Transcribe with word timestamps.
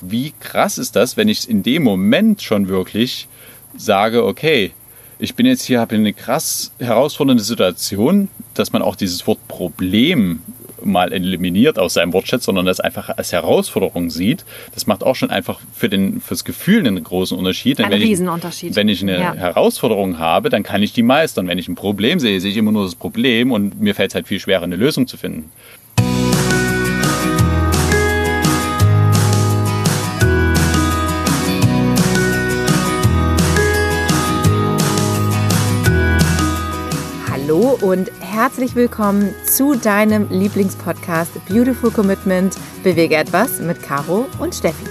wie 0.00 0.32
krass 0.40 0.78
ist 0.78 0.96
das, 0.96 1.16
wenn 1.16 1.28
ich 1.28 1.48
in 1.48 1.62
dem 1.62 1.82
Moment 1.82 2.42
schon 2.42 2.68
wirklich 2.68 3.28
sage, 3.76 4.24
okay, 4.24 4.72
ich 5.18 5.34
bin 5.34 5.46
jetzt 5.46 5.62
hier, 5.64 5.80
habe 5.80 5.94
eine 5.94 6.12
krass 6.12 6.72
herausfordernde 6.78 7.42
Situation, 7.42 8.28
dass 8.54 8.72
man 8.72 8.82
auch 8.82 8.96
dieses 8.96 9.26
Wort 9.26 9.38
Problem 9.48 10.40
mal 10.84 11.12
eliminiert 11.12 11.78
aus 11.78 11.94
seinem 11.94 12.12
Wortschatz, 12.12 12.44
sondern 12.44 12.66
das 12.66 12.80
einfach 12.80 13.08
als 13.16 13.32
Herausforderung 13.32 14.10
sieht. 14.10 14.44
Das 14.74 14.86
macht 14.86 15.02
auch 15.02 15.16
schon 15.16 15.30
einfach 15.30 15.60
für 15.74 15.88
den, 15.88 16.20
fürs 16.20 16.44
Gefühl 16.44 16.86
einen 16.86 17.02
großen 17.02 17.36
Unterschied. 17.36 17.80
Ein 17.80 17.92
Riesenunterschied. 17.92 18.70
Ich, 18.70 18.76
wenn 18.76 18.88
ich 18.88 19.02
eine 19.02 19.18
ja. 19.18 19.34
Herausforderung 19.34 20.18
habe, 20.18 20.48
dann 20.48 20.62
kann 20.62 20.82
ich 20.82 20.92
die 20.92 21.02
meistern. 21.02 21.48
Wenn 21.48 21.58
ich 21.58 21.68
ein 21.68 21.74
Problem 21.74 22.20
sehe, 22.20 22.40
sehe 22.40 22.50
ich 22.50 22.56
immer 22.56 22.72
nur 22.72 22.84
das 22.84 22.94
Problem 22.94 23.52
und 23.52 23.80
mir 23.80 23.94
fällt 23.94 24.10
es 24.10 24.14
halt 24.14 24.28
viel 24.28 24.38
schwerer, 24.38 24.62
eine 24.62 24.76
Lösung 24.76 25.06
zu 25.06 25.16
finden. 25.16 25.50
Hallo 37.56 37.78
und 37.80 38.10
herzlich 38.20 38.74
willkommen 38.74 39.34
zu 39.46 39.76
deinem 39.76 40.28
Lieblingspodcast 40.28 41.42
Beautiful 41.46 41.90
Commitment 41.90 42.54
Bewege 42.84 43.16
etwas 43.16 43.60
mit 43.60 43.82
Caro 43.82 44.26
und 44.38 44.54
Steffi. 44.54 44.84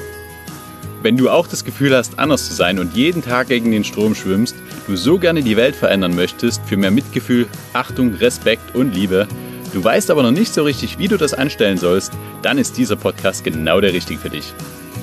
Wenn 1.03 1.15
du 1.15 1.29
auch 1.29 1.45
das 1.45 1.63
Gefühl 1.63 1.95
hast, 1.95 2.17
anders 2.17 2.47
zu 2.47 2.55
sein 2.55 2.79
und 2.79 2.95
jeden 2.95 3.21
Tag 3.21 3.49
gegen 3.49 3.69
den 3.69 3.83
Strom 3.83 4.15
schwimmst, 4.15 4.55
du 4.87 4.95
so 4.95 5.19
gerne 5.19 5.43
die 5.43 5.57
Welt 5.57 5.75
verändern 5.75 6.15
möchtest 6.15 6.59
für 6.65 6.75
mehr 6.75 6.89
Mitgefühl, 6.89 7.45
Achtung, 7.73 8.15
Respekt 8.15 8.73
und 8.73 8.95
Liebe, 8.95 9.27
du 9.71 9.83
weißt 9.83 10.09
aber 10.09 10.23
noch 10.23 10.31
nicht 10.31 10.51
so 10.51 10.63
richtig, 10.63 10.97
wie 10.97 11.07
du 11.07 11.17
das 11.17 11.35
anstellen 11.35 11.77
sollst, 11.77 12.13
dann 12.41 12.57
ist 12.57 12.77
dieser 12.77 12.95
Podcast 12.95 13.43
genau 13.43 13.79
der 13.79 13.93
richtige 13.93 14.19
für 14.19 14.31
dich. 14.31 14.55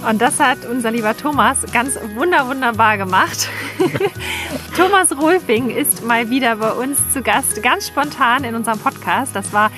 Und 0.08 0.20
das 0.20 0.40
hat 0.40 0.58
unser 0.68 0.90
lieber 0.90 1.16
Thomas 1.16 1.58
ganz 1.72 1.98
wunder 2.16 2.48
wunderbar 2.48 2.98
gemacht. 2.98 3.48
Thomas 4.76 5.16
Rolfing 5.16 5.70
ist 5.70 6.04
mal 6.04 6.28
wieder 6.28 6.56
bei 6.56 6.72
uns 6.72 6.98
zu 7.12 7.22
Gast, 7.22 7.62
ganz 7.62 7.86
spontan 7.86 8.44
in 8.44 8.54
unserem 8.54 8.78
Podcast. 8.78 9.36
Das 9.36 9.52
war 9.52 9.70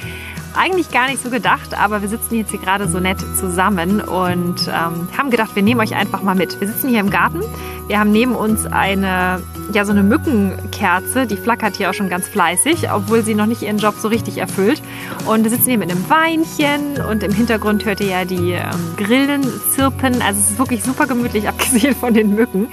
eigentlich 0.57 0.91
gar 0.91 1.09
nicht 1.09 1.23
so 1.23 1.31
gedacht, 1.31 1.77
aber 1.77 2.01
wir 2.01 2.09
sitzen 2.09 2.37
jetzt 2.37 2.51
hier 2.51 2.61
gerade 2.61 2.89
so 2.89 3.01
nett 3.01 3.19
zusammen 3.39 4.01
und 4.01 4.69
ähm, 4.69 5.09
haben 5.17 5.31
gedacht, 5.31 5.55
wir 5.55 5.63
nehmen 5.63 5.81
euch 5.81 5.95
einfach 5.95 6.23
mal 6.23 6.35
mit. 6.35 6.59
Wir 6.61 6.69
sitzen 6.69 6.89
hier 6.89 7.01
im 7.01 7.11
Garten. 7.11 7.43
Wir 7.87 7.99
haben 8.01 8.13
neben 8.13 8.35
uns 8.35 8.65
eine, 8.65 9.43
ja, 9.73 9.85
so 9.85 9.93
eine 9.93 10.03
Mückenkerze, 10.03 11.27
die 11.27 11.37
flackert 11.37 11.77
hier 11.77 11.91
auch 11.91 11.95
schon 11.95 12.09
ganz 12.09 12.27
fleißig, 12.27 12.91
obwohl 12.91 13.23
sie 13.23 13.35
noch 13.35 13.45
nicht 13.45 13.61
ihren 13.61 13.77
Job 13.77 13.95
so 13.99 14.09
richtig 14.09 14.39
erfüllt. 14.39 14.81
Und 15.27 15.45
wir 15.45 15.51
sitzen 15.51 15.69
hier 15.69 15.79
mit 15.79 15.91
einem 15.91 16.09
Weinchen 16.09 17.05
und 17.11 17.23
im 17.23 17.33
Hintergrund 17.33 17.85
hört 17.85 18.01
ihr 18.01 18.07
ja 18.07 18.25
die 18.25 18.53
ähm, 18.53 18.95
Grillen 18.97 19.43
zirpen. 19.75 20.23
Also 20.23 20.41
es 20.41 20.51
ist 20.53 20.59
wirklich 20.59 20.83
super 20.83 21.07
gemütlich, 21.07 21.47
abgesehen 21.55 21.95
von 21.95 22.15
den 22.15 22.35
Mücken. 22.35 22.69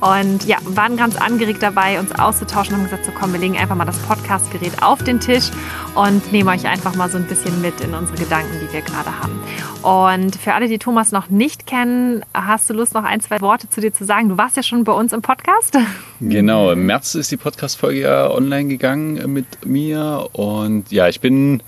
Und 0.00 0.44
ja, 0.44 0.56
waren 0.64 0.96
ganz 0.96 1.16
angeregt 1.16 1.62
dabei, 1.62 2.00
uns 2.00 2.12
auszutauschen 2.12 2.74
und 2.74 2.80
haben 2.80 2.90
gesagt, 2.90 3.04
so 3.04 3.12
komm, 3.12 3.32
wir 3.32 3.40
legen 3.40 3.56
einfach 3.56 3.76
mal 3.76 3.84
das 3.84 3.98
Podcastgerät 3.98 4.82
auf 4.82 5.04
den 5.04 5.20
Tisch 5.20 5.50
und 5.94 6.32
nehmen 6.32 6.48
euch 6.48 6.66
einfach 6.66 6.96
mal 6.96 7.08
so 7.08 7.16
ein 7.18 7.26
bisschen 7.26 7.60
mit 7.60 7.80
in 7.80 7.94
unsere 7.94 8.18
Gedanken, 8.18 8.58
die 8.60 8.72
wir 8.72 8.82
gerade 8.82 9.10
haben. 9.20 9.40
Und 9.82 10.34
für 10.36 10.54
alle, 10.54 10.68
die 10.68 10.78
Thomas 10.78 11.12
noch 11.12 11.30
nicht 11.30 11.66
kennen, 11.66 12.24
hast 12.34 12.68
du 12.68 12.74
Lust, 12.74 12.94
noch 12.94 13.04
ein, 13.04 13.20
zwei 13.20 13.40
Worte 13.40 13.68
zu 13.70 13.80
dir 13.80 13.92
zu 13.92 14.04
sagen? 14.04 14.28
Du 14.28 14.36
warst 14.36 14.47
ja 14.56 14.62
schon 14.62 14.84
bei 14.84 14.92
uns 14.92 15.12
im 15.12 15.22
Podcast. 15.22 15.76
Genau, 16.20 16.72
im 16.72 16.84
März 16.84 17.14
ist 17.14 17.30
die 17.30 17.36
Podcast-Folge 17.36 18.00
ja 18.00 18.28
online 18.28 18.68
gegangen 18.68 19.32
mit 19.32 19.64
mir. 19.64 20.28
Und 20.32 20.90
ja, 20.90 21.08
ich 21.08 21.20
bin 21.20 21.62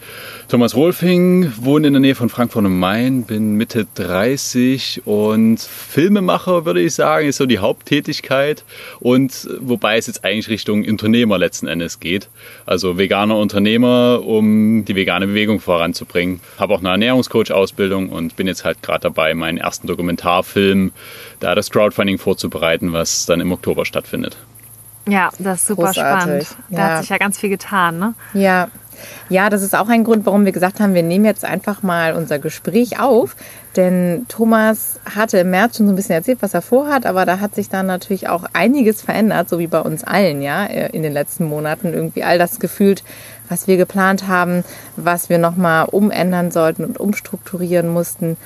Thomas 0.48 0.74
Rolfing, 0.74 1.52
wohne 1.60 1.86
in 1.86 1.92
der 1.92 2.00
Nähe 2.00 2.16
von 2.16 2.28
Frankfurt 2.28 2.64
am 2.64 2.80
Main, 2.80 3.22
bin 3.22 3.54
Mitte 3.54 3.86
30 3.94 5.02
und 5.04 5.60
Filmemacher, 5.60 6.64
würde 6.64 6.80
ich 6.80 6.96
sagen, 6.96 7.28
ist 7.28 7.36
so 7.36 7.46
die 7.46 7.60
Haupttätigkeit. 7.60 8.64
Und 8.98 9.48
wobei 9.60 9.98
es 9.98 10.08
jetzt 10.08 10.24
eigentlich 10.24 10.48
Richtung 10.48 10.84
Unternehmer 10.84 11.38
letzten 11.38 11.68
Endes 11.68 12.00
geht. 12.00 12.28
Also 12.66 12.98
veganer 12.98 13.36
Unternehmer, 13.36 14.20
um 14.26 14.84
die 14.84 14.96
vegane 14.96 15.28
Bewegung 15.28 15.60
voranzubringen. 15.60 16.40
Habe 16.58 16.74
auch 16.74 16.80
eine 16.80 16.88
Ernährungscoach-Ausbildung 16.88 18.08
und 18.08 18.34
bin 18.34 18.48
jetzt 18.48 18.64
halt 18.64 18.82
gerade 18.82 19.02
dabei, 19.02 19.32
meinen 19.32 19.58
ersten 19.58 19.86
Dokumentarfilm, 19.86 20.90
da 21.38 21.54
das 21.54 21.70
Crowdfunding 21.70 22.18
vorzubereiten, 22.18 22.92
was 22.92 23.26
dann 23.26 23.40
im 23.40 23.52
Oktober 23.52 23.86
stattfindet. 23.86 24.39
Ja, 25.08 25.30
das 25.38 25.60
ist 25.60 25.66
super 25.66 25.86
Großartig. 25.86 26.46
spannend. 26.48 26.56
Da 26.68 26.78
ja. 26.78 26.88
hat 26.88 27.00
sich 27.00 27.08
ja 27.08 27.18
ganz 27.18 27.38
viel 27.38 27.50
getan, 27.50 27.98
ne? 27.98 28.14
Ja, 28.34 28.68
ja, 29.28 29.48
das 29.48 29.62
ist 29.62 29.74
auch 29.74 29.88
ein 29.88 30.04
Grund, 30.04 30.26
warum 30.26 30.44
wir 30.44 30.52
gesagt 30.52 30.80
haben, 30.80 30.94
wir 30.94 31.02
nehmen 31.02 31.24
jetzt 31.24 31.44
einfach 31.44 31.82
mal 31.82 32.14
unser 32.14 32.38
Gespräch 32.38 33.00
auf. 33.00 33.36
Denn 33.76 34.26
Thomas 34.28 34.98
hatte 35.14 35.38
im 35.38 35.50
März 35.50 35.76
schon 35.76 35.86
so 35.86 35.92
ein 35.92 35.96
bisschen 35.96 36.16
erzählt, 36.16 36.42
was 36.42 36.54
er 36.54 36.62
vorhat, 36.62 37.06
aber 37.06 37.24
da 37.24 37.38
hat 37.38 37.54
sich 37.54 37.68
dann 37.68 37.86
natürlich 37.86 38.28
auch 38.28 38.44
einiges 38.52 39.02
verändert, 39.02 39.48
so 39.48 39.60
wie 39.60 39.68
bei 39.68 39.80
uns 39.80 40.02
allen, 40.02 40.42
ja, 40.42 40.64
in 40.64 41.02
den 41.02 41.12
letzten 41.12 41.44
Monaten. 41.44 41.92
Irgendwie 41.94 42.24
all 42.24 42.38
das 42.38 42.58
gefühlt, 42.58 43.04
was 43.48 43.68
wir 43.68 43.76
geplant 43.76 44.26
haben, 44.26 44.64
was 44.96 45.28
wir 45.28 45.38
nochmal 45.38 45.86
umändern 45.86 46.50
sollten 46.50 46.84
und 46.84 46.98
umstrukturieren 46.98 47.88
mussten. 47.88 48.36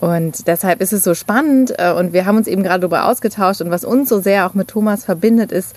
Und 0.00 0.46
deshalb 0.46 0.80
ist 0.80 0.92
es 0.92 1.04
so 1.04 1.14
spannend 1.14 1.74
äh, 1.78 1.92
und 1.92 2.12
wir 2.12 2.24
haben 2.24 2.38
uns 2.38 2.46
eben 2.46 2.62
gerade 2.62 2.80
darüber 2.80 3.06
ausgetauscht 3.06 3.60
und 3.60 3.70
was 3.70 3.84
uns 3.84 4.08
so 4.08 4.20
sehr 4.20 4.46
auch 4.46 4.54
mit 4.54 4.68
Thomas 4.68 5.04
verbindet, 5.04 5.52
ist, 5.52 5.76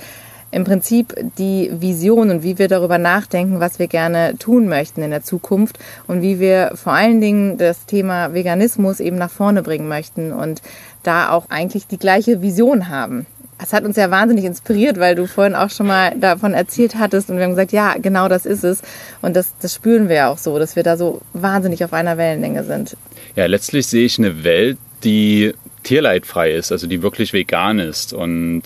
im 0.53 0.63
Prinzip 0.63 1.15
die 1.39 1.71
Vision 1.73 2.29
und 2.29 2.43
wie 2.43 2.59
wir 2.59 2.67
darüber 2.67 2.99
nachdenken, 2.99 3.59
was 3.59 3.79
wir 3.79 3.87
gerne 3.87 4.37
tun 4.37 4.67
möchten 4.67 5.01
in 5.01 5.09
der 5.09 5.23
Zukunft 5.23 5.79
und 6.07 6.21
wie 6.21 6.39
wir 6.39 6.73
vor 6.75 6.93
allen 6.93 7.19
Dingen 7.19 7.57
das 7.57 7.87
Thema 7.87 8.33
Veganismus 8.33 8.99
eben 8.99 9.17
nach 9.17 9.31
vorne 9.31 9.63
bringen 9.63 9.87
möchten 9.87 10.31
und 10.31 10.61
da 11.01 11.31
auch 11.31 11.49
eigentlich 11.49 11.87
die 11.87 11.97
gleiche 11.97 12.43
Vision 12.43 12.87
haben. 12.87 13.25
Das 13.57 13.73
hat 13.73 13.83
uns 13.83 13.95
ja 13.95 14.11
wahnsinnig 14.11 14.45
inspiriert, 14.45 14.99
weil 14.99 15.15
du 15.15 15.25
vorhin 15.25 15.55
auch 15.55 15.69
schon 15.69 15.87
mal 15.87 16.13
davon 16.19 16.53
erzählt 16.53 16.95
hattest 16.95 17.29
und 17.29 17.37
wir 17.37 17.45
haben 17.45 17.51
gesagt, 17.51 17.71
ja, 17.71 17.95
genau 17.99 18.27
das 18.27 18.45
ist 18.45 18.63
es. 18.63 18.81
Und 19.21 19.35
das, 19.35 19.53
das 19.61 19.73
spüren 19.73 20.09
wir 20.09 20.15
ja 20.15 20.29
auch 20.29 20.37
so, 20.37 20.59
dass 20.59 20.75
wir 20.75 20.83
da 20.83 20.97
so 20.97 21.21
wahnsinnig 21.33 21.83
auf 21.83 21.93
einer 21.93 22.17
Wellenlänge 22.17 22.63
sind. 22.63 22.97
Ja, 23.35 23.45
letztlich 23.47 23.87
sehe 23.87 24.05
ich 24.05 24.19
eine 24.19 24.43
Welt, 24.43 24.77
die 25.03 25.53
tierleidfrei 25.83 26.53
ist, 26.53 26.71
also 26.71 26.87
die 26.87 27.01
wirklich 27.01 27.33
vegan 27.33 27.79
ist. 27.79 28.13
Und 28.13 28.63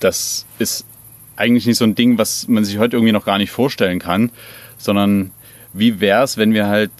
das 0.00 0.44
ist 0.58 0.84
eigentlich 1.36 1.66
nicht 1.66 1.78
so 1.78 1.84
ein 1.84 1.94
Ding, 1.94 2.18
was 2.18 2.48
man 2.48 2.64
sich 2.64 2.78
heute 2.78 2.96
irgendwie 2.96 3.12
noch 3.12 3.24
gar 3.24 3.38
nicht 3.38 3.50
vorstellen 3.50 3.98
kann, 3.98 4.30
sondern 4.76 5.30
wie 5.72 6.00
wäre 6.00 6.24
es, 6.24 6.36
wenn 6.36 6.52
wir 6.52 6.66
halt 6.66 6.90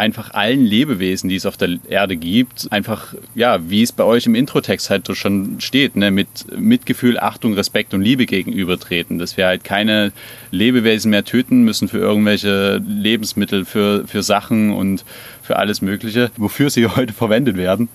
einfach 0.00 0.32
allen 0.32 0.64
Lebewesen, 0.64 1.28
die 1.28 1.36
es 1.36 1.44
auf 1.44 1.58
der 1.58 1.78
Erde 1.88 2.16
gibt, 2.16 2.72
einfach, 2.72 3.14
ja, 3.34 3.58
wie 3.68 3.82
es 3.82 3.92
bei 3.92 4.02
euch 4.02 4.24
im 4.24 4.34
Introtext 4.34 4.88
halt 4.88 5.14
schon 5.14 5.60
steht, 5.60 5.94
ne, 5.94 6.10
mit 6.10 6.28
Mitgefühl, 6.58 7.18
Achtung, 7.18 7.52
Respekt 7.52 7.92
und 7.92 8.00
Liebe 8.00 8.24
gegenübertreten, 8.24 9.18
dass 9.18 9.36
wir 9.36 9.46
halt 9.46 9.62
keine 9.62 10.12
Lebewesen 10.50 11.10
mehr 11.10 11.24
töten 11.24 11.62
müssen 11.62 11.86
für 11.86 11.98
irgendwelche 11.98 12.78
Lebensmittel, 12.78 13.66
für, 13.66 14.06
für 14.08 14.22
Sachen 14.22 14.72
und 14.72 15.04
für 15.42 15.56
alles 15.56 15.82
Mögliche, 15.82 16.30
wofür 16.38 16.70
sie 16.70 16.86
heute 16.96 17.12
verwendet 17.12 17.58
werden. 17.58 17.88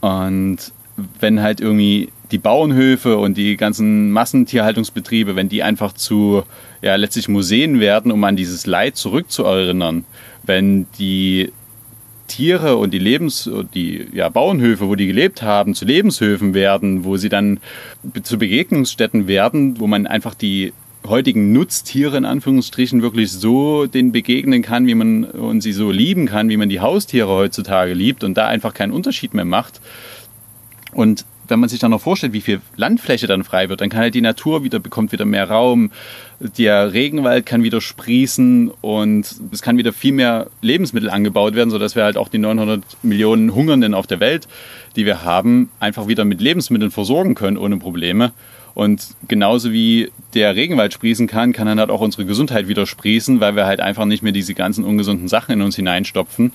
Und 0.00 0.58
wenn 1.20 1.40
halt 1.40 1.60
irgendwie 1.60 2.08
die 2.32 2.38
Bauernhöfe 2.38 3.16
und 3.16 3.36
die 3.36 3.56
ganzen 3.56 4.10
Massentierhaltungsbetriebe, 4.10 5.36
wenn 5.36 5.48
die 5.48 5.62
einfach 5.62 5.92
zu 5.92 6.42
ja, 6.82 6.96
letztlich 6.96 7.28
Museen 7.28 7.80
werden, 7.80 8.10
um 8.10 8.22
an 8.24 8.36
dieses 8.36 8.66
Leid 8.66 8.96
zurückzuerinnern, 8.96 10.04
wenn 10.50 10.86
die 10.98 11.52
Tiere 12.26 12.76
und 12.76 12.92
die 12.92 12.98
Lebens 12.98 13.48
die 13.72 14.08
ja, 14.12 14.28
Bauernhöfe, 14.28 14.88
wo 14.88 14.96
die 14.96 15.06
gelebt 15.06 15.42
haben, 15.42 15.76
zu 15.76 15.84
Lebenshöfen 15.84 16.54
werden, 16.54 17.04
wo 17.04 17.16
sie 17.16 17.28
dann 17.28 17.60
zu 18.24 18.36
Begegnungsstätten 18.36 19.28
werden, 19.28 19.78
wo 19.78 19.86
man 19.86 20.08
einfach 20.08 20.34
die 20.34 20.72
heutigen 21.06 21.52
Nutztiere 21.52 22.16
in 22.16 22.24
Anführungsstrichen 22.24 23.00
wirklich 23.00 23.30
so 23.30 23.86
den 23.86 24.10
begegnen 24.10 24.62
kann, 24.62 24.88
wie 24.88 24.96
man 24.96 25.22
und 25.24 25.60
sie 25.60 25.72
so 25.72 25.92
lieben 25.92 26.26
kann, 26.26 26.48
wie 26.48 26.56
man 26.56 26.68
die 26.68 26.80
Haustiere 26.80 27.28
heutzutage 27.28 27.94
liebt 27.94 28.24
und 28.24 28.36
da 28.36 28.48
einfach 28.48 28.74
keinen 28.74 28.92
Unterschied 28.92 29.34
mehr 29.34 29.44
macht. 29.44 29.80
Und 30.92 31.26
wenn 31.50 31.60
man 31.60 31.68
sich 31.68 31.80
dann 31.80 31.90
noch 31.90 32.00
vorstellt, 32.00 32.32
wie 32.32 32.40
viel 32.40 32.60
Landfläche 32.76 33.26
dann 33.26 33.44
frei 33.44 33.68
wird, 33.68 33.80
dann 33.80 33.90
kann 33.90 34.00
halt 34.00 34.14
die 34.14 34.20
Natur 34.20 34.64
wieder, 34.64 34.78
bekommt 34.78 35.12
wieder 35.12 35.24
mehr 35.24 35.48
Raum, 35.48 35.90
der 36.40 36.92
Regenwald 36.92 37.44
kann 37.44 37.62
wieder 37.62 37.80
sprießen 37.80 38.70
und 38.80 39.34
es 39.52 39.60
kann 39.60 39.76
wieder 39.76 39.92
viel 39.92 40.12
mehr 40.12 40.46
Lebensmittel 40.62 41.10
angebaut 41.10 41.54
werden, 41.54 41.70
sodass 41.70 41.96
wir 41.96 42.04
halt 42.04 42.16
auch 42.16 42.28
die 42.28 42.38
900 42.38 42.82
Millionen 43.02 43.54
Hungernden 43.54 43.94
auf 43.94 44.06
der 44.06 44.20
Welt, 44.20 44.48
die 44.96 45.04
wir 45.04 45.22
haben, 45.22 45.70
einfach 45.80 46.08
wieder 46.08 46.24
mit 46.24 46.40
Lebensmitteln 46.40 46.90
versorgen 46.90 47.34
können 47.34 47.58
ohne 47.58 47.76
Probleme. 47.76 48.32
Und 48.74 49.08
genauso 49.28 49.72
wie 49.72 50.10
der 50.34 50.54
Regenwald 50.56 50.92
sprießen 50.92 51.26
kann, 51.26 51.52
kann 51.52 51.66
dann 51.66 51.80
halt 51.80 51.90
auch 51.90 52.00
unsere 52.00 52.24
Gesundheit 52.24 52.68
wieder 52.68 52.86
sprießen, 52.86 53.40
weil 53.40 53.56
wir 53.56 53.66
halt 53.66 53.80
einfach 53.80 54.04
nicht 54.04 54.22
mehr 54.22 54.32
diese 54.32 54.54
ganzen 54.54 54.84
ungesunden 54.84 55.28
Sachen 55.28 55.52
in 55.52 55.62
uns 55.62 55.76
hineinstopfen 55.76 56.52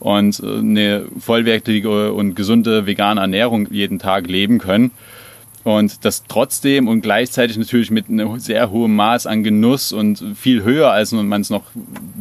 und 0.00 0.40
äh, 0.40 0.58
eine 0.58 1.06
vollwertige 1.18 2.12
und 2.12 2.34
gesunde 2.34 2.86
vegane 2.86 3.20
Ernährung 3.20 3.68
jeden 3.70 3.98
Tag 3.98 4.26
leben 4.28 4.58
können. 4.58 4.90
Und 5.64 6.04
das 6.04 6.24
trotzdem 6.28 6.88
und 6.88 7.02
gleichzeitig 7.02 7.58
natürlich 7.58 7.90
mit 7.90 8.08
einem 8.08 8.38
sehr 8.38 8.70
hohem 8.70 8.96
Maß 8.96 9.26
an 9.26 9.42
Genuss 9.42 9.92
und 9.92 10.24
viel 10.34 10.62
höher, 10.62 10.92
als 10.92 11.12
man 11.12 11.40
es 11.40 11.50
noch 11.50 11.64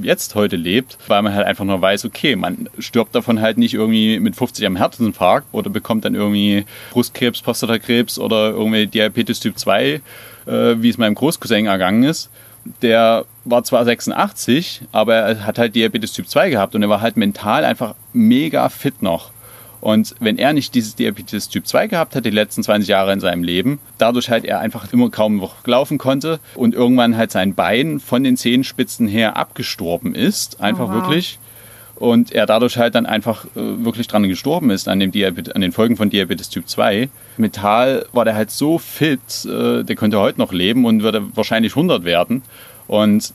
jetzt 0.01 0.35
heute 0.35 0.57
lebt, 0.57 0.97
weil 1.07 1.21
man 1.21 1.33
halt 1.33 1.45
einfach 1.45 1.63
nur 1.63 1.81
weiß, 1.81 2.03
okay, 2.03 2.35
man 2.35 2.67
stirbt 2.79 3.15
davon 3.15 3.39
halt 3.39 3.57
nicht 3.57 3.73
irgendwie 3.75 4.19
mit 4.19 4.35
50 4.35 4.65
am 4.65 4.75
Herzinfarkt 4.75 5.47
oder 5.53 5.69
bekommt 5.69 6.03
dann 6.03 6.15
irgendwie 6.15 6.65
Brustkrebs, 6.91 7.41
Prostatakrebs 7.41 8.19
oder 8.19 8.49
irgendwie 8.49 8.87
Diabetes 8.87 9.39
Typ 9.39 9.57
2, 9.57 9.85
äh, 9.85 9.99
wie 10.47 10.89
es 10.89 10.97
meinem 10.97 11.15
Großcousin 11.15 11.65
ergangen 11.65 12.03
ist. 12.03 12.29
Der 12.81 13.25
war 13.45 13.63
zwar 13.63 13.85
86, 13.85 14.81
aber 14.91 15.15
er 15.15 15.45
hat 15.45 15.57
halt 15.57 15.75
Diabetes 15.75 16.13
Typ 16.13 16.27
2 16.27 16.49
gehabt 16.49 16.75
und 16.75 16.81
er 16.81 16.89
war 16.89 17.01
halt 17.01 17.17
mental 17.17 17.63
einfach 17.63 17.95
mega 18.13 18.67
fit 18.69 19.01
noch. 19.01 19.31
Und 19.79 20.15
wenn 20.19 20.37
er 20.37 20.53
nicht 20.53 20.73
dieses 20.73 20.95
Diabetes 20.95 21.49
Typ 21.49 21.67
2 21.67 21.87
gehabt 21.87 22.15
hat, 22.15 22.25
die 22.25 22.31
letzten 22.31 22.63
20 22.63 22.89
Jahre 22.89 23.13
in 23.13 23.19
seinem 23.19 23.43
Leben, 23.43 23.79
dadurch 23.97 24.29
halt 24.29 24.43
er 24.43 24.59
einfach 24.59 24.91
immer 24.91 25.09
kaum 25.09 25.37
noch 25.37 25.65
laufen 25.65 25.97
konnte 25.97 26.39
und 26.55 26.73
irgendwann 26.73 27.15
halt 27.15 27.31
sein 27.31 27.53
Bein 27.53 27.99
von 27.99 28.23
den 28.23 28.37
Zehenspitzen 28.37 29.07
her 29.07 29.37
abgestorben 29.37 30.15
ist, 30.15 30.59
einfach 30.59 30.89
oh, 30.89 30.93
wow. 30.93 30.95
wirklich. 30.95 31.39
Und 31.97 32.31
er 32.31 32.45
dadurch 32.45 32.77
halt 32.77 32.93
dann 32.93 33.07
einfach 33.07 33.45
äh, 33.45 33.49
wirklich 33.55 34.07
dran 34.07 34.27
gestorben 34.27 34.69
ist 34.69 34.87
an, 34.87 34.99
dem 34.99 35.11
Diabet 35.11 35.55
an 35.55 35.61
den 35.61 35.71
Folgen 35.71 35.97
von 35.97 36.11
Diabetes 36.11 36.49
Typ 36.49 36.69
2. 36.69 37.09
Mental 37.37 38.05
war 38.13 38.23
der 38.23 38.35
halt 38.35 38.51
so 38.51 38.77
fit, 38.77 39.45
äh, 39.45 39.83
der 39.83 39.95
könnte 39.95 40.19
heute 40.19 40.39
noch 40.39 40.53
leben 40.53 40.85
und 40.85 41.01
würde 41.01 41.23
wahrscheinlich 41.35 41.71
100 41.71 42.03
werden. 42.03 42.43
Und 42.87 43.33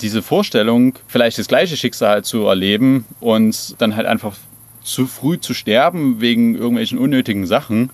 diese 0.00 0.22
Vorstellung, 0.22 0.94
vielleicht 1.06 1.38
das 1.38 1.46
gleiche 1.46 1.76
Schicksal 1.76 2.24
zu 2.24 2.46
erleben 2.46 3.04
und 3.20 3.80
dann 3.80 3.94
halt 3.94 4.06
einfach 4.06 4.34
zu 4.82 5.06
früh 5.06 5.38
zu 5.38 5.54
sterben 5.54 6.20
wegen 6.20 6.56
irgendwelchen 6.56 6.98
unnötigen 6.98 7.46
Sachen 7.46 7.90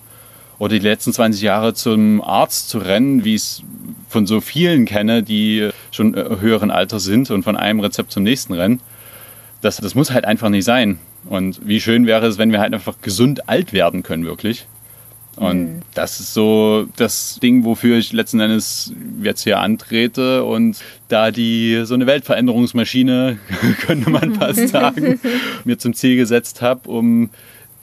oder 0.57 0.73
die 0.73 0.79
letzten 0.79 1.13
20 1.13 1.41
Jahre 1.41 1.73
zum 1.73 2.21
Arzt 2.21 2.69
zu 2.69 2.79
rennen, 2.79 3.23
wie 3.23 3.35
ich 3.35 3.41
es 3.41 3.63
von 4.09 4.25
so 4.25 4.41
vielen 4.41 4.85
kenne, 4.85 5.21
die 5.21 5.69
schon 5.91 6.15
äh, 6.15 6.37
höheren 6.39 6.71
Alter 6.71 6.99
sind 6.99 7.29
und 7.29 7.43
von 7.43 7.55
einem 7.55 7.81
Rezept 7.81 8.11
zum 8.11 8.23
nächsten 8.23 8.53
rennen. 8.53 8.79
Das, 9.61 9.77
das 9.77 9.95
muss 9.95 10.11
halt 10.11 10.25
einfach 10.25 10.49
nicht 10.49 10.65
sein. 10.65 10.99
Und 11.25 11.61
wie 11.65 11.81
schön 11.81 12.05
wäre 12.05 12.25
es, 12.27 12.37
wenn 12.37 12.51
wir 12.51 12.59
halt 12.59 12.73
einfach 12.73 13.01
gesund 13.01 13.49
alt 13.49 13.73
werden 13.73 14.03
können, 14.03 14.25
wirklich. 14.25 14.67
Und 15.37 15.75
mhm. 15.75 15.79
das 15.93 16.19
ist 16.19 16.33
so 16.33 16.87
das 16.95 17.39
Ding, 17.41 17.63
wofür 17.63 17.97
ich 17.97 18.11
letzten 18.11 18.39
Endes 18.39 18.91
jetzt 19.21 19.43
hier 19.43 19.59
antrete 19.59 20.43
und 20.43 20.79
da 21.09 21.29
die 21.29 21.81
so 21.85 21.93
eine 21.93 22.07
Weltveränderungsmaschine, 22.07 23.37
könnte 23.85 24.09
man 24.09 24.33
fast 24.33 24.67
sagen, 24.69 25.19
mir 25.63 25.77
zum 25.77 25.93
Ziel 25.93 26.17
gesetzt 26.17 26.63
habe, 26.63 26.89
um 26.89 27.29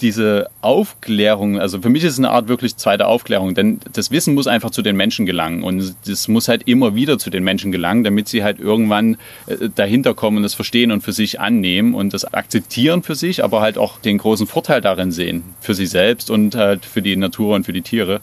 diese 0.04 0.50
Aufklärung, 0.60 1.58
also 1.58 1.80
für 1.80 1.88
mich 1.88 2.04
ist 2.04 2.12
es 2.12 2.18
eine 2.18 2.28
Art 2.30 2.46
wirklich 2.46 2.76
zweite 2.76 3.06
Aufklärung, 3.06 3.54
denn 3.54 3.80
das 3.94 4.10
Wissen 4.10 4.34
muss 4.34 4.46
einfach 4.46 4.68
zu 4.68 4.82
den 4.82 4.96
Menschen 4.96 5.24
gelangen 5.24 5.62
und 5.62 5.96
das 6.06 6.28
muss 6.28 6.46
halt 6.46 6.68
immer 6.68 6.94
wieder 6.94 7.18
zu 7.18 7.30
den 7.30 7.42
Menschen 7.42 7.72
gelangen, 7.72 8.04
damit 8.04 8.28
sie 8.28 8.44
halt 8.44 8.60
irgendwann 8.60 9.16
äh, 9.46 9.70
dahinter 9.74 10.12
kommen 10.12 10.36
und 10.36 10.42
das 10.42 10.52
verstehen 10.52 10.92
und 10.92 11.00
für 11.00 11.12
sich 11.12 11.40
annehmen 11.40 11.94
und 11.94 12.12
das 12.12 12.26
akzeptieren 12.26 13.02
für 13.02 13.14
sich, 13.14 13.42
aber 13.42 13.62
halt 13.62 13.78
auch 13.78 13.98
den 13.98 14.18
großen 14.18 14.46
Vorteil 14.46 14.82
darin 14.82 15.10
sehen, 15.10 15.42
für 15.62 15.72
sich 15.72 15.88
selbst 15.88 16.30
und 16.30 16.54
halt 16.54 16.84
für 16.84 17.00
die 17.00 17.16
Natur 17.16 17.54
und 17.54 17.64
für 17.64 17.72
die 17.72 17.82
Tiere. 17.82 18.20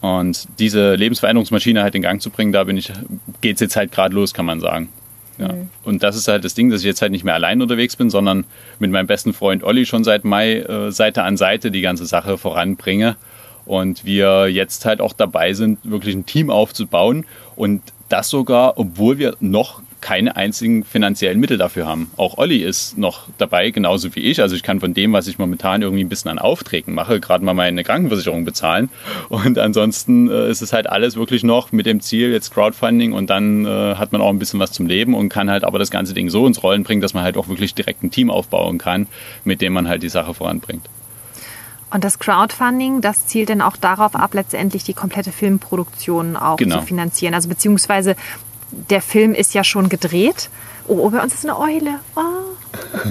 Und 0.00 0.46
diese 0.60 0.94
Lebensveränderungsmaschine 0.94 1.82
halt 1.82 1.96
in 1.96 2.02
Gang 2.02 2.22
zu 2.22 2.30
bringen, 2.30 2.52
da 2.52 2.62
bin 2.62 2.76
ich, 2.76 2.92
geht's 3.40 3.60
jetzt 3.60 3.74
halt 3.74 3.90
gerade 3.90 4.14
los, 4.14 4.32
kann 4.32 4.46
man 4.46 4.60
sagen. 4.60 4.90
Ja. 5.38 5.52
Mhm. 5.52 5.68
Und 5.84 6.02
das 6.02 6.16
ist 6.16 6.28
halt 6.28 6.44
das 6.44 6.54
Ding, 6.54 6.70
dass 6.70 6.80
ich 6.80 6.86
jetzt 6.86 7.02
halt 7.02 7.12
nicht 7.12 7.24
mehr 7.24 7.34
allein 7.34 7.62
unterwegs 7.62 7.96
bin, 7.96 8.10
sondern 8.10 8.44
mit 8.78 8.90
meinem 8.90 9.06
besten 9.06 9.32
Freund 9.32 9.62
Olli 9.64 9.86
schon 9.86 10.04
seit 10.04 10.24
Mai 10.24 10.58
äh, 10.58 10.90
Seite 10.92 11.22
an 11.22 11.36
Seite 11.36 11.70
die 11.70 11.80
ganze 11.80 12.06
Sache 12.06 12.38
voranbringe. 12.38 13.16
Und 13.64 14.04
wir 14.04 14.48
jetzt 14.48 14.86
halt 14.86 15.00
auch 15.00 15.12
dabei 15.12 15.52
sind, 15.52 15.78
wirklich 15.84 16.14
ein 16.14 16.24
Team 16.24 16.48
aufzubauen. 16.50 17.26
Und 17.54 17.82
das 18.08 18.28
sogar, 18.28 18.78
obwohl 18.78 19.18
wir 19.18 19.36
noch 19.40 19.82
keine 20.00 20.36
einzigen 20.36 20.84
finanziellen 20.84 21.40
Mittel 21.40 21.58
dafür 21.58 21.86
haben. 21.86 22.10
Auch 22.16 22.38
Olli 22.38 22.58
ist 22.58 22.96
noch 22.96 23.26
dabei, 23.36 23.70
genauso 23.70 24.14
wie 24.14 24.20
ich. 24.20 24.40
Also 24.40 24.54
ich 24.54 24.62
kann 24.62 24.80
von 24.80 24.94
dem, 24.94 25.12
was 25.12 25.26
ich 25.26 25.38
momentan 25.38 25.82
irgendwie 25.82 26.04
ein 26.04 26.08
bisschen 26.08 26.30
an 26.30 26.38
Aufträgen 26.38 26.94
mache, 26.94 27.20
gerade 27.20 27.44
mal 27.44 27.54
meine 27.54 27.82
Krankenversicherung 27.82 28.44
bezahlen. 28.44 28.90
Und 29.28 29.58
ansonsten 29.58 30.30
äh, 30.30 30.48
ist 30.48 30.62
es 30.62 30.72
halt 30.72 30.88
alles 30.88 31.16
wirklich 31.16 31.42
noch 31.42 31.72
mit 31.72 31.86
dem 31.86 32.00
Ziel 32.00 32.30
jetzt 32.30 32.54
Crowdfunding 32.54 33.12
und 33.12 33.28
dann 33.28 33.66
äh, 33.66 33.96
hat 33.96 34.12
man 34.12 34.20
auch 34.20 34.30
ein 34.30 34.38
bisschen 34.38 34.60
was 34.60 34.72
zum 34.72 34.86
Leben 34.86 35.14
und 35.14 35.28
kann 35.28 35.50
halt 35.50 35.64
aber 35.64 35.78
das 35.78 35.90
ganze 35.90 36.14
Ding 36.14 36.30
so 36.30 36.46
ins 36.46 36.62
Rollen 36.62 36.84
bringen, 36.84 37.00
dass 37.00 37.14
man 37.14 37.24
halt 37.24 37.36
auch 37.36 37.48
wirklich 37.48 37.74
direkt 37.74 38.02
ein 38.02 38.10
Team 38.10 38.30
aufbauen 38.30 38.78
kann, 38.78 39.08
mit 39.44 39.60
dem 39.60 39.72
man 39.72 39.88
halt 39.88 40.02
die 40.02 40.08
Sache 40.08 40.34
voranbringt. 40.34 40.88
Und 41.90 42.04
das 42.04 42.18
Crowdfunding, 42.18 43.00
das 43.00 43.26
zielt 43.26 43.48
dann 43.50 43.62
auch 43.62 43.76
darauf 43.76 44.14
ab, 44.14 44.34
letztendlich 44.34 44.84
die 44.84 44.94
komplette 44.94 45.32
Filmproduktion 45.32 46.36
auch 46.36 46.56
genau. 46.56 46.80
zu 46.80 46.86
finanzieren. 46.86 47.34
Also 47.34 47.48
beziehungsweise 47.48 48.14
der 48.70 49.00
Film 49.00 49.34
ist 49.34 49.54
ja 49.54 49.64
schon 49.64 49.88
gedreht. 49.88 50.50
Oh, 50.86 51.08
bei 51.10 51.22
uns 51.22 51.34
ist 51.34 51.44
eine 51.44 51.58
Eule. 51.58 52.00
Oh, 52.16 52.20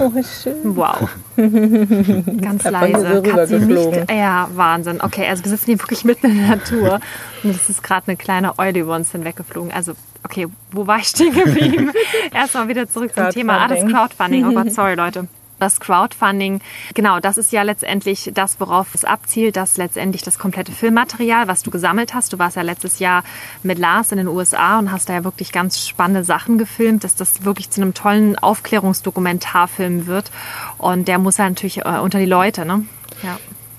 oh 0.00 0.12
schön. 0.22 0.76
Wow. 0.76 1.08
Ganz 2.40 2.64
leise. 2.64 3.22
Katze 3.22 3.58
nicht. 3.58 4.10
Ja, 4.10 4.48
Wahnsinn. 4.54 5.00
Okay, 5.00 5.26
also 5.28 5.44
wir 5.44 5.50
sitzen 5.50 5.66
hier 5.66 5.80
wirklich 5.80 6.04
mitten 6.04 6.26
in 6.26 6.38
der 6.38 6.56
Natur. 6.56 7.00
Und 7.42 7.50
es 7.50 7.68
ist 7.68 7.82
gerade 7.82 8.08
eine 8.08 8.16
kleine 8.16 8.58
Eule 8.58 8.80
über 8.80 8.94
uns 8.94 9.12
hinweggeflogen. 9.12 9.72
Also, 9.72 9.94
okay, 10.24 10.46
wo 10.70 10.86
war 10.86 10.98
ich 10.98 11.08
stehen 11.08 11.34
geblieben? 11.34 11.92
Erstmal 12.32 12.68
wieder 12.68 12.88
zurück 12.88 13.12
zum 13.14 13.30
Thema. 13.30 13.58
Ah, 13.58 13.68
das 13.68 13.84
Crowdfunding. 13.86 14.46
Oh 14.46 14.52
Gott, 14.52 14.72
sorry, 14.72 14.94
Leute 14.94 15.28
das 15.58 15.80
Crowdfunding, 15.80 16.60
genau, 16.94 17.20
das 17.20 17.36
ist 17.38 17.52
ja 17.52 17.62
letztendlich 17.62 18.30
das, 18.34 18.60
worauf 18.60 18.94
es 18.94 19.04
abzielt, 19.04 19.56
dass 19.56 19.76
letztendlich 19.76 20.22
das 20.22 20.38
komplette 20.38 20.72
Filmmaterial, 20.72 21.48
was 21.48 21.62
du 21.62 21.70
gesammelt 21.70 22.14
hast, 22.14 22.32
du 22.32 22.38
warst 22.38 22.56
ja 22.56 22.62
letztes 22.62 22.98
Jahr 22.98 23.24
mit 23.62 23.78
Lars 23.78 24.12
in 24.12 24.18
den 24.18 24.28
USA 24.28 24.78
und 24.78 24.92
hast 24.92 25.08
da 25.08 25.14
ja 25.14 25.24
wirklich 25.24 25.52
ganz 25.52 25.86
spannende 25.86 26.24
Sachen 26.24 26.58
gefilmt, 26.58 27.04
dass 27.04 27.14
das 27.14 27.44
wirklich 27.44 27.70
zu 27.70 27.80
einem 27.80 27.94
tollen 27.94 28.38
Aufklärungsdokumentarfilm 28.38 30.06
wird 30.06 30.30
und 30.78 31.08
der 31.08 31.18
muss 31.18 31.38
ja 31.38 31.48
natürlich 31.48 31.78
äh, 31.78 31.98
unter 32.02 32.18
die 32.18 32.26
Leute, 32.26 32.64
ne? 32.64 32.84
Ja. 33.22 33.38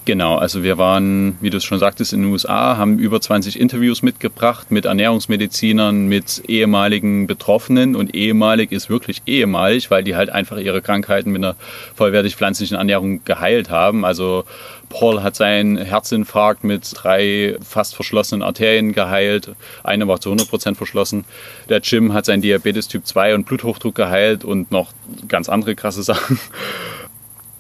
Genau, 0.10 0.38
also 0.38 0.64
wir 0.64 0.80
waren, 0.80 1.38
wie 1.40 1.52
du 1.52 1.58
es 1.58 1.64
schon 1.64 1.78
sagtest, 1.78 2.14
in 2.14 2.24
den 2.24 2.32
USA, 2.32 2.78
haben 2.78 2.98
über 2.98 3.22
20 3.22 3.60
Interviews 3.60 4.02
mitgebracht 4.02 4.72
mit 4.72 4.86
Ernährungsmedizinern, 4.86 6.08
mit 6.08 6.42
ehemaligen 6.48 7.28
Betroffenen 7.28 7.96
und 7.96 8.16
ehemalig 8.16 8.72
ist 8.72 8.90
wirklich 8.90 9.22
ehemalig, 9.28 9.92
weil 9.92 10.04
die 10.04 10.16
halt 10.16 10.32
einfach 10.32 10.58
ihre 10.58 10.82
Krankheiten 10.82 11.30
mit 11.30 11.44
einer 11.44 11.56
vollwertig 11.94 12.36
pflanzlichen 12.36 12.76
Ernährung 12.76 13.24
geheilt 13.24 13.70
haben. 13.70 14.04
Also 14.04 14.46
Paul 14.90 15.22
hat 15.22 15.36
seinen 15.36 15.78
Herzinfarkt 15.78 16.64
mit 16.64 16.92
drei 16.96 17.58
fast 17.62 17.94
verschlossenen 17.94 18.42
Arterien 18.42 18.94
geheilt. 18.94 19.52
Eine 19.84 20.08
war 20.08 20.20
zu 20.20 20.30
100 20.30 20.50
Prozent 20.50 20.78
verschlossen. 20.78 21.24
Der 21.70 21.82
Jim 21.82 22.14
hat 22.14 22.26
seinen 22.26 22.42
Diabetes 22.42 22.88
Typ 22.88 23.06
2 23.06 23.36
und 23.36 23.46
Bluthochdruck 23.46 23.94
geheilt 23.94 24.44
und 24.44 24.72
noch 24.72 24.92
ganz 25.28 25.50
andere 25.50 25.76
krasse 25.76 26.02
Sachen. 26.12 26.40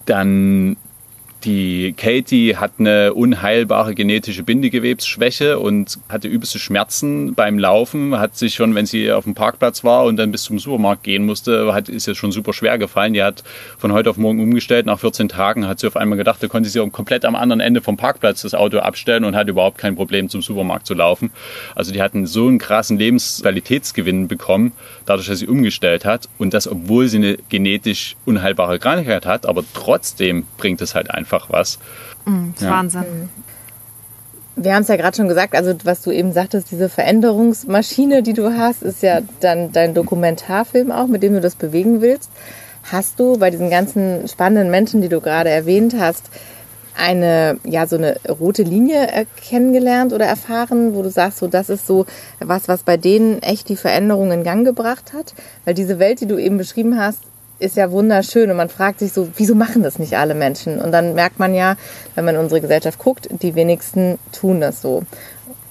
Dann 0.08 0.78
die 1.46 1.94
Katie 1.96 2.58
hat 2.58 2.74
eine 2.80 3.14
unheilbare 3.14 3.96
genetische 3.96 4.44
Bindegewebsschwäche 4.44 5.58
und 5.58 5.98
hatte 6.10 6.28
übelste 6.28 6.60
Schmerzen 6.60 7.34
beim 7.34 7.58
Laufen. 7.58 8.20
Hat 8.20 8.36
sich 8.36 8.56
schon, 8.56 8.76
wenn 8.76 8.86
sie 8.86 9.12
auf 9.12 9.24
dem 9.24 9.36
Parkplatz 9.36 9.86
war 9.86 10.04
und 10.04 10.18
dann 10.18 10.32
bis 10.32 10.44
zum 10.44 10.60
Supermarkt 10.60 11.04
gehen 11.04 11.26
musste, 11.26 11.74
hat, 11.74 11.88
ist 11.88 12.08
ihr 12.08 12.16
schon 12.16 12.34
super 12.34 12.52
schwer 12.52 12.78
gefallen. 12.78 13.14
Die 13.14 13.24
hat 13.24 13.44
von 13.78 13.94
heute 13.94 14.10
auf 14.10 14.18
morgen 14.18 14.42
umgestellt. 14.42 14.86
Nach 14.86 15.00
14 15.00 15.30
Tagen 15.30 15.66
hat 15.66 15.80
sie 15.80 15.88
auf 15.88 15.96
einmal 15.96 16.18
gedacht, 16.18 16.44
da 16.44 16.48
konnte 16.48 16.68
sie 16.68 16.86
komplett 16.90 17.24
am 17.24 17.36
anderen 17.36 17.62
Ende 17.62 17.82
vom 17.82 17.96
Parkplatz 17.96 18.42
das 18.42 18.54
Auto 18.54 18.80
abstellen 18.80 19.24
und 19.24 19.36
hat 19.36 19.48
überhaupt 19.48 19.78
kein 19.78 19.96
Problem 19.96 20.28
zum 20.28 20.42
Supermarkt 20.42 20.88
zu 20.88 20.94
laufen. 20.94 21.32
Also 21.74 21.94
die 21.94 22.02
hatten 22.02 22.28
so 22.28 22.48
einen 22.48 22.58
krassen 22.58 22.98
Lebensqualitätsgewinn 22.98 24.28
bekommen, 24.28 24.74
dadurch, 25.10 25.28
dass 25.28 25.40
sie 25.40 25.48
umgestellt 25.48 26.06
hat. 26.06 26.30
Und 26.38 26.54
das, 26.54 26.68
obwohl 26.68 27.08
sie 27.08 27.18
eine 27.18 27.38
genetisch 27.50 28.16
unheilbare 28.26 28.80
Krankheit 28.80 29.26
hat, 29.26 29.46
aber 29.46 29.64
trotzdem 29.74 30.46
bringt 30.58 30.82
es 30.82 30.96
halt 30.96 31.12
einfach 31.12 31.50
was. 31.50 31.80
Mhm, 32.26 32.54
ja. 32.60 32.70
Wahnsinn. 32.70 33.02
Mhm. 33.02 33.30
Wir 34.62 34.76
haben 34.76 34.82
es 34.82 34.90
ja 34.90 34.98
gerade 34.98 35.16
schon 35.16 35.30
gesagt, 35.30 35.56
also 35.56 35.74
was 35.86 36.02
du 36.02 36.12
eben 36.12 36.34
sagtest, 36.34 36.70
diese 36.72 36.90
Veränderungsmaschine, 36.90 38.24
die 38.24 38.34
du 38.34 38.58
hast, 38.58 38.84
ist 38.84 39.02
ja 39.02 39.22
dann 39.40 39.72
dein 39.72 39.94
Dokumentarfilm 39.94 40.92
auch, 40.92 41.08
mit 41.08 41.24
dem 41.24 41.34
du 41.34 41.42
das 41.42 41.56
bewegen 41.56 42.02
willst. 42.02 42.30
Hast 42.92 43.20
du 43.20 43.38
bei 43.38 43.52
diesen 43.52 43.70
ganzen 43.70 44.28
spannenden 44.28 44.70
Menschen, 44.70 45.02
die 45.02 45.08
du 45.08 45.22
gerade 45.22 45.50
erwähnt 45.50 45.96
hast, 45.98 46.30
eine, 47.00 47.58
ja, 47.64 47.88
so 47.88 47.96
eine 47.96 48.18
rote 48.28 48.64
Linie 48.64 49.08
kennengelernt 49.42 50.14
oder 50.14 50.26
erfahren, 50.26 50.94
wo 50.94 51.02
du 51.02 51.10
sagst, 51.10 51.40
so, 51.40 51.48
das 51.48 51.70
ist 51.70 51.88
so 51.88 52.06
was, 52.40 52.68
was 52.68 52.84
bei 52.84 52.98
denen 52.98 53.42
echt 53.42 53.70
die 53.70 53.76
Veränderung 53.76 54.32
in 54.32 54.44
Gang 54.44 54.66
gebracht 54.66 55.14
hat? 55.14 55.34
Weil 55.66 55.74
diese 55.74 55.98
Welt, 56.00 56.22
die 56.22 56.28
du 56.28 56.38
eben 56.38 56.58
beschrieben 56.58 57.00
hast, 57.00 57.20
ist 57.60 57.76
ja 57.76 57.92
wunderschön 57.92 58.50
und 58.52 58.58
man 58.58 58.70
fragt 58.70 59.00
sich 59.00 59.12
so, 59.12 59.30
wieso 59.36 59.56
machen 59.56 59.84
das 59.84 60.00
nicht 60.00 60.18
alle 60.18 60.36
Menschen? 60.36 60.80
Und 60.80 60.92
dann 60.92 61.14
merkt 61.14 61.40
man 61.40 61.54
ja, 61.54 61.76
wenn 62.16 62.26
man 62.26 62.36
in 62.36 62.42
unsere 62.42 62.62
Gesellschaft 62.62 63.00
guckt, 63.00 63.28
die 63.42 63.56
wenigsten 63.56 64.18
tun 64.32 64.62
das 64.62 64.82
so. 64.82 65.04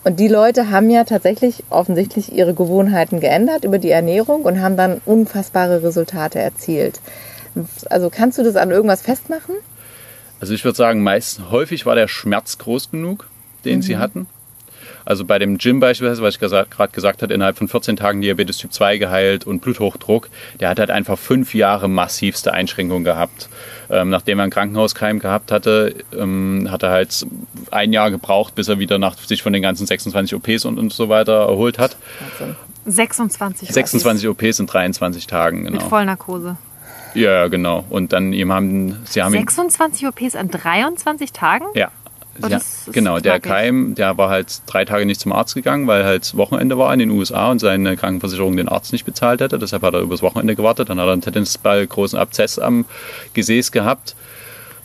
Und 0.05 0.21
die 0.21 0.29
Leute 0.29 0.71
haben 0.71 0.91
ja 0.91 1.05
tatsächlich 1.05 1.65
offensichtlich 1.71 2.33
ihre 2.33 2.55
Gewohnheiten 2.55 3.21
geändert 3.21 3.65
über 3.65 3.79
die 3.79 3.91
Ernährung 3.91 4.43
und 4.43 4.61
haben 4.61 4.77
dann 4.77 5.01
unfassbare 5.05 5.83
Resultate 5.83 6.39
erzielt. 6.39 7.01
Also 7.91 8.09
kannst 8.11 8.39
du 8.39 8.43
das 8.43 8.57
an 8.57 8.71
irgendwas 8.71 9.03
festmachen? 9.03 9.55
Also 10.41 10.55
ich 10.55 10.65
würde 10.65 10.77
sagen, 10.77 11.03
meist 11.03 11.41
häufig 11.51 11.87
war 11.87 11.95
der 11.95 12.09
Schmerz 12.09 12.59
groß 12.59 12.91
genug 12.91 13.29
den 13.65 13.83
sie 13.83 13.97
hatten. 13.97 14.27
Also 15.05 15.25
bei 15.25 15.39
dem 15.39 15.57
Jim 15.57 15.81
beispielsweise, 15.81 16.23
was 16.23 16.35
ich 16.35 16.41
gerade 16.41 16.93
gesagt 16.93 17.23
habe, 17.23 17.33
innerhalb 17.33 17.57
von 17.57 17.67
14 17.67 17.97
Tagen 17.97 18.21
Diabetes 18.21 18.59
Typ 18.59 18.73
2 18.73 18.99
geheilt 18.99 19.47
und 19.47 19.61
Bluthochdruck, 19.61 20.29
der 20.61 20.69
hat 20.69 20.79
halt 20.79 20.91
einfach 20.91 21.19
fünf 21.19 21.55
Jahre 21.55 21.89
massivste 21.89 22.53
Einschränkungen 22.53 23.05
gehabt. 23.05 23.49
Ähm, 23.91 24.11
nachdem 24.11 24.39
er 24.39 24.43
einen 24.45 24.53
Krankenhauskeim 24.53 25.19
gehabt 25.19 25.51
hatte, 25.51 25.95
ähm, 26.15 26.69
hat 26.71 26.83
er 26.83 26.91
halt 26.91 27.27
ein 27.71 27.93
Jahr 27.95 28.11
gebraucht, 28.11 28.55
bis 28.55 28.69
er 28.69 28.79
wieder 28.79 28.99
nach, 28.99 29.17
sich 29.17 29.43
von 29.43 29.55
den 29.55 29.63
ganzen 29.63 29.87
26 29.87 30.35
OPs 30.35 30.67
und, 30.67 30.79
und 30.79 30.93
so 30.93 31.09
weiter 31.09 31.47
erholt 31.49 31.79
hat. 31.79 31.97
26. 32.85 33.71
26 33.71 34.29
OPs 34.29 34.59
in 34.59 34.67
23 34.67 35.27
Tagen, 35.27 35.65
genau. 35.65 35.79
Mit 35.79 35.83
Vollnarkose. 35.83 36.59
Ja, 37.19 37.49
genau. 37.49 37.85
Und 37.91 38.13
dann 38.13 38.33
ihm 38.33 38.53
haben, 38.53 38.97
sie 39.05 39.23
haben 39.23 39.35
ihn, 39.35 39.41
26 39.41 40.07
OPs 40.07 40.37
an 40.37 40.49
23 40.51 41.33
Tagen? 41.33 41.67
ja. 41.75 41.91
Oh, 42.41 42.47
ist 42.47 42.93
genau, 42.93 43.19
der. 43.19 43.41
Keim, 43.41 43.95
der 43.95 44.17
war 44.17 44.29
halt 44.29 44.63
drei 44.67 44.85
Tage 44.85 45.07
nicht 45.07 45.21
zum 45.21 45.33
Arzt 45.33 45.55
gegangen, 45.55 45.87
weil 45.87 46.05
halt 46.05 46.37
Wochenende 46.37 46.79
war 46.79 46.93
in 46.93 47.01
den 47.01 47.11
USA 47.11 47.51
und 47.51 47.59
seine 47.59 47.97
Krankenversicherung 47.97 48.57
den 48.57 48.69
Arzt 48.69 48.93
nicht 48.93 49.05
bezahlt 49.05 49.41
hätte. 49.41 49.59
Deshalb 49.59 49.83
hat 49.83 49.95
er 49.95 50.01
übers 50.01 50.23
Wochenende 50.23 50.55
gewartet. 50.55 50.89
Dann 50.89 51.01
hat 51.01 51.07
er 51.07 51.13
einen 51.13 51.23
Tennisball 51.23 51.87
großen 51.87 52.19
Abzess 52.19 52.59
am 52.59 52.85
Gesäß 53.35 53.73
gehabt, 53.73 54.15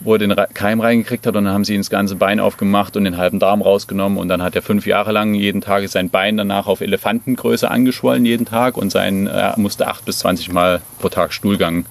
wo 0.00 0.14
er 0.14 0.18
den 0.18 0.34
Keim 0.54 0.80
reingekriegt 0.80 1.26
hat 1.26 1.36
und 1.36 1.44
dann 1.44 1.54
haben 1.54 1.64
sie 1.64 1.74
ihm 1.74 1.80
das 1.80 1.90
ganze 1.90 2.16
Bein 2.16 2.40
aufgemacht 2.40 2.96
und 2.96 3.04
den 3.04 3.16
halben 3.16 3.38
Darm 3.38 3.62
rausgenommen 3.62 4.18
und 4.18 4.28
dann 4.28 4.42
hat 4.42 4.56
er 4.56 4.62
fünf 4.62 4.86
Jahre 4.86 5.12
lang 5.12 5.34
jeden 5.34 5.60
Tag 5.60 5.88
sein 5.88 6.10
Bein 6.10 6.36
danach 6.36 6.66
auf 6.66 6.80
Elefantengröße 6.80 7.70
angeschwollen 7.70 8.24
jeden 8.24 8.46
Tag 8.46 8.76
und 8.76 8.90
sein, 8.90 9.26
er 9.26 9.54
musste 9.58 9.86
acht 9.86 10.04
bis 10.04 10.18
20 10.18 10.52
Mal 10.52 10.82
pro 10.98 11.08
Tag 11.08 11.32
Stuhlgang 11.32 11.86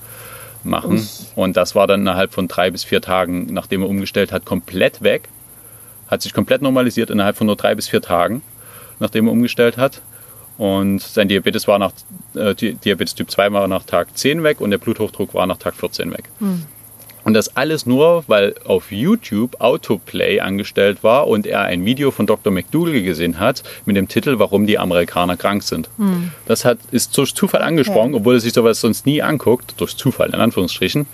machen. 0.65 1.07
Und 1.35 1.57
das 1.57 1.75
war 1.75 1.87
dann 1.87 2.01
innerhalb 2.01 2.33
von 2.33 2.47
drei 2.47 2.71
bis 2.71 2.83
vier 2.83 3.01
Tagen, 3.01 3.47
nachdem 3.53 3.81
er 3.81 3.89
umgestellt 3.89 4.31
hat, 4.31 4.45
komplett 4.45 5.01
weg. 5.01 5.29
Hat 6.07 6.21
sich 6.21 6.33
komplett 6.33 6.61
normalisiert 6.61 7.09
innerhalb 7.09 7.37
von 7.37 7.47
nur 7.47 7.55
drei 7.55 7.75
bis 7.75 7.87
vier 7.89 8.01
Tagen, 8.01 8.41
nachdem 8.99 9.27
er 9.27 9.31
umgestellt 9.31 9.77
hat. 9.77 10.01
Und 10.57 10.99
sein 11.01 11.27
Diabetes 11.27 11.67
war 11.67 11.79
nach 11.79 11.91
äh, 12.35 12.53
Di- 12.53 12.73
Diabetes 12.75 13.15
Typ 13.15 13.31
2 13.31 13.51
war 13.53 13.67
nach 13.67 13.83
Tag 13.85 14.15
10 14.15 14.43
weg 14.43 14.61
und 14.61 14.69
der 14.69 14.77
Bluthochdruck 14.77 15.33
war 15.33 15.47
nach 15.47 15.57
Tag 15.57 15.73
14 15.75 16.11
weg. 16.11 16.25
Und 17.23 17.33
das 17.33 17.55
alles 17.55 17.85
nur, 17.85 18.23
weil 18.27 18.55
auf 18.65 18.91
YouTube 18.91 19.61
Autoplay 19.61 20.39
angestellt 20.41 21.03
war 21.03 21.27
und 21.27 21.47
er 21.47 21.61
ein 21.61 21.85
Video 21.85 22.11
von 22.11 22.27
Dr. 22.27 22.51
McDougall 22.51 23.01
gesehen 23.01 23.39
hat 23.39 23.63
mit 23.85 23.95
dem 23.95 24.07
Titel 24.07 24.39
Warum 24.39 24.67
die 24.67 24.77
Amerikaner 24.77 25.37
krank 25.37 25.63
sind. 25.63 25.89
Das 26.45 26.65
hat, 26.65 26.79
ist 26.91 27.17
durch 27.17 27.33
Zufall 27.33 27.61
angesprochen, 27.61 28.13
obwohl 28.13 28.35
er 28.35 28.39
sich 28.39 28.53
sowas 28.53 28.81
sonst 28.81 29.05
nie 29.05 29.21
anguckt, 29.21 29.75
durch 29.77 29.95
Zufall 29.95 30.29
in 30.29 30.39
Anführungsstrichen. 30.39 31.05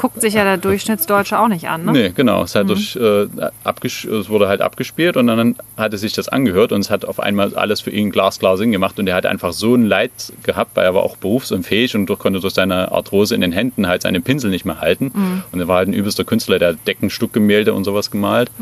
Guckt 0.00 0.20
sich 0.20 0.34
ja 0.34 0.44
der 0.44 0.58
Durchschnittsdeutsche 0.58 1.40
auch 1.40 1.48
nicht 1.48 1.68
an, 1.68 1.84
ne? 1.84 1.90
Nee, 1.90 2.12
genau. 2.14 2.44
Es, 2.44 2.54
hat 2.54 2.68
durch, 2.68 2.94
äh, 2.94 3.24
es 3.24 4.28
wurde 4.28 4.46
halt 4.46 4.60
abgespielt 4.60 5.16
und 5.16 5.26
dann 5.26 5.56
hat 5.76 5.90
er 5.90 5.98
sich 5.98 6.12
das 6.12 6.28
angehört 6.28 6.70
und 6.70 6.82
es 6.82 6.88
hat 6.88 7.04
auf 7.04 7.18
einmal 7.18 7.52
alles 7.56 7.80
für 7.80 7.90
ihn 7.90 8.12
glasklar 8.12 8.56
Sinn 8.56 8.70
gemacht 8.70 9.00
und 9.00 9.08
er 9.08 9.16
hat 9.16 9.26
einfach 9.26 9.52
so 9.52 9.74
ein 9.74 9.84
Leid 9.84 10.12
gehabt, 10.44 10.76
weil 10.76 10.84
er 10.84 10.94
war 10.94 11.02
auch 11.02 11.16
berufsunfähig 11.16 11.96
und 11.96 12.06
durch, 12.06 12.20
konnte 12.20 12.38
durch 12.38 12.54
seine 12.54 12.92
Arthrose 12.92 13.34
in 13.34 13.40
den 13.40 13.50
Händen 13.50 13.88
halt 13.88 14.02
seine 14.02 14.20
Pinsel 14.20 14.50
nicht 14.52 14.64
mehr 14.64 14.80
halten. 14.80 15.10
Und 15.50 15.58
er 15.58 15.66
war 15.66 15.78
halt 15.78 15.88
ein 15.88 15.94
übelster 15.94 16.22
Künstler, 16.22 16.60
der 16.60 16.68
hat 16.68 16.76
Deckenstuckgemälde 16.86 17.74
und 17.74 17.82
sowas 17.82 18.12
gemalt 18.12 18.52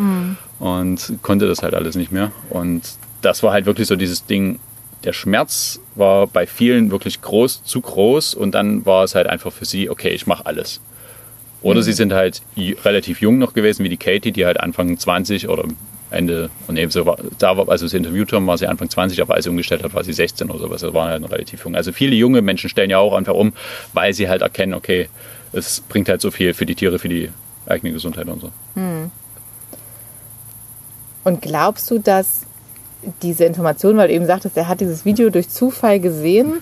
und 0.58 1.18
konnte 1.20 1.46
das 1.46 1.62
halt 1.62 1.74
alles 1.74 1.96
nicht 1.96 2.12
mehr. 2.12 2.32
Und 2.48 2.82
das 3.20 3.42
war 3.42 3.52
halt 3.52 3.66
wirklich 3.66 3.88
so 3.88 3.96
dieses 3.96 4.24
Ding, 4.24 4.58
der 5.04 5.12
Schmerz 5.12 5.80
war 5.96 6.26
bei 6.26 6.46
vielen 6.46 6.90
wirklich 6.90 7.20
groß, 7.20 7.62
zu 7.62 7.82
groß 7.82 8.32
und 8.32 8.54
dann 8.54 8.86
war 8.86 9.04
es 9.04 9.14
halt 9.14 9.26
einfach 9.26 9.52
für 9.52 9.66
sie, 9.66 9.90
okay, 9.90 10.08
ich 10.08 10.26
mache 10.26 10.46
alles. 10.46 10.80
Oder 11.66 11.82
sie 11.82 11.92
sind 11.92 12.12
halt 12.12 12.42
relativ 12.56 13.20
jung 13.20 13.38
noch 13.38 13.52
gewesen, 13.52 13.82
wie 13.82 13.88
die 13.88 13.96
Katie, 13.96 14.30
die 14.30 14.46
halt 14.46 14.60
Anfang 14.60 14.96
20 14.96 15.48
oder 15.48 15.64
Ende, 16.10 16.48
und 16.68 16.76
nee, 16.76 16.86
so 16.86 17.04
war, 17.04 17.16
da 17.40 17.56
war, 17.56 17.68
als 17.68 17.82
wir 17.82 17.88
sie 17.88 17.96
interviewt 17.96 18.32
haben, 18.32 18.46
war 18.46 18.56
sie 18.56 18.68
Anfang 18.68 18.88
20, 18.88 19.20
aber 19.20 19.34
als 19.34 19.44
sie 19.44 19.50
umgestellt 19.50 19.82
hat, 19.82 19.92
war 19.92 20.04
sie 20.04 20.12
16 20.12 20.48
oder 20.48 20.60
sowas. 20.60 20.82
Das 20.82 20.94
waren 20.94 21.10
halt 21.10 21.28
relativ 21.28 21.64
jung. 21.64 21.74
Also 21.74 21.90
viele 21.90 22.14
junge 22.14 22.40
Menschen 22.40 22.70
stellen 22.70 22.88
ja 22.88 22.98
auch 22.98 23.12
einfach 23.14 23.34
um, 23.34 23.52
weil 23.92 24.14
sie 24.14 24.28
halt 24.28 24.42
erkennen, 24.42 24.74
okay, 24.74 25.08
es 25.52 25.80
bringt 25.88 26.08
halt 26.08 26.20
so 26.20 26.30
viel 26.30 26.54
für 26.54 26.66
die 26.66 26.76
Tiere, 26.76 27.00
für 27.00 27.08
die 27.08 27.30
eigene 27.66 27.92
Gesundheit 27.92 28.28
und 28.28 28.40
so. 28.42 28.52
Und 31.24 31.42
glaubst 31.42 31.90
du, 31.90 31.98
dass 31.98 32.42
diese 33.22 33.44
Informationen, 33.44 33.98
weil 33.98 34.06
du 34.06 34.14
eben 34.14 34.26
sagtest, 34.26 34.56
er 34.56 34.68
hat 34.68 34.80
dieses 34.80 35.04
Video 35.04 35.30
durch 35.30 35.48
Zufall 35.48 35.98
gesehen, 35.98 36.60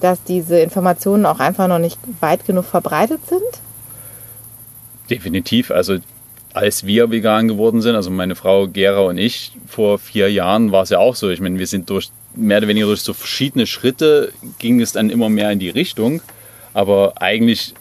dass 0.00 0.22
diese 0.22 0.60
Informationen 0.60 1.26
auch 1.26 1.40
einfach 1.40 1.66
noch 1.66 1.80
nicht 1.80 1.98
weit 2.20 2.46
genug 2.46 2.66
verbreitet 2.66 3.26
sind? 3.28 3.42
Definitiv. 5.10 5.70
Also 5.70 5.98
als 6.54 6.86
wir 6.86 7.10
vegan 7.10 7.48
geworden 7.48 7.82
sind, 7.82 7.96
also 7.96 8.10
meine 8.10 8.36
Frau 8.36 8.68
Gera 8.68 9.00
und 9.00 9.18
ich, 9.18 9.52
vor 9.66 9.98
vier 9.98 10.30
Jahren 10.30 10.70
war 10.70 10.84
es 10.84 10.90
ja 10.90 10.98
auch 10.98 11.16
so. 11.16 11.28
Ich 11.30 11.40
meine, 11.40 11.58
wir 11.58 11.66
sind 11.66 11.90
durch 11.90 12.10
mehr 12.36 12.58
oder 12.58 12.68
weniger 12.68 12.86
durch 12.86 13.00
so 13.00 13.12
verschiedene 13.12 13.66
Schritte 13.66 14.32
ging 14.58 14.80
es 14.80 14.92
dann 14.92 15.10
immer 15.10 15.28
mehr 15.28 15.50
in 15.50 15.58
die 15.58 15.70
Richtung. 15.70 16.22
Aber 16.72 17.20
eigentlich, 17.20 17.74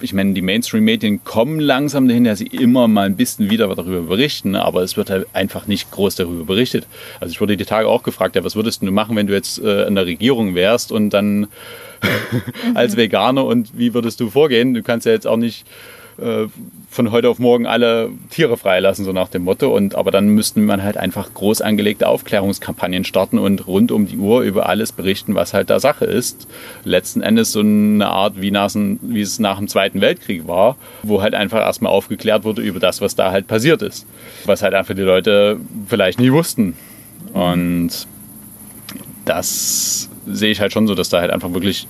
ich 0.00 0.12
meine, 0.12 0.34
die 0.34 0.42
Mainstream-Medien 0.42 1.22
kommen 1.22 1.60
langsam 1.60 2.08
dahin, 2.08 2.24
dass 2.24 2.40
sie 2.40 2.46
immer 2.46 2.88
mal 2.88 3.06
ein 3.06 3.16
bisschen 3.16 3.48
wieder 3.50 3.72
darüber 3.74 4.02
berichten, 4.02 4.56
aber 4.56 4.82
es 4.82 4.96
wird 4.96 5.10
halt 5.10 5.26
einfach 5.32 5.66
nicht 5.66 5.90
groß 5.92 6.16
darüber 6.16 6.44
berichtet. 6.44 6.86
Also 7.20 7.32
ich 7.32 7.40
wurde 7.40 7.56
die 7.56 7.64
Tage 7.64 7.88
auch 7.88 8.02
gefragt, 8.02 8.34
ja, 8.34 8.44
was 8.44 8.56
würdest 8.56 8.82
du 8.82 8.90
machen, 8.90 9.16
wenn 9.16 9.26
du 9.26 9.34
jetzt 9.34 9.60
äh, 9.60 9.86
in 9.86 9.94
der 9.94 10.06
Regierung 10.06 10.54
wärst 10.56 10.90
und 10.90 11.10
dann 11.10 11.46
als 12.74 12.96
Veganer 12.96 13.44
und 13.44 13.76
wie 13.78 13.94
würdest 13.94 14.18
du 14.18 14.30
vorgehen? 14.30 14.74
Du 14.74 14.82
kannst 14.82 15.06
ja 15.06 15.12
jetzt 15.12 15.26
auch 15.26 15.36
nicht 15.36 15.64
äh, 16.18 16.46
von 16.90 17.10
heute 17.10 17.28
auf 17.28 17.38
morgen 17.38 17.66
alle 17.66 18.10
Tiere 18.30 18.56
freilassen, 18.56 19.04
so 19.04 19.12
nach 19.12 19.28
dem 19.28 19.44
Motto. 19.44 19.74
Und, 19.74 19.94
aber 19.94 20.10
dann 20.10 20.28
müssten 20.28 20.64
man 20.64 20.82
halt 20.82 20.96
einfach 20.96 21.34
groß 21.34 21.60
angelegte 21.60 22.08
Aufklärungskampagnen 22.08 23.04
starten 23.04 23.38
und 23.38 23.66
rund 23.66 23.90
um 23.90 24.06
die 24.06 24.16
Uhr 24.16 24.42
über 24.42 24.68
alles 24.68 24.92
berichten, 24.92 25.34
was 25.34 25.54
halt 25.54 25.70
da 25.70 25.80
Sache 25.80 26.04
ist. 26.04 26.46
Letzten 26.84 27.20
Endes 27.20 27.52
so 27.52 27.60
eine 27.60 28.06
Art, 28.06 28.40
wie, 28.40 28.50
nach, 28.50 28.70
wie 28.74 29.20
es 29.20 29.38
nach 29.38 29.58
dem 29.58 29.68
Zweiten 29.68 30.00
Weltkrieg 30.00 30.46
war, 30.46 30.76
wo 31.02 31.20
halt 31.20 31.34
einfach 31.34 31.60
erstmal 31.60 31.92
aufgeklärt 31.92 32.44
wurde 32.44 32.62
über 32.62 32.80
das, 32.80 33.00
was 33.00 33.16
da 33.16 33.32
halt 33.32 33.46
passiert 33.46 33.82
ist. 33.82 34.06
Was 34.44 34.62
halt 34.62 34.74
einfach 34.74 34.94
die 34.94 35.02
Leute 35.02 35.58
vielleicht 35.88 36.20
nie 36.20 36.32
wussten. 36.32 36.76
Und 37.32 38.06
das 39.24 40.08
sehe 40.26 40.50
ich 40.50 40.60
halt 40.60 40.72
schon 40.72 40.86
so, 40.86 40.94
dass 40.94 41.08
da 41.08 41.20
halt 41.20 41.30
einfach 41.30 41.52
wirklich 41.52 41.88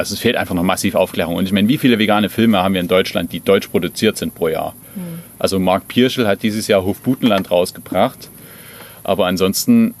also 0.00 0.14
es 0.14 0.20
fehlt 0.20 0.36
einfach 0.36 0.54
noch 0.54 0.62
massiv 0.62 0.94
Aufklärung. 0.94 1.36
Und 1.36 1.44
ich 1.44 1.52
meine, 1.52 1.68
wie 1.68 1.78
viele 1.78 1.98
vegane 1.98 2.28
Filme 2.28 2.58
haben 2.62 2.74
wir 2.74 2.80
in 2.80 2.88
Deutschland, 2.88 3.32
die 3.32 3.40
deutsch 3.40 3.68
produziert 3.68 4.16
sind 4.16 4.34
pro 4.34 4.48
Jahr? 4.48 4.74
Also 5.38 5.58
Mark 5.58 5.88
Pirschel 5.88 6.26
hat 6.26 6.42
dieses 6.42 6.66
Jahr 6.66 6.84
Hofbutenland 6.84 7.50
rausgebracht. 7.50 8.30
Aber 9.04 9.26
ansonsten 9.26 9.94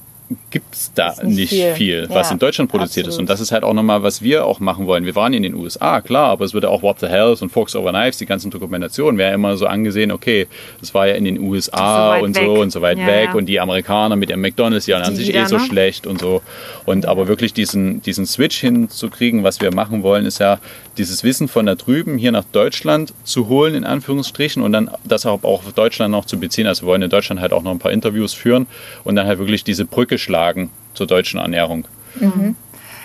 gibt 0.50 0.74
es 0.74 0.92
da 0.94 1.08
Ist 1.10 1.24
nicht 1.24 1.36
nicht, 1.36 1.50
viel. 1.50 1.74
viel, 1.74 2.06
was 2.08 2.28
Ja, 2.28 2.32
in 2.34 2.38
Deutschland 2.38 2.70
produziert 2.70 3.06
ist. 3.06 3.14
absolut. 3.14 3.20
Und 3.22 3.30
das 3.30 3.40
ist 3.40 3.50
halt 3.52 3.64
auch 3.64 3.74
nochmal, 3.74 4.02
was 4.02 4.22
wir 4.22 4.46
auch 4.46 4.60
machen 4.60 4.86
wollen. 4.86 5.04
Wir 5.04 5.14
waren 5.16 5.32
in 5.32 5.42
den 5.42 5.54
USA, 5.54 6.00
klar, 6.00 6.30
aber 6.30 6.44
es 6.44 6.54
wird 6.54 6.64
ja 6.64 6.70
auch 6.70 6.82
What 6.82 7.00
the 7.00 7.06
Hells 7.06 7.42
und 7.42 7.50
Fox 7.50 7.74
Over 7.74 7.90
Knives, 7.90 8.18
die 8.18 8.26
ganzen 8.26 8.50
Dokumentationen, 8.50 9.18
wäre 9.18 9.30
ja 9.30 9.34
immer 9.34 9.56
so 9.56 9.66
angesehen, 9.66 10.12
okay, 10.12 10.46
das 10.80 10.94
war 10.94 11.08
ja 11.08 11.14
in 11.14 11.24
den 11.24 11.40
USA 11.40 12.10
weit 12.10 12.22
und 12.22 12.36
weg. 12.36 12.44
so 12.44 12.52
und 12.60 12.70
so 12.70 12.80
weit 12.80 12.98
Ja, 12.98 13.06
weg 13.06 13.28
ja. 13.30 13.34
und 13.34 13.46
die 13.46 13.58
Amerikaner 13.60 14.16
mit 14.16 14.30
ihrem 14.30 14.40
McDonalds, 14.40 14.84
die 14.84 14.92
ernähren 14.92 15.14
Die 15.16 15.24
sich 15.24 15.34
eh 15.34 15.44
so 15.46 15.56
ne? 15.58 15.64
schlecht 15.64 16.06
und 16.06 16.20
so. 16.20 16.42
Und 16.86 17.06
aber 17.06 17.26
wirklich 17.28 17.52
diesen, 17.52 18.02
diesen 18.02 18.26
Switch 18.26 18.58
hinzukriegen, 18.60 19.42
was 19.44 19.60
wir 19.60 19.74
machen 19.74 20.02
wollen, 20.02 20.26
ist 20.26 20.38
ja 20.38 20.58
dieses 20.96 21.24
Wissen 21.24 21.48
von 21.48 21.66
da 21.66 21.74
drüben 21.74 22.18
hier 22.18 22.32
nach 22.32 22.44
Deutschland 22.52 23.14
zu 23.24 23.48
holen, 23.48 23.74
in 23.74 23.84
Anführungsstrichen, 23.84 24.62
und 24.62 24.72
dann 24.72 24.90
das 25.04 25.26
auch 25.26 25.42
auch 25.44 25.64
auf 25.66 25.72
Deutschland 25.72 26.12
noch 26.12 26.24
zu 26.24 26.38
beziehen. 26.38 26.66
Also 26.66 26.82
wir 26.82 26.88
wollen 26.88 27.02
in 27.02 27.10
Deutschland 27.10 27.40
halt 27.40 27.52
auch 27.52 27.62
noch 27.62 27.70
ein 27.70 27.78
paar 27.78 27.92
Interviews 27.92 28.34
führen 28.34 28.66
und 29.04 29.16
dann 29.16 29.26
halt 29.26 29.38
wirklich 29.38 29.64
diese 29.64 29.84
Brücke 29.84 30.18
schlagen 30.20 30.70
zur 30.94 31.06
deutschen 31.06 31.40
Ernährung. 31.40 31.86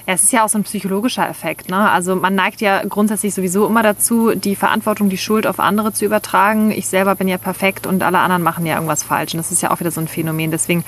Ja, 0.07 0.13
es 0.13 0.24
ist 0.24 0.34
ja 0.34 0.45
auch 0.45 0.50
so 0.50 0.60
ein 0.60 0.63
psychologischer 0.63 1.27
Effekt. 1.27 1.69
Ne? 1.69 1.89
Also 1.89 2.15
man 2.15 2.36
neigt 2.36 2.62
ja 2.62 2.84
grundsätzlich 2.86 3.34
sowieso 3.34 3.65
immer 3.65 3.81
dazu, 3.81 4.36
die 4.36 4.55
Verantwortung, 4.55 5.10
die 5.10 5.17
Schuld 5.17 5.48
auf 5.48 5.60
andere 5.60 5.93
zu 5.93 6.05
übertragen. 6.05 6.69
Ich 6.69 6.88
selber 6.88 7.15
bin 7.15 7.27
ja 7.27 7.39
perfekt 7.39 7.88
und 7.88 8.03
alle 8.03 8.19
anderen 8.19 8.43
machen 8.43 8.67
ja 8.67 8.75
irgendwas 8.75 9.01
falsch. 9.01 9.34
Und 9.34 9.39
das 9.39 9.51
ist 9.51 9.63
ja 9.63 9.72
auch 9.72 9.79
wieder 9.79 9.89
so 9.89 10.01
ein 10.01 10.07
Phänomen. 10.07 10.51
Deswegen 10.51 10.84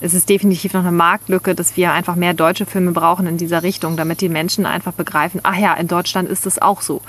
ist 0.00 0.14
es 0.14 0.24
definitiv 0.24 0.72
noch 0.72 0.82
eine 0.82 0.92
Marktlücke, 0.92 1.56
dass 1.56 1.76
wir 1.76 1.92
einfach 1.92 2.14
mehr 2.14 2.32
deutsche 2.32 2.64
Filme 2.64 2.92
brauchen 2.92 3.26
in 3.26 3.38
dieser 3.38 3.64
Richtung, 3.64 3.96
damit 3.96 4.20
die 4.20 4.28
Menschen 4.28 4.66
einfach 4.66 4.92
begreifen, 4.92 5.40
ach 5.42 5.56
ja, 5.56 5.74
in 5.74 5.88
Deutschland 5.88 6.28
ist 6.28 6.46
es 6.46 6.62
auch 6.62 6.80
so. 6.80 7.02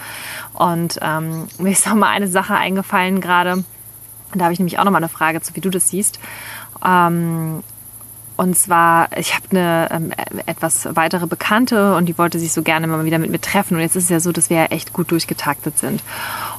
Und 0.54 0.98
ähm, 1.04 1.48
mir 1.60 1.72
ist 1.72 1.86
noch 1.86 1.94
mal 1.94 2.10
eine 2.10 2.28
Sache 2.28 2.56
eingefallen 2.56 3.22
gerade. 3.22 3.64
Da 4.34 4.46
habe 4.46 4.54
ich 4.54 4.60
nämlich 4.60 4.80
auch 4.80 4.84
noch 4.86 4.92
mal 4.92 4.98
eine 4.98 5.10
Frage 5.10 5.42
zu, 5.42 5.56
wie 5.56 5.62
du 5.62 5.70
das 5.70 5.90
siehst. 5.90 6.18
Ähm, 6.84 7.62
und 8.42 8.58
zwar, 8.58 9.16
ich 9.16 9.36
habe 9.36 9.46
eine 9.52 9.88
ähm, 9.92 10.12
etwas 10.48 10.88
weitere 10.96 11.28
Bekannte 11.28 11.94
und 11.94 12.08
die 12.08 12.18
wollte 12.18 12.40
sich 12.40 12.54
so 12.54 12.64
gerne 12.64 12.88
mal 12.88 13.06
wieder 13.06 13.20
mit 13.20 13.30
mir 13.30 13.40
treffen. 13.40 13.76
Und 13.76 13.82
jetzt 13.82 13.96
ist 13.96 14.06
es 14.06 14.10
ja 14.10 14.20
so, 14.20 14.32
dass 14.32 14.50
wir 14.50 14.58
ja 14.58 14.66
echt 14.66 14.94
gut 14.94 15.12
durchgetaktet 15.12 15.78
sind. 15.78 16.02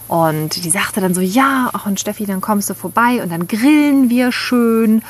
Und 0.07 0.63
die 0.63 0.71
sagte 0.71 1.01
dann 1.01 1.13
so, 1.13 1.21
ja, 1.21 1.71
ach 1.73 1.87
und 1.87 1.99
Steffi, 1.99 2.25
dann 2.25 2.41
kommst 2.41 2.71
du 2.71 2.75
vorbei 2.75 3.21
und 3.21 3.33
dann 3.33 3.49
grillen 3.49 4.11
wir 4.11 4.31
schön. 4.31 5.03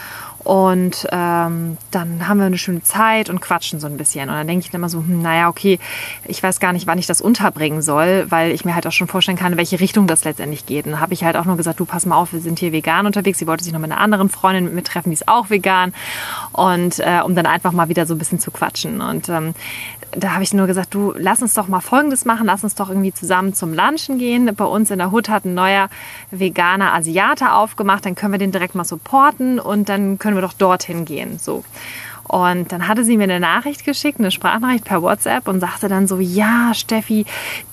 Und 0.45 1.07
ähm, 1.13 1.77
dann 1.91 2.29
haben 2.29 2.39
wir 2.39 2.47
eine 2.47 2.59
schöne 2.59 2.83
Zeit 2.83 3.31
und 3.31 3.41
quatschen 3.41 3.81
so 3.81 3.87
ein 3.87 3.97
bisschen. 3.97 4.29
Und 4.29 4.35
dann 4.35 4.47
denke 4.47 4.65
ich 4.65 4.71
dann 4.71 4.81
immer 4.81 4.89
so, 4.89 4.99
hm, 4.99 5.23
naja, 5.23 5.49
okay, 5.49 5.79
ich 6.27 6.43
weiß 6.43 6.61
gar 6.61 6.73
nicht, 6.73 6.87
wann 6.87 6.99
ich 6.99 7.07
das 7.07 7.21
unterbringen 7.21 7.83
soll, 7.83 8.27
weil 8.29 8.53
ich 8.53 8.65
mir 8.65 8.75
halt 8.75 8.87
auch 8.87 8.93
schon 8.93 9.07
vorstellen 9.07 9.39
kann, 9.39 9.53
in 9.53 9.59
welche 9.59 9.79
Richtung 9.81 10.07
das 10.07 10.25
letztendlich 10.25 10.67
geht. 10.67 10.87
Und 10.87 10.93
dann 10.93 11.01
habe 11.01 11.15
ich 11.15 11.25
halt 11.25 11.37
auch 11.37 11.45
nur 11.45 11.57
gesagt, 11.57 11.81
du 11.81 11.85
pass 11.85 12.07
mal 12.07 12.17
auf, 12.17 12.33
wir 12.33 12.41
sind 12.41 12.59
hier 12.59 12.73
vegan 12.73 13.07
unterwegs. 13.07 13.39
Sie 13.39 13.47
wollte 13.47 13.65
sich 13.65 13.73
noch 13.73 13.81
mit 13.81 13.93
einer 13.93 14.01
anderen 14.01 14.29
Freundin 14.29 14.65
mit 14.65 14.75
mir 14.75 14.85
treffen, 14.85 15.11
die 15.11 15.15
ist 15.15 15.29
auch 15.29 15.51
vegan. 15.51 15.95
Und 16.53 16.99
äh, 16.99 17.21
um 17.25 17.35
dann 17.35 17.47
einfach 17.47 17.73
mal 17.73 17.89
wieder 17.89 18.07
so 18.07 18.15
ein 18.15 18.19
bisschen 18.19 18.41
zu 18.41 18.51
quatschen. 18.51 19.01
Und 19.01 19.29
ähm, 19.29 19.55
da 20.15 20.35
habe 20.35 20.43
ich 20.43 20.53
nur 20.53 20.67
gesagt, 20.67 20.95
du 20.95 21.15
lass 21.17 21.41
uns 21.41 21.55
doch 21.55 21.69
mal 21.69 21.81
Folgendes 21.81 22.25
machen, 22.25 22.47
lass 22.47 22.65
uns 22.65 22.75
doch 22.75 22.91
irgendwie 22.91 23.13
zusammen 23.13 23.55
zum 23.55 23.73
Lunchen 23.73 24.19
gehen. 24.19 24.55
Bei 24.55 24.65
uns 24.65 24.91
in 24.91 24.99
der 24.99 25.11
Hut 25.11 25.29
hat 25.29 25.45
ein 25.45 25.55
neuer 25.55 25.89
veganer 26.31 26.93
Asiate 26.93 27.53
aufgemacht, 27.53 28.05
dann 28.05 28.15
können 28.15 28.33
wir 28.33 28.39
den 28.39 28.53
direkt 28.53 28.75
mal 28.75 28.85
supporten 28.85 29.59
und 29.59 29.89
dann 29.89 30.19
können 30.19 30.37
wir 30.37 30.43
doch 30.43 30.53
dorthin 30.53 31.05
gehen. 31.05 31.39
So. 31.39 31.65
Und 32.33 32.73
dann 32.73 32.89
hatte 32.89 33.05
sie 33.05 33.19
mir 33.19 33.25
eine 33.25 33.41
Nachricht 33.41 33.85
geschickt, 33.85 34.19
eine 34.19 34.31
Sprachnachricht 34.31 34.87
per 34.87 35.03
WhatsApp 35.03 35.49
und 35.49 35.61
sagte 35.61 35.89
dann 35.89 36.07
so, 36.07 36.19
ja, 36.19 36.73
Steffi, 36.73 37.27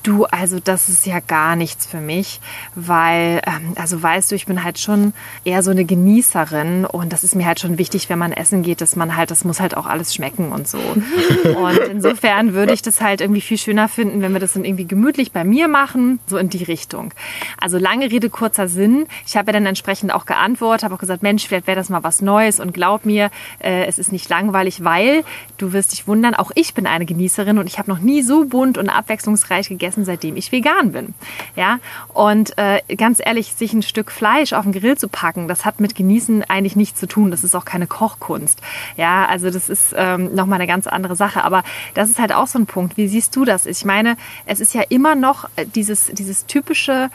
du, 0.04 0.26
also 0.26 0.60
das 0.60 0.90
ist 0.90 1.06
ja 1.06 1.22
gar 1.22 1.56
nichts 1.56 1.86
für 1.86 2.02
mich, 2.02 2.42
weil, 2.76 3.42
ähm, 3.48 3.72
also 3.78 4.04
weißt 4.04 4.30
du, 4.30 4.36
ich 4.36 4.48
bin 4.48 4.62
halt 4.62 4.78
schon 4.78 5.14
eher 5.46 5.64
so 5.64 5.72
eine 5.72 5.86
Genießerin 5.86 6.84
und 6.84 7.14
das 7.14 7.24
ist 7.24 7.38
mir 7.38 7.46
halt 7.46 7.62
schon 7.62 7.78
wichtig, 7.78 8.10
wenn 8.10 8.20
man 8.20 8.34
essen 8.34 8.62
geht, 8.62 8.82
dass 8.82 8.98
man 8.98 9.16
halt, 9.16 9.32
das 9.32 9.46
muss 9.46 9.62
halt 9.62 9.78
auch 9.78 9.86
alles 9.86 10.14
schmecken 10.14 10.52
und 10.52 10.68
so. 10.68 10.78
und 11.56 11.78
insofern 11.90 12.54
würde 12.54 12.74
ich 12.74 12.82
das 12.82 13.00
halt 13.00 13.22
irgendwie 13.22 13.40
viel 13.40 13.58
schöner 13.58 13.88
finden, 13.88 14.22
wenn 14.22 14.34
wir 14.34 14.42
das 14.42 14.54
dann 14.54 14.66
irgendwie 14.66 14.88
gemütlich 14.88 15.32
bei 15.32 15.46
mir 15.46 15.70
machen, 15.70 16.20
so 16.28 16.36
in 16.36 16.50
die 16.50 16.66
Richtung. 16.66 17.14
Also 17.62 17.78
lange 17.78 18.12
Rede, 18.12 18.30
kurzer 18.30 18.68
Sinn. 18.68 19.08
Ich 19.26 19.38
habe 19.38 19.48
ja 19.48 19.54
dann 19.54 19.68
entsprechend 19.68 20.14
auch 20.14 20.26
geantwortet, 20.26 20.84
habe 20.84 20.96
auch 20.96 21.00
gesagt, 21.00 21.24
Mensch, 21.24 21.48
vielleicht 21.48 21.68
wäre 21.68 21.78
das 21.78 21.88
mal 21.88 22.04
was 22.04 22.22
Neues 22.22 22.60
und 22.60 22.74
glaub 22.74 23.06
mir, 23.06 23.32
äh, 23.60 23.86
es 23.86 23.98
ist 23.98 24.12
nicht 24.12 24.28
langweilig 24.28 24.49
langweilig, 24.50 24.84
weil 24.84 25.24
du 25.58 25.74
wirst 25.74 25.92
dich 25.92 26.08
wundern, 26.08 26.34
auch 26.34 26.52
ich 26.56 26.74
bin 26.74 26.88
eine 26.88 27.06
Genießerin 27.06 27.60
und 27.60 27.68
ich 27.68 27.78
habe 27.78 27.90
noch 27.90 28.00
nie 28.00 28.22
so 28.22 28.46
bunt 28.46 28.78
und 28.78 28.90
abwechslungsreich 28.90 29.70
gegessen, 29.70 30.06
seitdem 30.06 30.36
ich 30.36 30.52
vegan 30.52 30.92
bin. 30.92 31.14
Ja, 31.56 31.80
und 32.14 32.58
äh, 32.58 32.82
ganz 32.96 33.22
ehrlich, 33.24 33.54
sich 33.54 33.74
ein 33.74 33.84
Stück 33.84 34.12
Fleisch 34.12 34.54
auf 34.54 34.64
den 34.64 34.72
Grill 34.72 34.98
zu 34.98 35.08
packen, 35.08 35.48
das 35.48 35.66
hat 35.66 35.80
mit 35.80 35.96
Genießen 35.96 36.44
eigentlich 36.50 36.76
nichts 36.76 37.00
zu 37.00 37.08
tun. 37.08 37.32
Das 37.32 37.44
ist 37.44 37.56
auch 37.56 37.66
keine 37.66 37.88
Kochkunst. 37.88 38.62
Ja, 38.98 39.26
also 39.26 39.52
das 39.52 39.70
ist 39.70 39.94
ähm, 39.96 40.34
nochmal 40.34 40.60
eine 40.60 40.68
ganz 40.68 40.88
andere 40.88 41.16
Sache. 41.16 41.44
Aber 41.44 41.64
das 41.94 42.10
ist 42.10 42.20
halt 42.20 42.34
auch 42.34 42.48
so 42.48 42.58
ein 42.58 42.66
Punkt. 42.66 42.98
Wie 42.98 43.08
siehst 43.08 43.36
du 43.36 43.46
das? 43.46 43.66
Ich 43.66 43.86
meine, 43.86 44.18
es 44.46 44.60
ist 44.60 44.74
ja 44.74 44.82
immer 44.90 45.16
noch 45.16 45.46
äh, 45.56 45.66
dieses, 45.66 46.08
dieses 46.08 46.46
typische 46.46 47.10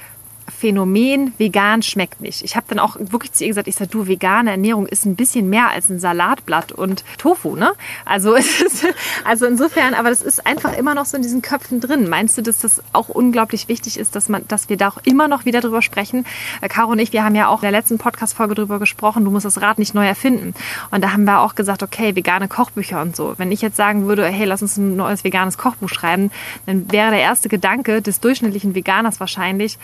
Phänomen, 0.49 1.33
vegan 1.39 1.83
schmeckt 1.83 2.21
nicht. 2.21 2.43
Ich 2.43 2.57
habe 2.57 2.67
dann 2.69 2.79
auch 2.79 2.97
wirklich 2.99 3.33
zu 3.33 3.45
ihr 3.45 3.49
gesagt, 3.49 3.69
ich 3.69 3.77
sage, 3.77 3.91
du, 3.91 4.07
vegane 4.07 4.51
Ernährung 4.51 4.87
ist 4.87 5.07
ein 5.07 5.17
bisschen 5.17 5.49
mehr 5.49 5.71
als 5.71 5.89
ein 5.89 5.99
Salatblatt 5.99 6.73
und 6.73 7.05
Tofu, 7.19 7.57
ne? 7.57 7.73
Also 8.05 8.35
es 8.37 8.61
ist, 8.61 8.87
also 9.25 9.47
insofern, 9.47 9.95
aber 9.95 10.11
das 10.11 10.23
ist 10.23 10.47
einfach 10.47 10.77
immer 10.77 10.95
noch 10.95 11.07
so 11.07 11.17
in 11.17 11.23
diesen 11.23 11.43
Köpfen 11.43 11.81
drin. 11.81 12.09
Meinst 12.09 12.37
du, 12.37 12.43
dass 12.43 12.59
das 12.59 12.83
auch 12.93 13.09
unglaublich 13.09 13.69
wichtig 13.69 13.99
ist, 13.99 14.15
dass 14.17 14.29
man, 14.29 14.47
dass 14.49 14.69
wir 14.69 14.77
da 14.77 14.89
auch 14.89 14.99
immer 15.05 15.29
noch 15.29 15.45
wieder 15.45 15.61
drüber 15.61 15.83
sprechen? 15.83 16.27
Äh, 16.61 16.69
Caro 16.69 16.93
und 16.93 16.99
ich, 16.99 17.13
wir 17.13 17.25
haben 17.25 17.35
ja 17.35 17.49
auch 17.49 17.63
in 17.63 17.67
der 17.67 17.73
letzten 17.73 17.99
Podcast-Folge 17.99 18.55
drüber 18.55 18.79
gesprochen, 18.79 19.25
du 19.25 19.31
musst 19.31 19.47
das 19.47 19.61
Rad 19.61 19.79
nicht 19.79 19.95
neu 19.95 20.07
erfinden. 20.07 20.55
Und 20.91 21.03
da 21.03 21.13
haben 21.13 21.25
wir 21.25 21.41
auch 21.41 21.55
gesagt, 21.55 21.83
okay, 21.83 22.15
vegane 22.15 22.49
Kochbücher 22.49 23.01
und 23.01 23.17
so. 23.17 23.35
Wenn 23.39 23.51
ich 23.51 23.63
jetzt 23.63 23.77
sagen 23.77 24.07
würde, 24.07 24.27
hey, 24.27 24.45
lass 24.45 24.63
uns 24.63 24.77
ein 24.77 24.97
neues 24.97 25.25
veganes 25.25 25.59
Kochbuch 25.59 25.89
schreiben, 25.89 26.31
dann 26.67 26.91
wäre 26.93 27.11
der 27.11 27.21
erste 27.21 27.49
Gedanke 27.49 28.03
des 28.03 28.21
durchschnittlichen 28.21 28.75
Veganers 28.75 29.21
wahrscheinlich, 29.21 29.79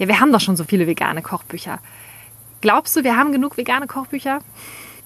ja, 0.00 0.08
wir 0.08 0.18
haben 0.18 0.32
doch 0.32 0.40
schon 0.40 0.56
so 0.56 0.64
viele 0.64 0.86
vegane 0.86 1.20
Kochbücher. 1.20 1.78
Glaubst 2.62 2.96
du, 2.96 3.04
wir 3.04 3.16
haben 3.16 3.32
genug 3.32 3.58
vegane 3.58 3.86
Kochbücher? 3.86 4.40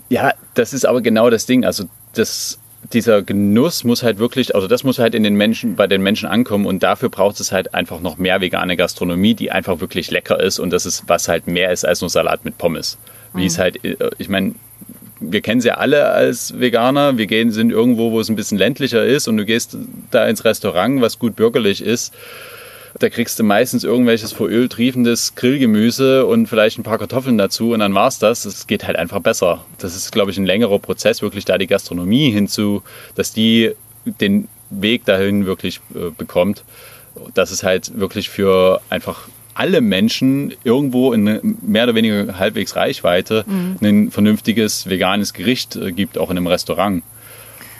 Ja, 0.09 0.33
das 0.55 0.73
ist 0.73 0.87
aber 0.87 1.03
genau 1.03 1.31
das 1.31 1.47
Ding. 1.47 1.65
Also 1.65 1.85
das, 2.15 2.61
dieser 2.93 3.23
Genuss 3.23 3.83
muss 3.83 4.05
halt 4.05 4.19
wirklich, 4.19 4.55
also 4.55 4.69
das 4.69 4.85
muss 4.85 5.01
halt 5.01 5.17
in 5.17 5.25
den 5.25 5.35
Menschen, 5.35 5.75
bei 5.75 5.89
den 5.89 6.01
Menschen 6.01 6.29
ankommen 6.29 6.65
und 6.65 6.85
dafür 6.85 7.09
braucht 7.09 7.41
es 7.41 7.51
halt 7.51 7.75
einfach 7.75 8.01
noch 8.01 8.19
mehr 8.19 8.41
vegane 8.41 8.77
Gastronomie, 8.77 9.35
die 9.35 9.51
einfach 9.51 9.81
wirklich 9.81 10.13
lecker 10.13 10.39
ist 10.41 10.61
und 10.61 10.71
das 10.71 10.87
ist, 10.87 11.03
was 11.09 11.27
halt 11.27 11.49
mehr 11.49 11.73
ist 11.73 11.85
als 11.85 12.01
nur 12.01 12.09
Salat 12.09 12.45
mit 12.45 12.57
Pommes. 12.57 12.97
Wie 13.33 13.41
mhm. 13.41 13.47
es 13.49 13.59
halt, 13.59 13.85
äh, 13.85 13.97
ich 14.19 14.29
meine, 14.29 14.55
wir 15.19 15.41
kennen 15.41 15.61
sie 15.61 15.73
alle 15.73 16.07
als 16.11 16.61
Veganer. 16.61 17.19
Wir 17.19 17.27
gehen, 17.27 17.51
sind 17.51 17.73
irgendwo, 17.73 18.13
wo 18.13 18.21
es 18.21 18.29
ein 18.29 18.37
bisschen 18.37 18.59
ländlicher 18.59 19.05
ist 19.05 19.27
und 19.27 19.39
du 19.39 19.45
gehst 19.45 19.77
da 20.13 20.27
ins 20.27 20.45
Restaurant, 20.45 21.01
was 21.01 21.19
gut 21.19 21.35
bürgerlich 21.35 21.83
ist 21.83 22.15
da 22.99 23.09
kriegst 23.09 23.39
du 23.39 23.45
meistens 23.45 23.83
irgendwelches 23.83 24.33
vor 24.33 24.49
Öl 24.49 24.69
triefendes 24.69 25.35
Grillgemüse 25.35 26.27
und 26.27 26.47
vielleicht 26.47 26.79
ein 26.79 26.85
paar 26.85 26.99
Kartoffeln 26.99 27.39
dazu 27.39 27.73
und 27.73 27.81
dann 27.81 27.95
war's 27.95 28.19
das. 28.19 28.45
Es 28.45 28.67
geht 28.67 28.87
halt 28.87 28.97
einfach 28.97 29.21
besser. 29.21 29.65
Das 29.79 29.97
ist, 29.97 30.13
glaube 30.13 30.31
ich, 30.31 30.39
ein 30.39 30.47
längerer 30.47 30.79
Prozess, 30.79 31.21
wirklich 31.21 31.45
da 31.45 31.59
die 31.59 31.67
Gastronomie 31.67 32.31
hinzu, 32.31 32.83
dass 33.15 33.33
die 33.33 33.73
den 34.05 34.49
Weg 34.71 35.05
dahin 35.05 35.47
wirklich 35.47 35.81
äh, 35.95 36.11
bekommt. 36.17 36.65
Dass 37.35 37.51
es 37.51 37.63
halt 37.63 37.99
wirklich 37.99 38.29
für 38.29 38.81
einfach 38.91 39.29
alle 39.55 39.81
Menschen 39.81 40.53
irgendwo 40.65 41.13
in 41.13 41.57
mehr 41.63 41.85
oder 41.85 41.95
weniger 41.95 42.39
halbwegs 42.39 42.75
Reichweite 42.75 43.45
mhm. 43.47 43.77
ein 43.83 44.11
vernünftiges 44.11 44.89
veganes 44.89 45.33
Gericht 45.33 45.77
äh, 45.77 45.93
gibt, 45.93 46.19
auch 46.19 46.31
in 46.31 46.37
einem 46.37 46.47
Restaurant. 46.47 47.03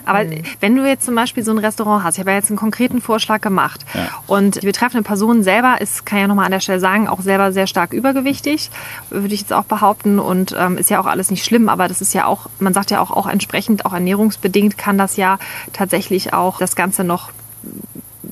Aber 0.05 0.25
mhm. 0.25 0.43
wenn 0.61 0.77
du 0.77 0.87
jetzt 0.87 1.05
zum 1.05 1.15
Beispiel 1.15 1.43
so 1.45 1.51
ein 1.51 1.59
Restaurant 1.59 2.05
hast, 2.05 2.15
ich 2.15 2.21
habe 2.21 2.31
ja 2.31 2.37
jetzt 2.37 2.51
einen 2.51 2.59
konkreten 2.59 3.01
Vorschlag 3.01 3.41
gemacht 3.41 3.81
ja. 3.95 4.09
und 4.27 4.63
die 4.63 4.67
betreffende 4.67 5.03
Person 5.03 5.43
selber 5.43 5.81
ist, 5.81 6.07
kann 6.07 6.19
ja 6.19 6.27
nochmal 6.27 6.47
an 6.47 6.53
der 6.53 6.61
Stelle 6.61 6.81
sagen, 6.81 7.09
auch 7.09 7.21
selber 7.21 7.53
sehr 7.53 7.67
stark 7.67 7.93
übergewichtig, 7.93 8.71
würde 9.11 9.35
ich 9.35 9.41
jetzt 9.41 9.53
auch 9.53 9.65
behaupten 9.65 10.19
und 10.19 10.55
ähm, 10.59 10.79
ist 10.79 10.91
ja 10.91 11.01
auch 11.01 11.07
alles 11.07 11.31
nicht 11.31 11.45
schlimm, 11.45 11.69
aber 11.69 11.89
das 11.89 12.01
ist 12.01 12.15
ja 12.15 12.27
auch, 12.27 12.49
man 12.59 12.75
sagt 12.75 12.91
ja 12.91 13.01
auch, 13.01 13.11
auch 13.11 13.27
entsprechend, 13.27 13.87
auch 13.87 13.93
ernährungsbedingt 13.93 14.79
kann 14.79 14.99
das 14.99 15.17
ja 15.17 15.39
tatsächlich 15.73 16.33
auch 16.33 16.59
das 16.59 16.77
Ganze 16.77 17.05
noch 17.05 17.31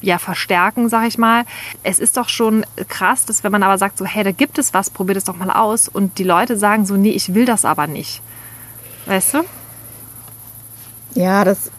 ja, 0.01 0.19
verstärken, 0.19 0.89
sag 0.89 1.07
ich 1.07 1.19
mal. 1.19 1.45
Es 1.83 1.99
ist 1.99 2.17
doch 2.17 2.29
schon 2.29 2.65
krass, 2.89 3.25
dass 3.25 3.45
wenn 3.45 3.53
man 3.53 3.63
aber 3.63 3.79
sagt, 3.79 3.99
so, 3.99 4.05
hey, 4.05 4.25
da 4.25 4.33
gibt 4.33 4.59
es 4.59 4.75
was, 4.75 4.91
probier 4.91 5.15
das 5.15 5.25
doch 5.25 5.37
mal 5.37 5.51
aus 5.51 5.89
und 5.89 6.19
die 6.19 6.25
Leute 6.25 6.57
sagen 6.57 6.87
so, 6.87 6.97
nee, 6.97 7.11
ich 7.11 7.35
will 7.35 7.45
das 7.45 7.65
aber 7.65 7.87
nicht. 7.87 8.21
Weißt 9.07 9.35
du? 9.35 9.39
Ja, 11.15 11.45
das 11.45 11.71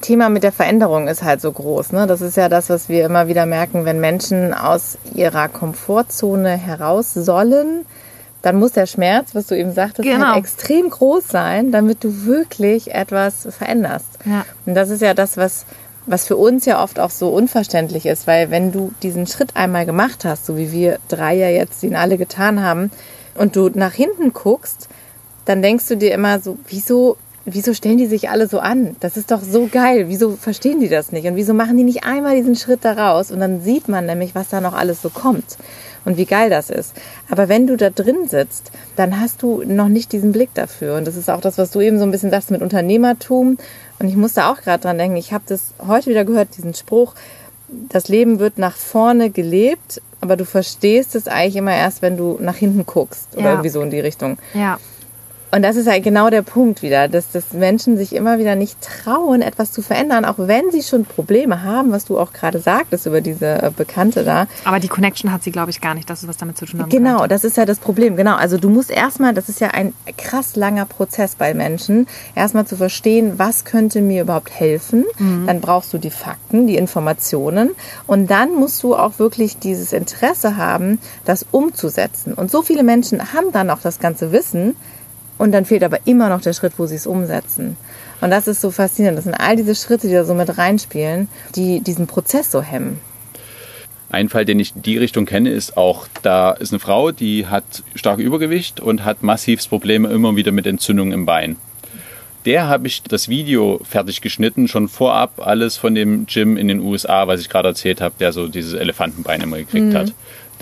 Thema 0.00 0.28
mit 0.28 0.42
der 0.42 0.52
Veränderung 0.52 1.08
ist 1.08 1.22
halt 1.22 1.40
so 1.40 1.50
groß. 1.50 1.92
Ne? 1.92 2.06
Das 2.06 2.20
ist 2.20 2.36
ja 2.36 2.48
das, 2.48 2.68
was 2.68 2.88
wir 2.88 3.04
immer 3.06 3.28
wieder 3.28 3.46
merken, 3.46 3.84
wenn 3.84 4.00
Menschen 4.00 4.52
aus 4.52 4.98
ihrer 5.14 5.48
Komfortzone 5.48 6.56
heraus 6.56 7.14
sollen, 7.14 7.86
dann 8.42 8.56
muss 8.56 8.72
der 8.72 8.86
Schmerz, 8.86 9.34
was 9.34 9.46
du 9.46 9.56
eben 9.56 9.72
sagtest, 9.72 10.06
halt 10.06 10.16
genau. 10.16 10.28
halt 10.28 10.38
extrem 10.38 10.90
groß 10.90 11.26
sein, 11.26 11.72
damit 11.72 12.04
du 12.04 12.24
wirklich 12.24 12.94
etwas 12.94 13.48
veränderst. 13.50 14.18
Ja. 14.24 14.44
Und 14.64 14.74
das 14.74 14.90
ist 14.90 15.02
ja 15.02 15.14
das, 15.14 15.36
was, 15.36 15.64
was 16.06 16.26
für 16.26 16.36
uns 16.36 16.64
ja 16.64 16.82
oft 16.82 17.00
auch 17.00 17.10
so 17.10 17.30
unverständlich 17.30 18.06
ist, 18.06 18.26
weil 18.26 18.50
wenn 18.50 18.70
du 18.70 18.92
diesen 19.02 19.26
Schritt 19.26 19.56
einmal 19.56 19.86
gemacht 19.86 20.24
hast, 20.24 20.46
so 20.46 20.56
wie 20.56 20.70
wir 20.70 20.98
drei 21.08 21.34
ja 21.34 21.48
jetzt 21.48 21.82
ihn 21.82 21.96
alle 21.96 22.16
getan 22.18 22.62
haben, 22.62 22.90
und 23.38 23.56
du 23.56 23.70
nach 23.72 23.92
hinten 23.92 24.32
guckst, 24.32 24.88
dann 25.44 25.62
denkst 25.62 25.86
du 25.86 25.96
dir 25.96 26.12
immer 26.12 26.40
so, 26.40 26.58
wieso 26.66 27.16
wieso 27.54 27.74
stellen 27.74 27.98
die 27.98 28.06
sich 28.06 28.30
alle 28.30 28.48
so 28.48 28.58
an? 28.58 28.96
Das 29.00 29.16
ist 29.16 29.30
doch 29.30 29.42
so 29.42 29.68
geil. 29.70 30.06
Wieso 30.08 30.36
verstehen 30.36 30.80
die 30.80 30.88
das 30.88 31.12
nicht? 31.12 31.26
Und 31.26 31.36
wieso 31.36 31.54
machen 31.54 31.76
die 31.76 31.84
nicht 31.84 32.04
einmal 32.04 32.36
diesen 32.36 32.56
Schritt 32.56 32.84
da 32.84 32.92
raus? 32.92 33.30
Und 33.30 33.40
dann 33.40 33.62
sieht 33.62 33.88
man 33.88 34.06
nämlich, 34.06 34.34
was 34.34 34.48
da 34.48 34.60
noch 34.60 34.74
alles 34.74 35.02
so 35.02 35.10
kommt 35.10 35.56
und 36.04 36.16
wie 36.16 36.24
geil 36.24 36.50
das 36.50 36.70
ist. 36.70 36.94
Aber 37.30 37.48
wenn 37.48 37.66
du 37.66 37.76
da 37.76 37.90
drin 37.90 38.28
sitzt, 38.28 38.70
dann 38.96 39.20
hast 39.20 39.42
du 39.42 39.62
noch 39.64 39.88
nicht 39.88 40.12
diesen 40.12 40.32
Blick 40.32 40.54
dafür. 40.54 40.96
Und 40.96 41.06
das 41.06 41.16
ist 41.16 41.28
auch 41.28 41.40
das, 41.40 41.58
was 41.58 41.70
du 41.70 41.80
eben 41.80 41.98
so 41.98 42.04
ein 42.04 42.10
bisschen 42.10 42.30
sagst 42.30 42.50
mit 42.50 42.62
Unternehmertum. 42.62 43.58
Und 43.98 44.08
ich 44.08 44.16
musste 44.16 44.46
auch 44.46 44.60
gerade 44.60 44.82
dran 44.82 44.98
denken, 44.98 45.16
ich 45.16 45.32
habe 45.32 45.44
das 45.46 45.74
heute 45.86 46.10
wieder 46.10 46.24
gehört, 46.24 46.56
diesen 46.56 46.74
Spruch, 46.74 47.14
das 47.68 48.08
Leben 48.08 48.38
wird 48.38 48.58
nach 48.58 48.76
vorne 48.76 49.30
gelebt, 49.30 50.00
aber 50.20 50.36
du 50.36 50.44
verstehst 50.44 51.14
es 51.14 51.28
eigentlich 51.28 51.56
immer 51.56 51.74
erst, 51.74 52.02
wenn 52.02 52.16
du 52.16 52.38
nach 52.40 52.56
hinten 52.56 52.86
guckst 52.86 53.28
oder 53.34 53.44
ja. 53.44 53.50
irgendwie 53.52 53.68
so 53.68 53.82
in 53.82 53.90
die 53.90 54.00
Richtung. 54.00 54.38
Ja. 54.54 54.78
Und 55.50 55.62
das 55.62 55.76
ist 55.76 55.88
halt 55.88 56.02
genau 56.02 56.28
der 56.28 56.42
Punkt 56.42 56.82
wieder, 56.82 57.08
dass, 57.08 57.30
dass 57.30 57.52
Menschen 57.52 57.96
sich 57.96 58.14
immer 58.14 58.38
wieder 58.38 58.54
nicht 58.54 58.78
trauen, 58.82 59.40
etwas 59.40 59.72
zu 59.72 59.80
verändern, 59.80 60.24
auch 60.24 60.34
wenn 60.36 60.70
sie 60.70 60.82
schon 60.82 61.04
Probleme 61.04 61.62
haben, 61.62 61.90
was 61.90 62.04
du 62.04 62.18
auch 62.18 62.32
gerade 62.32 62.58
sagtest 62.58 63.06
über 63.06 63.20
diese 63.20 63.62
äh, 63.62 63.70
Bekannte 63.74 64.24
da. 64.24 64.46
Aber 64.64 64.78
die 64.78 64.88
Connection 64.88 65.32
hat 65.32 65.42
sie, 65.42 65.50
glaube 65.50 65.70
ich, 65.70 65.80
gar 65.80 65.94
nicht, 65.94 66.10
dass 66.10 66.22
es 66.22 66.28
was 66.28 66.36
damit 66.36 66.58
zu 66.58 66.66
tun 66.66 66.82
hat. 66.82 66.90
Genau, 66.90 67.26
das 67.26 67.44
ist 67.44 67.56
ja 67.56 67.64
das 67.64 67.78
Problem. 67.78 68.16
Genau, 68.16 68.34
also 68.34 68.58
du 68.58 68.68
musst 68.68 68.90
erstmal, 68.90 69.32
das 69.32 69.48
ist 69.48 69.60
ja 69.60 69.68
ein 69.68 69.94
krass 70.16 70.54
langer 70.56 70.84
Prozess 70.84 71.34
bei 71.34 71.54
Menschen, 71.54 72.06
erstmal 72.34 72.66
zu 72.66 72.76
verstehen, 72.76 73.38
was 73.38 73.64
könnte 73.64 74.02
mir 74.02 74.22
überhaupt 74.22 74.50
helfen. 74.50 75.04
Mhm. 75.18 75.46
Dann 75.46 75.60
brauchst 75.60 75.92
du 75.94 75.98
die 75.98 76.10
Fakten, 76.10 76.66
die 76.66 76.76
Informationen 76.76 77.70
und 78.06 78.30
dann 78.30 78.54
musst 78.54 78.82
du 78.82 78.94
auch 78.94 79.18
wirklich 79.18 79.58
dieses 79.58 79.92
Interesse 79.92 80.56
haben, 80.56 80.98
das 81.24 81.46
umzusetzen. 81.50 82.34
Und 82.34 82.50
so 82.50 82.62
viele 82.62 82.82
Menschen 82.82 83.32
haben 83.32 83.50
dann 83.52 83.70
auch 83.70 83.80
das 83.80 83.98
ganze 83.98 84.32
Wissen, 84.32 84.76
und 85.38 85.52
dann 85.52 85.64
fehlt 85.64 85.84
aber 85.84 86.00
immer 86.04 86.28
noch 86.28 86.40
der 86.40 86.52
Schritt, 86.52 86.74
wo 86.76 86.86
sie 86.86 86.96
es 86.96 87.06
umsetzen. 87.06 87.76
Und 88.20 88.30
das 88.30 88.48
ist 88.48 88.60
so 88.60 88.70
faszinierend. 88.70 89.16
Das 89.16 89.24
sind 89.24 89.34
all 89.34 89.56
diese 89.56 89.74
Schritte, 89.74 90.08
die 90.08 90.14
da 90.14 90.24
so 90.24 90.34
mit 90.34 90.58
reinspielen, 90.58 91.28
die 91.54 91.80
diesen 91.80 92.06
Prozess 92.06 92.50
so 92.50 92.60
hemmen. 92.60 93.00
Ein 94.10 94.28
Fall, 94.28 94.44
den 94.44 94.58
ich 94.58 94.74
in 94.74 94.82
die 94.82 94.96
Richtung 94.96 95.26
kenne, 95.26 95.50
ist 95.50 95.76
auch, 95.76 96.08
da 96.22 96.52
ist 96.52 96.72
eine 96.72 96.80
Frau, 96.80 97.12
die 97.12 97.46
hat 97.46 97.82
stark 97.94 98.18
Übergewicht 98.18 98.80
und 98.80 99.04
hat 99.04 99.22
massivst 99.22 99.68
Probleme 99.68 100.08
immer 100.08 100.34
wieder 100.34 100.50
mit 100.50 100.66
Entzündungen 100.66 101.12
im 101.12 101.26
Bein. 101.26 101.56
Der 102.46 102.68
habe 102.68 102.86
ich 102.86 103.02
das 103.02 103.28
Video 103.28 103.80
fertig 103.84 104.22
geschnitten, 104.22 104.66
schon 104.66 104.88
vorab 104.88 105.46
alles 105.46 105.76
von 105.76 105.94
dem 105.94 106.24
Gym 106.24 106.56
in 106.56 106.68
den 106.68 106.80
USA, 106.80 107.26
was 107.28 107.42
ich 107.42 107.50
gerade 107.50 107.68
erzählt 107.68 108.00
habe, 108.00 108.14
der 108.18 108.32
so 108.32 108.48
dieses 108.48 108.72
Elefantenbein 108.72 109.42
immer 109.42 109.58
gekriegt 109.58 109.94
hat 109.94 110.14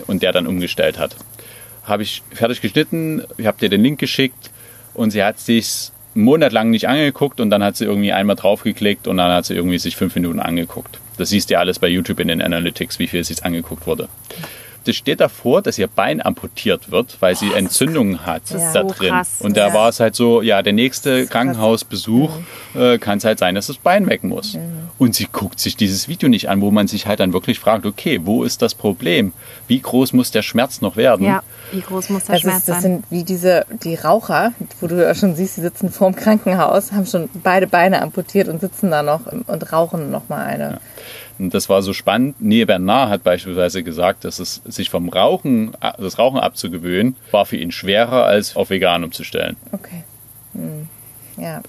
und 0.08 0.22
der 0.22 0.32
dann 0.32 0.48
umgestellt 0.48 0.98
hat. 0.98 1.14
Habe 1.84 2.02
ich 2.02 2.22
fertig 2.32 2.60
geschnitten, 2.60 3.22
ich 3.38 3.46
habe 3.46 3.58
dir 3.58 3.68
den 3.68 3.82
Link 3.82 4.00
geschickt 4.00 4.50
und 4.96 5.10
sie 5.10 5.22
hat 5.22 5.38
sich 5.38 5.90
monatelang 6.14 6.70
nicht 6.70 6.88
angeguckt 6.88 7.40
und 7.40 7.50
dann 7.50 7.62
hat 7.62 7.76
sie 7.76 7.84
irgendwie 7.84 8.12
einmal 8.12 8.36
draufgeklickt 8.36 9.06
und 9.06 9.18
dann 9.18 9.30
hat 9.30 9.44
sie 9.44 9.54
irgendwie 9.54 9.78
sich 9.78 9.96
fünf 9.96 10.14
Minuten 10.14 10.40
angeguckt. 10.40 10.98
Das 11.18 11.28
siehst 11.28 11.50
du 11.50 11.54
ja 11.54 11.60
alles 11.60 11.78
bei 11.78 11.88
YouTube 11.88 12.20
in 12.20 12.28
den 12.28 12.42
Analytics, 12.42 12.98
wie 12.98 13.06
viel 13.06 13.22
sie 13.22 13.36
angeguckt 13.42 13.86
wurde. 13.86 14.08
Das 14.86 14.94
steht 14.96 15.20
davor, 15.20 15.62
dass 15.62 15.78
ihr 15.78 15.88
Bein 15.88 16.24
amputiert 16.24 16.90
wird, 16.90 17.16
weil 17.20 17.34
sie 17.34 17.52
Entzündungen 17.52 18.24
hat 18.24 18.42
ist 18.50 18.72
da 18.72 18.84
drin. 18.84 19.10
krass. 19.10 19.36
Und 19.40 19.56
da 19.56 19.68
Ja. 19.68 19.74
war 19.74 19.88
es 19.88 19.98
halt 20.00 20.14
so, 20.14 20.42
ja, 20.42 20.62
der 20.62 20.72
nächste 20.72 21.26
Krankenhausbesuch 21.26 22.30
äh, 22.74 22.98
kann 22.98 23.18
es 23.18 23.24
halt 23.24 23.38
sein, 23.38 23.54
dass 23.54 23.66
das 23.66 23.78
Bein 23.78 24.06
weg 24.08 24.22
muss. 24.22 24.56
Und 24.98 25.14
sie 25.14 25.26
guckt 25.30 25.58
sich 25.60 25.76
dieses 25.76 26.08
Video 26.08 26.28
nicht 26.28 26.48
an, 26.48 26.60
wo 26.60 26.70
man 26.70 26.86
sich 26.88 27.06
halt 27.06 27.20
dann 27.20 27.32
wirklich 27.32 27.58
fragt, 27.58 27.84
okay, 27.84 28.20
wo 28.24 28.44
ist 28.44 28.62
das 28.62 28.74
Problem? 28.74 29.32
Wie 29.66 29.80
groß 29.80 30.12
muss 30.12 30.30
der 30.30 30.42
Schmerz 30.42 30.80
noch 30.80 30.96
werden? 30.96 31.26
Ja, 31.26 31.42
wie 31.72 31.80
groß 31.80 32.10
muss 32.10 32.24
der 32.24 32.34
Das, 32.36 32.42
Schmerz 32.42 32.58
ist, 32.60 32.68
das 32.68 32.82
sein? 32.82 32.82
sind 32.82 33.04
wie 33.10 33.24
diese, 33.24 33.66
die 33.82 33.94
Raucher, 33.96 34.52
wo 34.80 34.86
du 34.86 35.02
ja 35.02 35.14
schon 35.14 35.34
siehst, 35.34 35.56
die 35.56 35.62
sitzen 35.62 35.90
vorm 35.90 36.14
Krankenhaus, 36.14 36.92
haben 36.92 37.06
schon 37.06 37.28
beide 37.42 37.66
Beine 37.66 38.02
amputiert 38.02 38.48
und 38.48 38.60
sitzen 38.60 38.90
da 38.90 39.02
noch 39.02 39.20
und 39.26 39.72
rauchen 39.72 40.10
noch 40.10 40.28
mal 40.28 40.44
eine. 40.46 40.80
Und 41.38 41.52
das 41.54 41.68
war 41.68 41.82
so 41.82 41.92
spannend. 41.92 42.40
Nia 42.40 42.64
Bernard 42.64 43.10
hat 43.10 43.24
beispielsweise 43.24 43.82
gesagt, 43.82 44.24
dass 44.24 44.38
es 44.38 44.62
sich 44.64 44.90
vom 44.90 45.08
Rauchen, 45.08 45.72
das 45.98 46.18
Rauchen 46.18 46.38
abzugewöhnen, 46.38 47.16
war 47.30 47.46
für 47.46 47.56
ihn 47.56 47.72
schwerer, 47.72 48.24
als 48.24 48.56
auf 48.56 48.70
vegan 48.70 49.04
umzustellen. 49.04 49.56
Okay. 49.72 50.04
Hm. 50.54 50.88
Ja. 51.36 51.62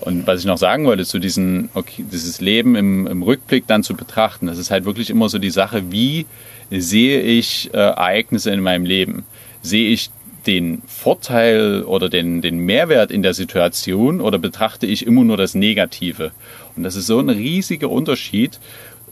Und 0.00 0.26
was 0.26 0.40
ich 0.40 0.46
noch 0.46 0.58
sagen 0.58 0.84
wollte, 0.84 1.04
zu 1.04 1.18
diesen, 1.18 1.70
okay, 1.74 2.04
dieses 2.10 2.40
Leben 2.40 2.74
im, 2.74 3.06
im 3.06 3.22
Rückblick 3.22 3.66
dann 3.66 3.82
zu 3.82 3.94
betrachten, 3.94 4.46
das 4.46 4.58
ist 4.58 4.70
halt 4.70 4.84
wirklich 4.84 5.10
immer 5.10 5.28
so 5.28 5.38
die 5.38 5.50
Sache, 5.50 5.90
wie 5.90 6.26
sehe 6.70 7.20
ich 7.20 7.72
äh, 7.72 7.76
Ereignisse 7.76 8.50
in 8.50 8.60
meinem 8.60 8.84
Leben? 8.84 9.24
Sehe 9.62 9.90
ich 9.90 10.10
den 10.46 10.82
Vorteil 10.86 11.84
oder 11.84 12.08
den, 12.08 12.42
den 12.42 12.58
Mehrwert 12.58 13.10
in 13.10 13.22
der 13.22 13.34
Situation 13.34 14.20
oder 14.20 14.38
betrachte 14.38 14.86
ich 14.86 15.06
immer 15.06 15.22
nur 15.24 15.36
das 15.36 15.54
Negative? 15.54 16.32
Und 16.76 16.82
das 16.82 16.96
ist 16.96 17.06
so 17.06 17.18
ein 17.18 17.28
riesiger 17.28 17.90
Unterschied. 17.90 18.58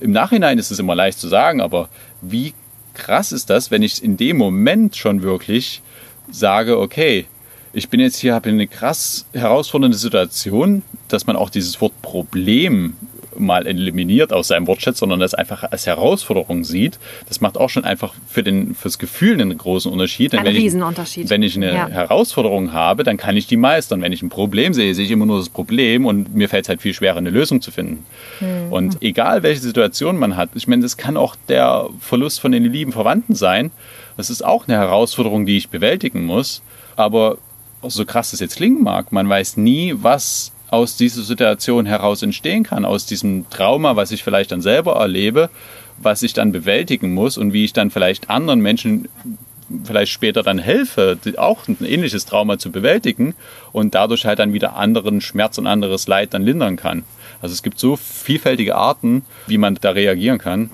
Im 0.00 0.12
Nachhinein 0.12 0.58
ist 0.58 0.70
es 0.70 0.78
immer 0.78 0.94
leicht 0.94 1.18
zu 1.18 1.28
sagen, 1.28 1.60
aber 1.60 1.88
wie 2.20 2.54
krass 2.94 3.32
ist 3.32 3.50
das, 3.50 3.70
wenn 3.70 3.82
ich 3.82 4.02
in 4.02 4.16
dem 4.16 4.36
Moment 4.36 4.96
schon 4.96 5.22
wirklich 5.22 5.82
sage, 6.30 6.78
okay, 6.78 7.26
ich 7.72 7.88
bin 7.88 8.00
jetzt 8.00 8.16
hier, 8.16 8.34
habe 8.34 8.48
eine 8.48 8.66
krass 8.66 9.26
herausfordernde 9.32 9.96
Situation, 9.96 10.82
dass 11.08 11.26
man 11.26 11.36
auch 11.36 11.50
dieses 11.50 11.80
Wort 11.80 11.92
Problem 12.02 12.94
mal 13.36 13.66
eliminiert 13.66 14.32
aus 14.32 14.48
seinem 14.48 14.66
Wortschatz, 14.66 14.98
sondern 14.98 15.20
das 15.20 15.34
einfach 15.34 15.64
als 15.70 15.86
Herausforderung 15.86 16.64
sieht. 16.64 16.98
Das 17.28 17.40
macht 17.40 17.56
auch 17.58 17.70
schon 17.70 17.84
einfach 17.84 18.14
für 18.28 18.42
den, 18.42 18.74
fürs 18.74 18.98
Gefühl 18.98 19.40
einen 19.40 19.56
großen 19.56 19.90
Unterschied. 19.90 20.32
Denn 20.32 20.40
Ein 20.40 20.46
wenn 20.46 20.56
Riesenunterschied. 20.56 21.24
Ich, 21.24 21.30
wenn 21.30 21.42
ich 21.42 21.56
eine 21.56 21.72
Ja. 21.72 21.88
Herausforderung 21.88 22.72
habe, 22.72 23.04
dann 23.04 23.16
kann 23.16 23.36
ich 23.36 23.46
die 23.46 23.56
meistern. 23.56 24.02
Wenn 24.02 24.12
ich 24.12 24.22
ein 24.22 24.28
Problem 24.28 24.74
sehe, 24.74 24.94
sehe 24.94 25.04
ich 25.04 25.10
immer 25.10 25.26
nur 25.26 25.38
das 25.38 25.48
Problem 25.48 26.06
und 26.06 26.34
mir 26.34 26.48
fällt 26.48 26.64
es 26.64 26.68
halt 26.68 26.82
viel 26.82 26.94
schwerer, 26.94 27.18
eine 27.18 27.30
Lösung 27.30 27.60
zu 27.60 27.70
finden. 27.70 28.04
Und 28.70 29.02
egal, 29.02 29.42
welche 29.42 29.60
Situation 29.60 30.16
man 30.16 30.36
hat, 30.36 30.50
ich 30.54 30.66
meine, 30.68 30.82
das 30.82 30.96
kann 30.96 31.16
auch 31.16 31.36
der 31.48 31.88
Verlust 32.00 32.40
von 32.40 32.52
den 32.52 32.64
lieben 32.64 32.92
Verwandten 32.92 33.34
sein. 33.34 33.70
Das 34.16 34.30
ist 34.30 34.44
auch 34.44 34.68
eine 34.68 34.76
Herausforderung, 34.76 35.46
die 35.46 35.56
ich 35.56 35.68
bewältigen 35.68 36.24
muss. 36.24 36.62
Aber 36.96 37.38
so 37.82 38.04
krass 38.04 38.32
das 38.32 38.40
jetzt 38.40 38.56
klingen 38.56 38.82
mag, 38.82 39.10
man 39.12 39.28
weiß 39.28 39.56
nie, 39.56 39.94
was 39.96 40.52
aus 40.70 40.96
dieser 40.96 41.22
Situation 41.22 41.86
heraus 41.86 42.22
entstehen 42.22 42.62
kann, 42.62 42.84
aus 42.84 43.06
diesem 43.06 43.48
Trauma, 43.50 43.96
was 43.96 44.12
ich 44.12 44.22
vielleicht 44.22 44.52
dann 44.52 44.62
selber 44.62 44.94
erlebe, 44.94 45.50
was 45.98 46.22
ich 46.22 46.32
dann 46.32 46.52
bewältigen 46.52 47.12
muss 47.12 47.36
und 47.36 47.52
wie 47.52 47.64
ich 47.64 47.72
dann 47.72 47.90
vielleicht 47.90 48.30
anderen 48.30 48.60
Menschen 48.60 49.08
vielleicht 49.84 50.12
später 50.12 50.42
dann 50.42 50.58
helfe, 50.58 51.18
auch 51.36 51.68
ein 51.68 51.76
ähnliches 51.84 52.26
Trauma 52.26 52.58
zu 52.58 52.72
bewältigen 52.72 53.34
und 53.72 53.94
dadurch 53.94 54.26
halt 54.26 54.38
dann 54.38 54.52
wieder 54.52 54.76
anderen 54.76 55.20
Schmerz 55.20 55.58
und 55.58 55.66
anderes 55.66 56.08
Leid 56.08 56.34
dann 56.34 56.42
lindern 56.42 56.76
kann. 56.76 57.04
Also 57.40 57.52
es 57.52 57.62
gibt 57.62 57.78
so 57.78 57.96
vielfältige 57.96 58.74
Arten, 58.74 59.24
wie 59.46 59.58
man 59.58 59.76
da 59.80 59.90
reagieren 59.90 60.38
kann. 60.38 60.70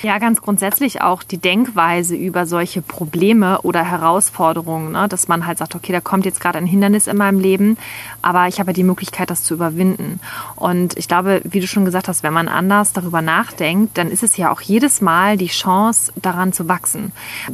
Ja, 0.00 0.18
ganz 0.18 0.40
grundsätzlich 0.40 1.02
auch 1.02 1.24
die 1.24 1.38
Denkweise 1.38 2.14
über 2.14 2.46
solche 2.46 2.82
Probleme 2.82 3.60
oder 3.62 3.82
Herausforderungen, 3.82 4.92
ne? 4.92 5.08
dass 5.08 5.26
man 5.26 5.44
halt 5.44 5.58
sagt, 5.58 5.74
okay, 5.74 5.90
da 5.90 6.00
kommt 6.00 6.24
jetzt 6.24 6.40
gerade 6.40 6.56
ein 6.58 6.66
Hindernis 6.66 7.08
in 7.08 7.16
meinem 7.16 7.40
Leben, 7.40 7.76
aber 8.22 8.46
ich 8.46 8.60
habe 8.60 8.72
die 8.72 8.84
Möglichkeit, 8.84 9.28
das 9.28 9.42
zu 9.42 9.54
überwinden. 9.54 10.20
Und 10.54 10.96
ich 10.96 11.08
glaube, 11.08 11.40
wie 11.42 11.58
du 11.58 11.66
schon 11.66 11.84
gesagt 11.84 12.06
hast, 12.06 12.22
wenn 12.22 12.32
man 12.32 12.46
anders 12.46 12.92
darüber 12.92 13.22
nachdenkt, 13.22 13.98
dann 13.98 14.08
ist 14.08 14.22
es 14.22 14.36
ja 14.36 14.52
auch 14.52 14.60
jedes 14.60 15.00
Mal 15.00 15.36
die 15.36 15.48
Chance, 15.48 16.12
daran 16.14 16.52
zu 16.52 16.68
wachsen. 16.68 17.10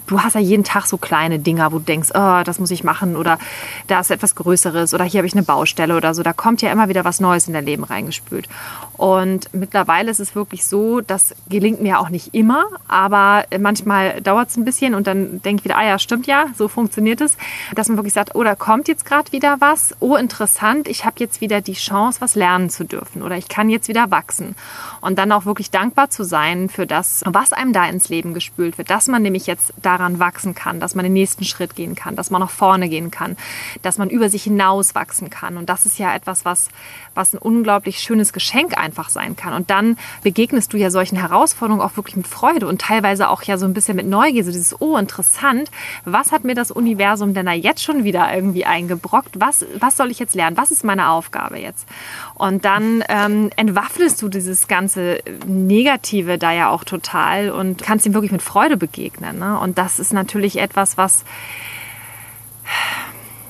Du 0.06 0.20
hast 0.20 0.34
ja 0.34 0.40
jeden 0.40 0.64
Tag 0.64 0.84
so 0.84 0.98
kleine 0.98 1.38
Dinger, 1.38 1.72
wo 1.72 1.78
du 1.78 1.84
denkst, 1.84 2.10
oh, 2.12 2.42
das 2.44 2.58
muss 2.58 2.70
ich 2.70 2.84
machen 2.84 3.16
oder 3.16 3.38
da 3.86 4.00
ist 4.00 4.10
etwas 4.10 4.34
Größeres 4.34 4.92
oder 4.92 5.04
hier 5.04 5.20
habe 5.20 5.26
ich 5.26 5.32
eine 5.32 5.44
Baustelle 5.44 5.96
oder 5.96 6.12
so. 6.12 6.22
Da 6.22 6.34
kommt 6.34 6.60
ja 6.60 6.70
immer 6.70 6.90
wieder 6.90 7.06
was 7.06 7.20
Neues 7.20 7.48
in 7.48 7.54
dein 7.54 7.64
Leben 7.64 7.84
reingespült. 7.84 8.50
Und 8.98 9.48
mittlerweile 9.54 10.10
ist 10.10 10.20
es 10.20 10.34
wirklich 10.34 10.66
so, 10.66 11.00
das 11.00 11.34
gelingt 11.48 11.80
mir 11.80 11.98
auch 12.00 12.10
nicht 12.10 12.33
immer, 12.34 12.66
aber 12.88 13.44
manchmal 13.58 14.20
dauert 14.20 14.50
es 14.50 14.56
ein 14.56 14.64
bisschen 14.64 14.94
und 14.94 15.06
dann 15.06 15.40
denke 15.42 15.60
ich 15.60 15.64
wieder, 15.64 15.78
ah 15.78 15.84
ja, 15.84 15.98
stimmt 15.98 16.26
ja, 16.26 16.46
so 16.56 16.68
funktioniert 16.68 17.20
es, 17.20 17.36
dass 17.74 17.88
man 17.88 17.96
wirklich 17.96 18.12
sagt, 18.12 18.34
oh, 18.34 18.42
da 18.42 18.54
kommt 18.54 18.88
jetzt 18.88 19.04
gerade 19.04 19.32
wieder 19.32 19.56
was, 19.60 19.94
oh, 20.00 20.16
interessant, 20.16 20.88
ich 20.88 21.04
habe 21.04 21.16
jetzt 21.18 21.40
wieder 21.40 21.60
die 21.60 21.74
Chance, 21.74 22.20
was 22.20 22.34
lernen 22.34 22.70
zu 22.70 22.84
dürfen 22.84 23.22
oder 23.22 23.36
ich 23.36 23.48
kann 23.48 23.68
jetzt 23.68 23.88
wieder 23.88 24.10
wachsen. 24.10 24.56
Und 25.00 25.18
dann 25.18 25.32
auch 25.32 25.46
wirklich 25.46 25.70
dankbar 25.70 26.10
zu 26.10 26.24
sein 26.24 26.68
für 26.68 26.86
das, 26.86 27.22
was 27.26 27.52
einem 27.52 27.72
da 27.72 27.86
ins 27.86 28.08
Leben 28.08 28.34
gespült 28.34 28.78
wird, 28.78 28.90
dass 28.90 29.08
man 29.08 29.22
nämlich 29.22 29.46
jetzt 29.46 29.72
daran 29.80 30.18
wachsen 30.18 30.54
kann, 30.54 30.80
dass 30.80 30.94
man 30.94 31.04
den 31.04 31.12
nächsten 31.12 31.44
Schritt 31.44 31.76
gehen 31.76 31.94
kann, 31.94 32.16
dass 32.16 32.30
man 32.30 32.40
nach 32.40 32.50
vorne 32.50 32.88
gehen 32.88 33.10
kann, 33.10 33.36
dass 33.82 33.98
man 33.98 34.10
über 34.10 34.28
sich 34.28 34.44
hinaus 34.44 34.94
wachsen 34.94 35.30
kann. 35.30 35.56
Und 35.56 35.68
das 35.68 35.86
ist 35.86 35.98
ja 35.98 36.14
etwas, 36.14 36.44
was, 36.44 36.68
was 37.14 37.34
ein 37.34 37.38
unglaublich 37.38 38.00
schönes 38.00 38.32
Geschenk 38.32 38.76
einfach 38.76 39.08
sein 39.08 39.36
kann. 39.36 39.52
Und 39.52 39.70
dann 39.70 39.98
begegnest 40.22 40.72
du 40.72 40.76
ja 40.76 40.90
solchen 40.90 41.16
Herausforderungen 41.16 41.82
auch 41.82 41.96
wirklich 41.96 42.23
mit 42.24 42.26
Freude 42.26 42.66
und 42.66 42.80
teilweise 42.80 43.28
auch 43.28 43.42
ja 43.42 43.58
so 43.58 43.66
ein 43.66 43.74
bisschen 43.74 43.96
mit 43.96 44.06
Neugier, 44.06 44.44
so 44.44 44.50
dieses, 44.50 44.80
oh, 44.80 44.96
interessant, 44.96 45.70
was 46.04 46.32
hat 46.32 46.44
mir 46.44 46.54
das 46.54 46.70
Universum 46.70 47.34
denn 47.34 47.46
da 47.46 47.52
jetzt 47.52 47.82
schon 47.82 48.04
wieder 48.04 48.34
irgendwie 48.34 48.64
eingebrockt? 48.64 49.40
Was, 49.40 49.64
was 49.78 49.96
soll 49.96 50.10
ich 50.10 50.18
jetzt 50.18 50.34
lernen? 50.34 50.56
Was 50.56 50.70
ist 50.70 50.84
meine 50.84 51.10
Aufgabe 51.10 51.58
jetzt? 51.58 51.86
Und 52.34 52.64
dann 52.64 53.04
ähm, 53.08 53.50
entwaffnest 53.56 54.22
du 54.22 54.28
dieses 54.28 54.68
ganze 54.68 55.18
Negative 55.46 56.38
da 56.38 56.52
ja 56.52 56.70
auch 56.70 56.84
total 56.84 57.50
und 57.50 57.82
kannst 57.82 58.06
ihm 58.06 58.14
wirklich 58.14 58.32
mit 58.32 58.42
Freude 58.42 58.76
begegnen. 58.76 59.38
Ne? 59.38 59.58
Und 59.58 59.78
das 59.78 59.98
ist 59.98 60.12
natürlich 60.12 60.58
etwas, 60.58 60.96
was 60.96 61.24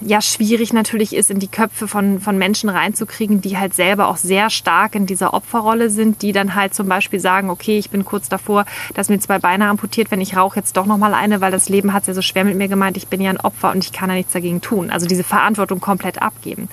ja 0.07 0.21
schwierig 0.21 0.73
natürlich 0.73 1.15
ist, 1.15 1.31
in 1.31 1.39
die 1.39 1.49
Köpfe 1.49 1.89
von, 1.89 2.21
von 2.21 2.39
Menschen 2.39 2.69
reinzukriegen, 2.69 3.41
die 3.41 3.59
halt 3.59 3.75
selber 3.75 4.09
auch 4.09 4.17
sehr 4.17 4.51
stark 4.51 4.95
in 4.95 5.07
dieser 5.07 5.35
Opferrolle 5.35 5.91
sind, 5.91 6.23
die 6.23 6.33
dann 6.33 6.55
halt 6.55 6.75
zum 6.75 6.89
Beispiel 6.89 7.21
sagen, 7.21 7.51
okay, 7.51 7.79
ich 7.79 7.91
bin 7.91 8.05
kurz 8.05 8.29
davor, 8.29 8.65
dass 8.95 9.09
mir 9.09 9.19
zwei 9.19 9.39
Beine 9.39 9.69
amputiert, 9.69 10.11
wenn 10.11 10.21
ich 10.21 10.37
rauche 10.37 10.59
jetzt 10.59 10.77
doch 10.77 10.87
nochmal 10.87 11.15
eine, 11.15 11.41
weil 11.41 11.53
das 11.53 11.69
Leben 11.69 11.93
hat 11.93 12.03
es 12.03 12.09
ja 12.09 12.15
so 12.15 12.23
schwer 12.23 12.45
mit 12.45 12.57
mir 12.57 12.69
gemeint, 12.69 12.97
ich 12.97 13.09
bin 13.09 13.21
ja 13.21 13.31
ein 13.31 13.41
Opfer 13.41 13.73
und 13.73 13.85
ich 13.85 13.93
kann 13.93 14.11
ja 14.11 14.17
nichts 14.17 14.33
dagegen 14.33 14.61
tun. 14.61 14.91
Also 14.91 15.07
diese 15.07 15.25
Verantwortung 15.25 15.81
komplett 15.81 16.21
abgeben. 16.23 16.69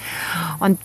Und 0.59 0.77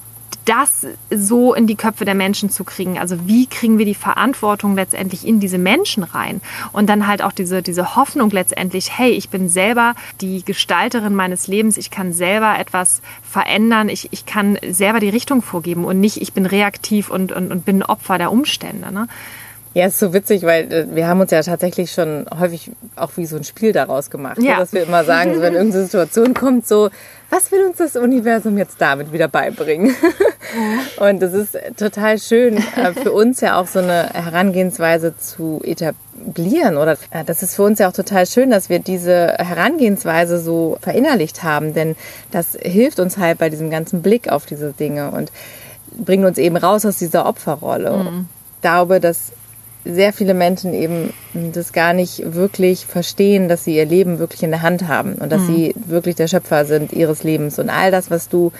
das 0.46 0.86
so 1.10 1.54
in 1.54 1.66
die 1.66 1.74
Köpfe 1.74 2.04
der 2.04 2.14
Menschen 2.14 2.50
zu 2.50 2.64
kriegen. 2.64 2.98
Also 2.98 3.26
wie 3.26 3.46
kriegen 3.46 3.78
wir 3.78 3.84
die 3.84 3.94
Verantwortung 3.94 4.74
letztendlich 4.76 5.26
in 5.26 5.40
diese 5.40 5.58
Menschen 5.58 6.02
rein? 6.02 6.40
Und 6.72 6.88
dann 6.88 7.06
halt 7.06 7.20
auch 7.20 7.32
diese, 7.32 7.62
diese 7.62 7.96
Hoffnung 7.96 8.30
letztendlich, 8.30 8.96
hey, 8.96 9.10
ich 9.10 9.28
bin 9.28 9.48
selber 9.48 9.94
die 10.20 10.44
Gestalterin 10.44 11.14
meines 11.14 11.48
Lebens, 11.48 11.76
ich 11.76 11.90
kann 11.90 12.12
selber 12.12 12.58
etwas 12.58 13.02
verändern, 13.22 13.88
ich, 13.88 14.08
ich 14.12 14.24
kann 14.24 14.58
selber 14.68 15.00
die 15.00 15.08
Richtung 15.08 15.42
vorgeben 15.42 15.84
und 15.84 16.00
nicht, 16.00 16.22
ich 16.22 16.32
bin 16.32 16.46
reaktiv 16.46 17.10
und, 17.10 17.32
und, 17.32 17.50
und 17.50 17.64
bin 17.64 17.82
Opfer 17.82 18.18
der 18.18 18.32
Umstände. 18.32 18.92
Ne? 18.92 19.08
Ja, 19.76 19.88
ist 19.88 19.98
so 19.98 20.14
witzig, 20.14 20.42
weil 20.44 20.72
äh, 20.72 20.86
wir 20.94 21.06
haben 21.06 21.20
uns 21.20 21.30
ja 21.30 21.42
tatsächlich 21.42 21.92
schon 21.92 22.24
häufig 22.40 22.70
auch 22.96 23.10
wie 23.16 23.26
so 23.26 23.36
ein 23.36 23.44
Spiel 23.44 23.72
daraus 23.72 24.08
gemacht. 24.08 24.38
Ja. 24.40 24.54
So, 24.54 24.60
dass 24.60 24.72
wir 24.72 24.84
immer 24.84 25.04
sagen, 25.04 25.34
so, 25.34 25.42
wenn 25.42 25.52
irgendeine 25.54 25.84
Situation 25.84 26.32
kommt, 26.32 26.66
so, 26.66 26.88
was 27.28 27.52
will 27.52 27.62
uns 27.66 27.76
das 27.76 27.94
Universum 27.94 28.56
jetzt 28.56 28.80
damit 28.80 29.12
wieder 29.12 29.28
beibringen? 29.28 29.94
Und 30.98 31.20
das 31.20 31.34
ist 31.34 31.58
total 31.76 32.18
schön 32.18 32.56
äh, 32.56 32.94
für 32.94 33.12
uns 33.12 33.42
ja 33.42 33.60
auch 33.60 33.66
so 33.66 33.80
eine 33.80 34.08
Herangehensweise 34.14 35.14
zu 35.18 35.60
etablieren. 35.62 36.78
Oder 36.78 36.96
äh, 37.10 37.24
das 37.26 37.42
ist 37.42 37.54
für 37.54 37.64
uns 37.64 37.78
ja 37.78 37.90
auch 37.90 37.92
total 37.92 38.24
schön, 38.24 38.48
dass 38.48 38.70
wir 38.70 38.78
diese 38.78 39.34
Herangehensweise 39.36 40.38
so 40.40 40.78
verinnerlicht 40.80 41.42
haben, 41.42 41.74
denn 41.74 41.96
das 42.30 42.56
hilft 42.58 42.98
uns 42.98 43.18
halt 43.18 43.36
bei 43.36 43.50
diesem 43.50 43.68
ganzen 43.68 44.00
Blick 44.00 44.30
auf 44.30 44.46
diese 44.46 44.72
Dinge 44.72 45.10
und 45.10 45.30
bringt 45.98 46.24
uns 46.24 46.38
eben 46.38 46.56
raus 46.56 46.86
aus 46.86 46.96
dieser 46.96 47.26
Opferrolle. 47.26 48.24
Ich 48.54 48.62
glaube, 48.62 49.00
dass 49.00 49.32
sehr 49.86 50.12
viele 50.12 50.34
Menschen 50.34 50.74
eben 50.74 51.12
das 51.32 51.72
gar 51.72 51.92
nicht 51.92 52.34
wirklich 52.34 52.86
verstehen, 52.86 53.48
dass 53.48 53.64
sie 53.64 53.76
ihr 53.76 53.86
Leben 53.86 54.18
wirklich 54.18 54.42
in 54.42 54.50
der 54.50 54.62
Hand 54.62 54.88
haben 54.88 55.14
und 55.14 55.30
dass 55.30 55.42
mhm. 55.42 55.46
sie 55.46 55.74
wirklich 55.86 56.16
der 56.16 56.28
Schöpfer 56.28 56.64
sind 56.64 56.92
ihres 56.92 57.22
Lebens. 57.22 57.58
Und 57.58 57.70
all 57.70 57.90
das, 57.90 58.10
was 58.10 58.28
du 58.28 58.52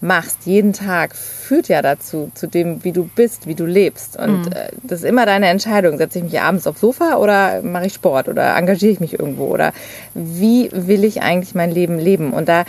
machst, 0.00 0.46
jeden 0.46 0.72
Tag, 0.72 1.14
führt 1.14 1.68
ja 1.68 1.82
dazu, 1.82 2.30
zu 2.34 2.46
dem, 2.46 2.84
wie 2.84 2.92
du 2.92 3.08
bist, 3.14 3.46
wie 3.46 3.54
du 3.54 3.66
lebst. 3.66 4.16
Und 4.16 4.46
mhm. 4.46 4.52
Äh, 4.52 4.70
das 4.82 5.00
ist 5.00 5.04
immer 5.04 5.26
deine 5.26 5.48
Entscheidung. 5.48 5.98
Setze 5.98 6.18
ich 6.18 6.24
mich 6.24 6.40
abends 6.40 6.66
aufs 6.66 6.80
Sofa 6.80 7.16
oder 7.16 7.62
mache 7.62 7.86
ich 7.86 7.94
Sport 7.94 8.28
oder 8.28 8.56
engagiere 8.56 8.92
ich 8.92 9.00
mich 9.00 9.18
irgendwo 9.18 9.46
oder 9.46 9.72
wie 10.14 10.70
will 10.72 11.04
ich 11.04 11.22
eigentlich 11.22 11.54
mein 11.54 11.70
Leben 11.70 11.98
leben? 11.98 12.32
Und 12.32 12.48
da 12.48 12.64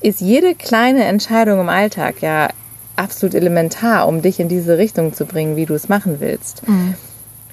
ist 0.00 0.20
jede 0.20 0.54
kleine 0.54 1.04
Entscheidung 1.04 1.60
im 1.60 1.68
Alltag 1.68 2.22
ja 2.22 2.48
absolut 2.96 3.34
elementar, 3.34 4.08
um 4.08 4.22
dich 4.22 4.40
in 4.40 4.48
diese 4.48 4.78
Richtung 4.78 5.14
zu 5.14 5.26
bringen, 5.26 5.56
wie 5.56 5.66
du 5.66 5.74
es 5.74 5.88
machen 5.88 6.16
willst. 6.20 6.66
Mhm. 6.68 6.94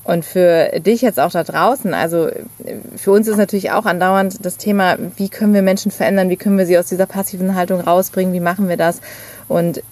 Und 0.07 0.23
für 0.23 0.79
dich 0.79 1.01
jetzt 1.01 1.19
auch 1.19 1.31
da 1.31 1.43
draußen, 1.43 1.93
also 1.93 2.29
für 2.95 3.11
uns 3.11 3.27
ist 3.27 3.35
natürlich 3.35 3.71
auch 3.71 3.85
andauernd 3.85 4.45
das 4.45 4.55
Thema, 4.55 4.95
wie 5.17 5.27
können 5.27 5.53
wir 5.53 5.61
Menschen 5.61 5.91
verändern, 5.91 6.29
wie 6.29 6.37
können 6.37 6.57
wir 6.57 6.65
sie 6.65 6.77
aus 6.77 6.87
dieser 6.87 7.05
passiven 7.05 7.55
Haltung 7.55 7.81
rausbringen, 7.81 8.33
wie 8.33 8.39
machen 8.39 8.69
wir 8.69 8.77
das? 8.77 9.01
Und 9.49 9.83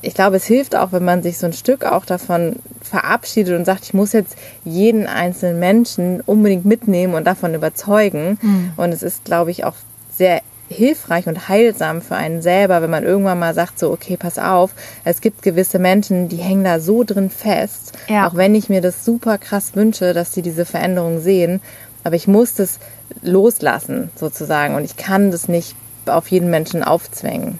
ich 0.00 0.14
glaube, 0.14 0.36
es 0.36 0.46
hilft 0.46 0.74
auch, 0.74 0.92
wenn 0.92 1.04
man 1.04 1.22
sich 1.22 1.36
so 1.36 1.44
ein 1.44 1.52
Stück 1.52 1.84
auch 1.84 2.06
davon 2.06 2.56
verabschiedet 2.80 3.54
und 3.54 3.66
sagt, 3.66 3.84
ich 3.84 3.92
muss 3.92 4.14
jetzt 4.14 4.34
jeden 4.64 5.06
einzelnen 5.06 5.58
Menschen 5.58 6.22
unbedingt 6.22 6.64
mitnehmen 6.64 7.12
und 7.12 7.26
davon 7.26 7.54
überzeugen. 7.54 8.38
Mhm. 8.40 8.72
Und 8.78 8.94
es 8.94 9.02
ist, 9.02 9.26
glaube 9.26 9.50
ich, 9.50 9.64
auch 9.64 9.74
sehr 10.10 10.40
hilfreich 10.70 11.26
und 11.26 11.48
heilsam 11.48 12.00
für 12.00 12.16
einen 12.16 12.42
selber, 12.42 12.80
wenn 12.80 12.90
man 12.90 13.04
irgendwann 13.04 13.38
mal 13.38 13.54
sagt, 13.54 13.78
so, 13.78 13.90
okay, 13.90 14.16
pass 14.16 14.38
auf, 14.38 14.70
es 15.04 15.20
gibt 15.20 15.42
gewisse 15.42 15.78
Menschen, 15.78 16.28
die 16.28 16.36
hängen 16.36 16.64
da 16.64 16.80
so 16.80 17.02
drin 17.04 17.28
fest, 17.28 17.92
ja. 18.08 18.26
auch 18.26 18.36
wenn 18.36 18.54
ich 18.54 18.68
mir 18.68 18.80
das 18.80 19.04
super 19.04 19.36
krass 19.36 19.74
wünsche, 19.74 20.14
dass 20.14 20.32
sie 20.32 20.42
diese 20.42 20.64
Veränderung 20.64 21.20
sehen, 21.20 21.60
aber 22.04 22.16
ich 22.16 22.28
muss 22.28 22.54
das 22.54 22.78
loslassen, 23.20 24.10
sozusagen, 24.14 24.76
und 24.76 24.84
ich 24.84 24.96
kann 24.96 25.30
das 25.30 25.48
nicht 25.48 25.74
auf 26.06 26.28
jeden 26.28 26.50
Menschen 26.50 26.82
aufzwängen. 26.82 27.58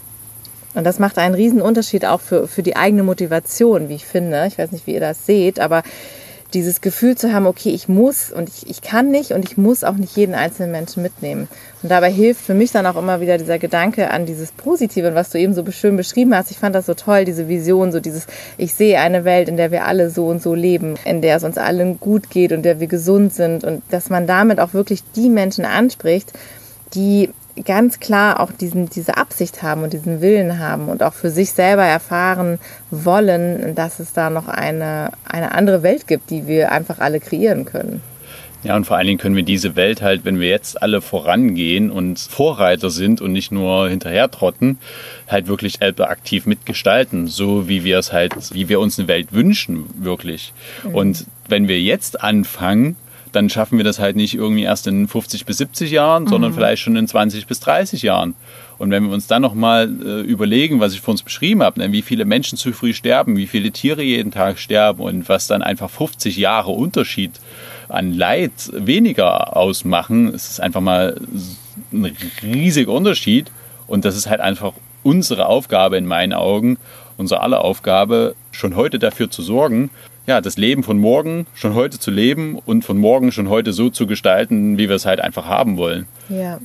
Und 0.74 0.84
das 0.84 1.00
macht 1.00 1.18
einen 1.18 1.34
riesen 1.34 1.60
Unterschied 1.60 2.04
auch 2.04 2.20
für, 2.20 2.46
für 2.46 2.62
die 2.62 2.76
eigene 2.76 3.02
Motivation, 3.02 3.88
wie 3.88 3.96
ich 3.96 4.06
finde. 4.06 4.46
Ich 4.46 4.56
weiß 4.56 4.70
nicht, 4.70 4.86
wie 4.86 4.94
ihr 4.94 5.00
das 5.00 5.26
seht, 5.26 5.58
aber 5.58 5.82
dieses 6.54 6.80
Gefühl 6.80 7.16
zu 7.16 7.32
haben, 7.32 7.46
okay, 7.46 7.70
ich 7.70 7.88
muss 7.88 8.32
und 8.32 8.48
ich, 8.48 8.68
ich 8.68 8.82
kann 8.82 9.10
nicht 9.10 9.32
und 9.32 9.44
ich 9.44 9.56
muss 9.56 9.84
auch 9.84 9.94
nicht 9.94 10.16
jeden 10.16 10.34
einzelnen 10.34 10.72
Menschen 10.72 11.02
mitnehmen. 11.02 11.48
Und 11.82 11.90
dabei 11.90 12.10
hilft 12.10 12.40
für 12.44 12.54
mich 12.54 12.72
dann 12.72 12.86
auch 12.86 12.96
immer 12.96 13.20
wieder 13.20 13.38
dieser 13.38 13.58
Gedanke 13.58 14.10
an 14.10 14.26
dieses 14.26 14.52
Positive, 14.52 15.14
was 15.14 15.30
du 15.30 15.38
eben 15.38 15.54
so 15.54 15.64
schön 15.70 15.96
beschrieben 15.96 16.34
hast. 16.34 16.50
Ich 16.50 16.58
fand 16.58 16.74
das 16.74 16.86
so 16.86 16.94
toll, 16.94 17.24
diese 17.24 17.48
Vision, 17.48 17.92
so 17.92 18.00
dieses, 18.00 18.26
ich 18.58 18.74
sehe 18.74 18.98
eine 18.98 19.24
Welt, 19.24 19.48
in 19.48 19.56
der 19.56 19.70
wir 19.70 19.84
alle 19.84 20.10
so 20.10 20.26
und 20.26 20.42
so 20.42 20.54
leben, 20.54 20.94
in 21.04 21.22
der 21.22 21.36
es 21.36 21.44
uns 21.44 21.58
allen 21.58 22.00
gut 22.00 22.30
geht 22.30 22.52
und 22.52 22.62
der 22.62 22.80
wir 22.80 22.86
gesund 22.86 23.32
sind 23.32 23.64
und 23.64 23.82
dass 23.90 24.10
man 24.10 24.26
damit 24.26 24.60
auch 24.60 24.74
wirklich 24.74 25.02
die 25.14 25.30
Menschen 25.30 25.64
anspricht, 25.64 26.32
die 26.94 27.30
ganz 27.64 28.00
klar 28.00 28.40
auch 28.40 28.52
diesen, 28.52 28.88
diese 28.88 29.16
Absicht 29.16 29.62
haben 29.62 29.82
und 29.82 29.92
diesen 29.92 30.20
Willen 30.20 30.58
haben 30.58 30.88
und 30.88 31.02
auch 31.02 31.14
für 31.14 31.30
sich 31.30 31.52
selber 31.52 31.84
erfahren 31.84 32.58
wollen, 32.90 33.74
dass 33.74 34.00
es 34.00 34.12
da 34.12 34.30
noch 34.30 34.48
eine, 34.48 35.10
eine 35.24 35.52
andere 35.52 35.82
Welt 35.82 36.06
gibt, 36.06 36.30
die 36.30 36.46
wir 36.46 36.72
einfach 36.72 36.98
alle 36.98 37.20
kreieren 37.20 37.64
können. 37.64 38.02
Ja, 38.62 38.76
und 38.76 38.84
vor 38.84 38.98
allen 38.98 39.06
Dingen 39.06 39.18
können 39.18 39.36
wir 39.36 39.42
diese 39.42 39.74
Welt 39.74 40.02
halt, 40.02 40.26
wenn 40.26 40.38
wir 40.38 40.48
jetzt 40.48 40.82
alle 40.82 41.00
vorangehen 41.00 41.90
und 41.90 42.18
Vorreiter 42.18 42.90
sind 42.90 43.22
und 43.22 43.32
nicht 43.32 43.50
nur 43.52 43.88
hinterher 43.88 44.30
trotten, 44.30 44.78
halt 45.28 45.46
wirklich 45.46 45.80
aktiv 45.80 46.44
mitgestalten, 46.44 47.26
so 47.26 47.68
wie 47.68 47.84
wir 47.84 47.98
es 47.98 48.12
halt, 48.12 48.34
wie 48.52 48.68
wir 48.68 48.80
uns 48.80 48.98
eine 48.98 49.08
Welt 49.08 49.32
wünschen, 49.32 49.86
wirklich. 49.98 50.52
Mhm. 50.84 50.94
Und 50.94 51.26
wenn 51.48 51.68
wir 51.68 51.80
jetzt 51.80 52.22
anfangen, 52.22 52.96
dann 53.32 53.48
schaffen 53.48 53.78
wir 53.78 53.84
das 53.84 53.98
halt 53.98 54.16
nicht 54.16 54.34
irgendwie 54.34 54.62
erst 54.62 54.86
in 54.86 55.06
50 55.06 55.46
bis 55.46 55.58
70 55.58 55.90
Jahren, 55.90 56.26
sondern 56.26 56.50
mhm. 56.50 56.56
vielleicht 56.56 56.82
schon 56.82 56.96
in 56.96 57.06
20 57.06 57.46
bis 57.46 57.60
30 57.60 58.02
Jahren. 58.02 58.34
Und 58.78 58.90
wenn 58.90 59.04
wir 59.04 59.12
uns 59.12 59.26
dann 59.26 59.42
nochmal 59.42 59.90
äh, 60.04 60.20
überlegen, 60.22 60.80
was 60.80 60.94
ich 60.94 61.00
vor 61.00 61.12
uns 61.12 61.22
beschrieben 61.22 61.62
habe, 61.62 61.80
ne, 61.80 61.92
wie 61.92 62.02
viele 62.02 62.24
Menschen 62.24 62.56
zu 62.56 62.72
früh 62.72 62.94
sterben, 62.94 63.36
wie 63.36 63.46
viele 63.46 63.70
Tiere 63.70 64.02
jeden 64.02 64.30
Tag 64.30 64.58
sterben 64.58 65.00
und 65.00 65.28
was 65.28 65.46
dann 65.46 65.62
einfach 65.62 65.90
50 65.90 66.36
Jahre 66.36 66.70
Unterschied 66.70 67.32
an 67.88 68.14
Leid 68.14 68.52
weniger 68.72 69.56
ausmachen, 69.56 70.32
ist 70.32 70.50
es 70.50 70.60
einfach 70.60 70.80
mal 70.80 71.20
ein 71.92 72.16
riesiger 72.42 72.92
Unterschied. 72.92 73.50
Und 73.86 74.04
das 74.04 74.16
ist 74.16 74.28
halt 74.28 74.40
einfach 74.40 74.72
unsere 75.02 75.46
Aufgabe 75.46 75.96
in 75.96 76.06
meinen 76.06 76.32
Augen, 76.32 76.78
unsere 77.16 77.42
aller 77.42 77.64
Aufgabe, 77.64 78.34
schon 78.50 78.76
heute 78.76 78.98
dafür 78.98 79.30
zu 79.30 79.42
sorgen, 79.42 79.90
ja, 80.26 80.40
das 80.40 80.56
Leben 80.56 80.82
von 80.82 80.98
morgen 80.98 81.46
schon 81.54 81.74
heute 81.74 81.98
zu 81.98 82.10
leben 82.10 82.58
und 82.58 82.84
von 82.84 82.98
morgen 82.98 83.32
schon 83.32 83.48
heute 83.48 83.72
so 83.72 83.90
zu 83.90 84.06
gestalten, 84.06 84.78
wie 84.78 84.88
wir 84.88 84.96
es 84.96 85.06
halt 85.06 85.20
einfach 85.20 85.46
haben 85.46 85.76
wollen. 85.76 86.06
Ja. 86.28 86.58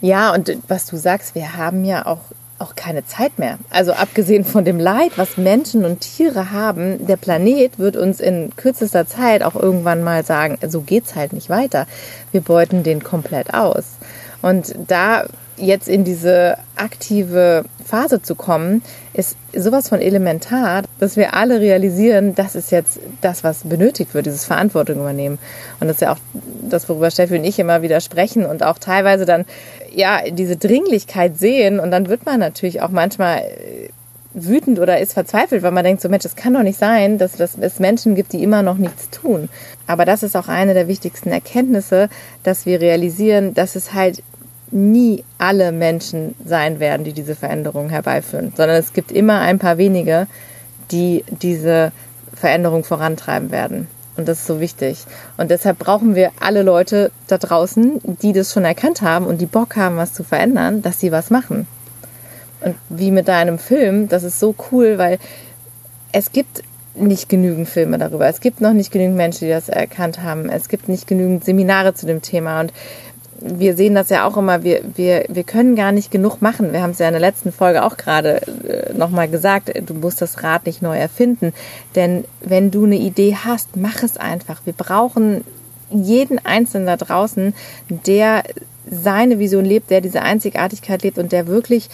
Ja, 0.00 0.32
und 0.32 0.56
was 0.68 0.86
du 0.86 0.96
sagst, 0.96 1.34
wir 1.34 1.56
haben 1.56 1.84
ja 1.84 2.06
auch, 2.06 2.20
auch 2.58 2.76
keine 2.76 3.04
Zeit 3.04 3.38
mehr. 3.38 3.58
Also 3.68 3.92
abgesehen 3.92 4.44
von 4.44 4.64
dem 4.64 4.78
Leid, 4.78 5.12
was 5.16 5.36
Menschen 5.36 5.84
und 5.84 6.00
Tiere 6.00 6.52
haben, 6.52 7.04
der 7.06 7.16
Planet 7.16 7.78
wird 7.78 7.96
uns 7.96 8.20
in 8.20 8.54
kürzester 8.54 9.06
Zeit 9.06 9.42
auch 9.42 9.56
irgendwann 9.56 10.04
mal 10.04 10.24
sagen, 10.24 10.56
so 10.68 10.82
geht's 10.82 11.16
halt 11.16 11.32
nicht 11.32 11.50
weiter. 11.50 11.86
Wir 12.30 12.40
beuten 12.40 12.84
den 12.84 13.02
komplett 13.02 13.54
aus. 13.54 13.96
Und 14.40 14.74
da 14.86 15.26
jetzt 15.60 15.88
in 15.88 16.04
diese 16.04 16.56
aktive 16.76 17.64
Phase 17.84 18.22
zu 18.22 18.34
kommen, 18.34 18.82
ist 19.12 19.36
sowas 19.54 19.88
von 19.88 20.00
elementar, 20.00 20.82
dass 21.00 21.16
wir 21.16 21.34
alle 21.34 21.60
realisieren, 21.60 22.34
das 22.34 22.54
ist 22.54 22.70
jetzt 22.70 23.00
das, 23.20 23.44
was 23.44 23.64
benötigt 23.64 24.14
wird, 24.14 24.26
dieses 24.26 24.44
Verantwortung 24.44 24.96
übernehmen. 24.96 25.38
Und 25.80 25.88
das 25.88 25.96
ist 25.96 26.02
ja 26.02 26.12
auch 26.12 26.18
das, 26.68 26.88
worüber 26.88 27.10
Steffi 27.10 27.36
und 27.38 27.44
ich 27.44 27.58
immer 27.58 27.82
wieder 27.82 28.00
sprechen 28.00 28.44
und 28.46 28.62
auch 28.62 28.78
teilweise 28.78 29.24
dann, 29.24 29.44
ja, 29.92 30.20
diese 30.30 30.56
Dringlichkeit 30.56 31.38
sehen. 31.38 31.80
Und 31.80 31.90
dann 31.90 32.08
wird 32.08 32.26
man 32.26 32.40
natürlich 32.40 32.82
auch 32.82 32.90
manchmal 32.90 33.42
wütend 34.34 34.78
oder 34.78 35.00
ist 35.00 35.14
verzweifelt, 35.14 35.62
weil 35.62 35.72
man 35.72 35.84
denkt, 35.84 36.02
so 36.02 36.08
Mensch, 36.08 36.24
es 36.24 36.36
kann 36.36 36.54
doch 36.54 36.62
nicht 36.62 36.78
sein, 36.78 37.18
dass, 37.18 37.32
dass 37.32 37.56
es 37.58 37.78
Menschen 37.78 38.14
gibt, 38.14 38.32
die 38.32 38.42
immer 38.42 38.62
noch 38.62 38.76
nichts 38.76 39.10
tun. 39.10 39.48
Aber 39.86 40.04
das 40.04 40.22
ist 40.22 40.36
auch 40.36 40.48
eine 40.48 40.74
der 40.74 40.88
wichtigsten 40.88 41.30
Erkenntnisse, 41.30 42.08
dass 42.42 42.66
wir 42.66 42.80
realisieren, 42.80 43.54
dass 43.54 43.74
es 43.74 43.94
halt 43.94 44.22
nie 44.70 45.24
alle 45.38 45.72
Menschen 45.72 46.34
sein 46.44 46.80
werden, 46.80 47.04
die 47.04 47.12
diese 47.12 47.34
Veränderung 47.34 47.90
herbeiführen, 47.90 48.52
sondern 48.56 48.76
es 48.76 48.92
gibt 48.92 49.12
immer 49.12 49.40
ein 49.40 49.58
paar 49.58 49.78
wenige, 49.78 50.26
die 50.90 51.24
diese 51.28 51.92
Veränderung 52.34 52.84
vorantreiben 52.84 53.50
werden. 53.50 53.88
Und 54.16 54.26
das 54.26 54.40
ist 54.40 54.46
so 54.46 54.60
wichtig. 54.60 55.04
Und 55.36 55.50
deshalb 55.50 55.78
brauchen 55.78 56.16
wir 56.16 56.32
alle 56.40 56.62
Leute 56.62 57.12
da 57.28 57.38
draußen, 57.38 58.00
die 58.20 58.32
das 58.32 58.52
schon 58.52 58.64
erkannt 58.64 59.00
haben 59.00 59.26
und 59.26 59.40
die 59.40 59.46
Bock 59.46 59.76
haben, 59.76 59.96
was 59.96 60.12
zu 60.12 60.24
verändern, 60.24 60.82
dass 60.82 60.98
sie 60.98 61.12
was 61.12 61.30
machen. 61.30 61.68
Und 62.60 62.74
wie 62.88 63.12
mit 63.12 63.28
deinem 63.28 63.58
Film, 63.58 64.08
das 64.08 64.24
ist 64.24 64.40
so 64.40 64.56
cool, 64.72 64.98
weil 64.98 65.18
es 66.10 66.32
gibt 66.32 66.62
nicht 66.96 67.28
genügend 67.28 67.68
Filme 67.68 67.96
darüber. 67.96 68.26
Es 68.26 68.40
gibt 68.40 68.60
noch 68.60 68.72
nicht 68.72 68.90
genügend 68.90 69.16
Menschen, 69.16 69.46
die 69.46 69.52
das 69.52 69.68
erkannt 69.68 70.20
haben. 70.20 70.48
Es 70.48 70.68
gibt 70.68 70.88
nicht 70.88 71.06
genügend 71.06 71.44
Seminare 71.44 71.94
zu 71.94 72.06
dem 72.06 72.20
Thema. 72.20 72.60
Und 72.60 72.72
wir 73.40 73.76
sehen 73.76 73.94
das 73.94 74.08
ja 74.08 74.26
auch 74.26 74.36
immer, 74.36 74.64
wir, 74.64 74.82
wir, 74.94 75.24
wir 75.28 75.44
können 75.44 75.76
gar 75.76 75.92
nicht 75.92 76.10
genug 76.10 76.42
machen. 76.42 76.72
Wir 76.72 76.82
haben 76.82 76.90
es 76.90 76.98
ja 76.98 77.06
in 77.06 77.12
der 77.12 77.20
letzten 77.20 77.52
Folge 77.52 77.84
auch 77.84 77.96
gerade 77.96 78.40
äh, 78.66 78.92
nochmal 78.94 79.28
gesagt, 79.28 79.72
du 79.86 79.94
musst 79.94 80.20
das 80.20 80.42
Rad 80.42 80.66
nicht 80.66 80.82
neu 80.82 80.96
erfinden. 80.96 81.52
Denn 81.94 82.24
wenn 82.40 82.70
du 82.70 82.84
eine 82.84 82.96
Idee 82.96 83.36
hast, 83.44 83.76
mach 83.76 84.02
es 84.02 84.16
einfach. 84.16 84.62
Wir 84.64 84.72
brauchen 84.72 85.44
jeden 85.90 86.44
Einzelnen 86.44 86.86
da 86.86 86.96
draußen, 86.96 87.54
der 87.88 88.42
seine 88.90 89.38
Vision 89.38 89.64
lebt, 89.64 89.90
der 89.90 90.00
diese 90.00 90.22
Einzigartigkeit 90.22 91.02
lebt 91.02 91.18
und 91.18 91.32
der 91.32 91.46
wirklich 91.46 91.88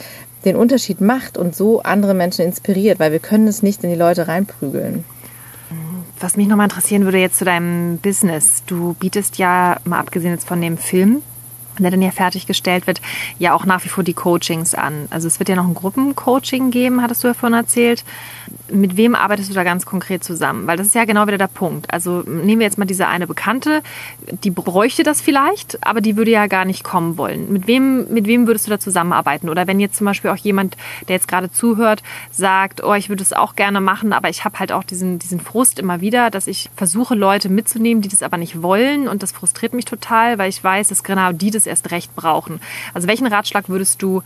den 0.44 0.56
Unterschied 0.56 1.00
macht 1.00 1.36
und 1.36 1.56
so 1.56 1.82
andere 1.82 2.14
Menschen 2.14 2.44
inspiriert, 2.44 2.98
weil 2.98 3.12
wir 3.12 3.18
können 3.18 3.48
es 3.48 3.62
nicht 3.62 3.82
in 3.82 3.90
die 3.90 3.96
Leute 3.96 4.28
reinprügeln. 4.28 5.04
Was 6.20 6.36
mich 6.36 6.46
nochmal 6.46 6.66
interessieren 6.66 7.04
würde 7.04 7.18
jetzt 7.18 7.38
zu 7.38 7.44
deinem 7.44 7.98
Business. 7.98 8.62
Du 8.66 8.94
bietest 8.94 9.36
ja, 9.38 9.78
mal 9.84 9.98
abgesehen 9.98 10.32
jetzt 10.32 10.46
von 10.46 10.60
dem 10.60 10.78
Film, 10.78 11.22
der 11.82 11.90
dann 11.90 12.02
ja 12.02 12.10
fertiggestellt 12.10 12.86
wird, 12.86 13.00
ja 13.38 13.54
auch 13.54 13.64
nach 13.64 13.84
wie 13.84 13.88
vor 13.88 14.04
die 14.04 14.14
Coachings 14.14 14.74
an. 14.74 15.08
Also 15.10 15.26
es 15.26 15.38
wird 15.38 15.48
ja 15.48 15.56
noch 15.56 15.66
ein 15.66 15.74
Gruppencoaching 15.74 16.70
geben, 16.70 17.02
hattest 17.02 17.24
du 17.24 17.28
ja 17.28 17.34
vorhin 17.34 17.58
erzählt. 17.58 18.04
Mit 18.70 18.96
wem 18.96 19.14
arbeitest 19.14 19.50
du 19.50 19.54
da 19.54 19.64
ganz 19.64 19.86
konkret 19.86 20.22
zusammen? 20.22 20.66
Weil 20.66 20.76
das 20.76 20.86
ist 20.86 20.94
ja 20.94 21.04
genau 21.04 21.26
wieder 21.26 21.38
der 21.38 21.48
Punkt. 21.48 21.92
Also 21.92 22.22
nehmen 22.26 22.60
wir 22.60 22.66
jetzt 22.66 22.78
mal 22.78 22.84
diese 22.84 23.08
eine 23.08 23.26
Bekannte, 23.26 23.82
die 24.44 24.50
bräuchte 24.50 25.02
das 25.02 25.20
vielleicht, 25.20 25.84
aber 25.86 26.00
die 26.00 26.16
würde 26.16 26.30
ja 26.30 26.46
gar 26.46 26.64
nicht 26.64 26.84
kommen 26.84 27.18
wollen. 27.18 27.52
Mit 27.52 27.66
wem, 27.66 28.12
mit 28.12 28.26
wem 28.26 28.46
würdest 28.46 28.66
du 28.66 28.70
da 28.70 28.78
zusammenarbeiten? 28.78 29.48
Oder 29.48 29.66
wenn 29.66 29.80
jetzt 29.80 29.96
zum 29.96 30.06
Beispiel 30.06 30.30
auch 30.30 30.36
jemand, 30.36 30.76
der 31.08 31.16
jetzt 31.16 31.28
gerade 31.28 31.50
zuhört, 31.50 32.02
sagt, 32.30 32.82
oh, 32.82 32.94
ich 32.94 33.08
würde 33.08 33.22
es 33.22 33.32
auch 33.32 33.56
gerne 33.56 33.80
machen, 33.80 34.12
aber 34.12 34.28
ich 34.28 34.44
habe 34.44 34.58
halt 34.58 34.72
auch 34.72 34.84
diesen, 34.84 35.18
diesen 35.18 35.40
Frust 35.40 35.78
immer 35.78 36.00
wieder, 36.00 36.30
dass 36.30 36.46
ich 36.46 36.70
versuche, 36.76 37.14
Leute 37.14 37.48
mitzunehmen, 37.48 38.02
die 38.02 38.08
das 38.08 38.22
aber 38.22 38.36
nicht 38.36 38.62
wollen 38.62 39.08
und 39.08 39.22
das 39.22 39.32
frustriert 39.32 39.74
mich 39.74 39.84
total, 39.84 40.38
weil 40.38 40.48
ich 40.48 40.62
weiß, 40.62 40.88
dass 40.88 41.02
genau 41.02 41.32
die 41.32 41.50
das 41.50 41.63
erst 41.66 41.90
recht 41.90 42.14
brauchen. 42.14 42.60
Also 42.92 43.08
welchen 43.08 43.26
Ratschlag 43.26 43.68
würdest 43.68 44.02
du 44.02 44.22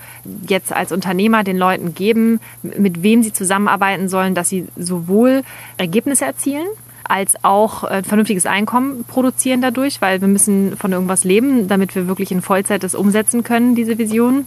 jetzt 0.47 0.73
als 0.73 0.93
Unternehmer 0.93 1.45
den 1.45 1.59
Leuten 1.59 1.95
geben, 1.95 2.41
mit 2.63 3.03
wem 3.03 3.23
sie 3.23 3.33
zusammenarbeiten 3.33 4.09
sollen, 4.09 4.35
dass 4.35 4.49
sie 4.49 4.67
sowohl 4.77 5.43
Ergebnisse 5.77 6.25
erzielen, 6.25 6.67
als 7.05 7.43
auch 7.43 7.85
ein 7.85 8.05
vernünftiges 8.05 8.47
Einkommen 8.47 9.05
produzieren 9.05 9.63
dadurch, 9.63 10.01
weil 10.01 10.21
wir 10.21 10.29
müssen 10.29 10.77
von 10.77 10.93
irgendwas 10.93 11.25
leben, 11.25 11.69
damit 11.69 11.95
wir 11.95 12.07
wirklich 12.07 12.31
in 12.31 12.43
Vollzeit 12.43 12.83
das 12.83 12.95
umsetzen 12.95 13.43
können, 13.43 13.75
diese 13.75 13.99
Vision. 13.99 14.47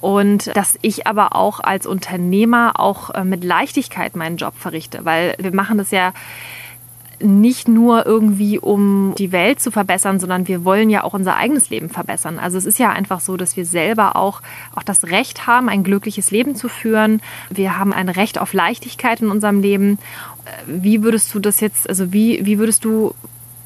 Und 0.00 0.56
dass 0.56 0.78
ich 0.80 1.06
aber 1.06 1.36
auch 1.36 1.60
als 1.60 1.84
Unternehmer 1.86 2.80
auch 2.80 3.10
äh, 3.10 3.22
mit 3.22 3.44
Leichtigkeit 3.44 4.16
meinen 4.16 4.38
Job 4.38 4.54
verrichte, 4.56 5.04
weil 5.04 5.34
wir 5.38 5.54
machen 5.54 5.76
das 5.76 5.90
ja 5.90 6.14
nicht 7.22 7.68
nur 7.68 8.06
irgendwie, 8.06 8.58
um 8.58 9.14
die 9.18 9.32
Welt 9.32 9.60
zu 9.60 9.70
verbessern, 9.70 10.20
sondern 10.20 10.48
wir 10.48 10.64
wollen 10.64 10.90
ja 10.90 11.04
auch 11.04 11.14
unser 11.14 11.36
eigenes 11.36 11.70
Leben 11.70 11.88
verbessern. 11.88 12.38
Also 12.38 12.58
es 12.58 12.66
ist 12.66 12.78
ja 12.78 12.90
einfach 12.90 13.20
so, 13.20 13.36
dass 13.36 13.56
wir 13.56 13.66
selber 13.66 14.16
auch, 14.16 14.42
auch 14.74 14.82
das 14.82 15.04
Recht 15.04 15.46
haben, 15.46 15.68
ein 15.68 15.84
glückliches 15.84 16.30
Leben 16.30 16.56
zu 16.56 16.68
führen. 16.68 17.20
Wir 17.50 17.78
haben 17.78 17.92
ein 17.92 18.08
Recht 18.08 18.38
auf 18.40 18.52
Leichtigkeit 18.52 19.20
in 19.20 19.30
unserem 19.30 19.60
Leben. 19.60 19.98
Wie 20.66 21.02
würdest 21.02 21.34
du 21.34 21.38
das 21.40 21.60
jetzt, 21.60 21.88
also 21.88 22.12
wie, 22.12 22.44
wie 22.44 22.58
würdest 22.58 22.84
du 22.84 23.14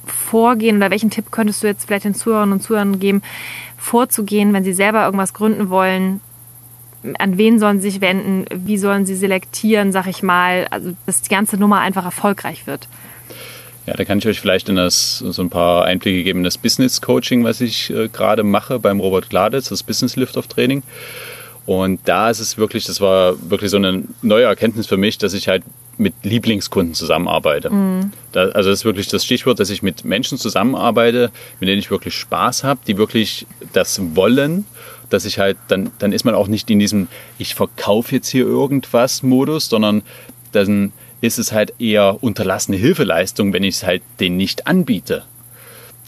vorgehen 0.06 0.76
oder 0.76 0.90
welchen 0.90 1.10
Tipp 1.10 1.30
könntest 1.30 1.62
du 1.62 1.66
jetzt 1.66 1.86
vielleicht 1.86 2.04
den 2.04 2.14
Zuhörern 2.14 2.52
und 2.52 2.62
Zuhörern 2.62 2.98
geben, 2.98 3.22
vorzugehen, 3.78 4.52
wenn 4.52 4.64
sie 4.64 4.72
selber 4.72 5.04
irgendwas 5.04 5.34
gründen 5.34 5.70
wollen, 5.70 6.20
an 7.18 7.36
wen 7.36 7.58
sollen 7.58 7.80
sie 7.80 7.90
sich 7.90 8.00
wenden, 8.00 8.46
wie 8.50 8.78
sollen 8.78 9.04
sie 9.06 9.14
selektieren, 9.14 9.92
sag 9.92 10.06
ich 10.06 10.22
mal, 10.22 10.66
also 10.70 10.92
dass 11.06 11.22
die 11.22 11.28
ganze 11.28 11.56
Nummer 11.56 11.80
einfach 11.80 12.04
erfolgreich 12.04 12.66
wird. 12.66 12.88
Ja, 13.86 13.94
da 13.94 14.04
kann 14.04 14.18
ich 14.18 14.26
euch 14.26 14.40
vielleicht 14.40 14.68
in 14.68 14.76
das, 14.76 15.18
so 15.18 15.42
ein 15.42 15.50
paar 15.50 15.84
Einblicke 15.84 16.22
geben 16.24 16.40
in 16.40 16.44
das 16.44 16.56
Business 16.56 17.02
Coaching, 17.02 17.44
was 17.44 17.60
ich 17.60 17.90
äh, 17.90 18.08
gerade 18.08 18.42
mache 18.42 18.78
beim 18.78 18.98
Robert 18.98 19.28
Gladitz, 19.28 19.68
das 19.68 19.82
Business 19.82 20.16
Lift-Off 20.16 20.46
Training. 20.46 20.82
Und 21.66 22.00
da 22.04 22.30
ist 22.30 22.40
es 22.40 22.58
wirklich, 22.58 22.84
das 22.84 23.00
war 23.00 23.36
wirklich 23.50 23.70
so 23.70 23.78
eine 23.78 24.04
neue 24.22 24.44
Erkenntnis 24.44 24.86
für 24.86 24.96
mich, 24.96 25.18
dass 25.18 25.32
ich 25.32 25.48
halt 25.48 25.62
mit 25.96 26.14
Lieblingskunden 26.22 26.94
zusammenarbeite. 26.94 27.70
Mhm. 27.70 28.12
Da, 28.32 28.48
also 28.48 28.70
das 28.70 28.80
ist 28.80 28.84
wirklich 28.84 29.08
das 29.08 29.24
Stichwort, 29.24 29.60
dass 29.60 29.70
ich 29.70 29.82
mit 29.82 30.04
Menschen 30.04 30.38
zusammenarbeite, 30.38 31.30
mit 31.60 31.68
denen 31.68 31.78
ich 31.78 31.90
wirklich 31.90 32.14
Spaß 32.14 32.64
habe, 32.64 32.80
die 32.86 32.98
wirklich 32.98 33.46
das 33.72 34.00
wollen, 34.14 34.66
dass 35.10 35.24
ich 35.24 35.38
halt, 35.38 35.56
dann, 35.68 35.90
dann 35.98 36.12
ist 36.12 36.24
man 36.24 36.34
auch 36.34 36.48
nicht 36.48 36.70
in 36.70 36.78
diesem, 36.78 37.08
ich 37.38 37.54
verkaufe 37.54 38.14
jetzt 38.14 38.28
hier 38.28 38.44
irgendwas 38.44 39.22
Modus, 39.22 39.68
sondern 39.68 40.02
dann 40.52 40.92
ist 41.24 41.38
es 41.38 41.52
halt 41.52 41.72
eher 41.78 42.22
unterlassene 42.22 42.76
Hilfeleistung, 42.76 43.52
wenn 43.54 43.64
ich 43.64 43.76
es 43.76 43.84
halt 43.84 44.02
denen 44.20 44.36
nicht 44.36 44.66
anbiete. 44.66 45.24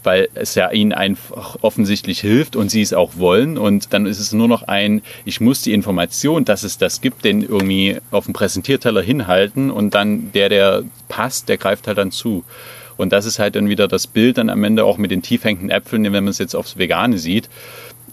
Weil 0.02 0.28
es 0.34 0.54
ja 0.54 0.70
ihnen 0.70 0.92
einfach 0.92 1.56
offensichtlich 1.62 2.20
hilft 2.20 2.54
und 2.54 2.70
sie 2.70 2.82
es 2.82 2.92
auch 2.92 3.16
wollen. 3.16 3.56
Und 3.56 3.94
dann 3.94 4.04
ist 4.04 4.20
es 4.20 4.32
nur 4.32 4.46
noch 4.46 4.64
ein, 4.64 5.00
ich 5.24 5.40
muss 5.40 5.62
die 5.62 5.72
Information, 5.72 6.44
dass 6.44 6.64
es 6.64 6.76
das 6.76 7.00
gibt, 7.00 7.24
den 7.24 7.42
irgendwie 7.42 7.96
auf 8.10 8.26
dem 8.26 8.34
Präsentierteller 8.34 9.00
hinhalten 9.00 9.70
und 9.70 9.94
dann 9.94 10.32
der, 10.32 10.50
der 10.50 10.84
passt, 11.08 11.48
der 11.48 11.56
greift 11.56 11.88
halt 11.88 11.98
dann 11.98 12.12
zu. 12.12 12.44
Und 12.98 13.12
das 13.12 13.24
ist 13.24 13.38
halt 13.38 13.56
dann 13.56 13.70
wieder 13.70 13.88
das 13.88 14.06
Bild 14.06 14.36
dann 14.36 14.50
am 14.50 14.64
Ende 14.64 14.84
auch 14.84 14.98
mit 14.98 15.10
den 15.10 15.22
tiefhängenden 15.22 15.70
Äpfeln, 15.70 16.04
wenn 16.04 16.12
man 16.12 16.28
es 16.28 16.38
jetzt 16.38 16.54
aufs 16.54 16.76
Vegane 16.76 17.18
sieht. 17.18 17.48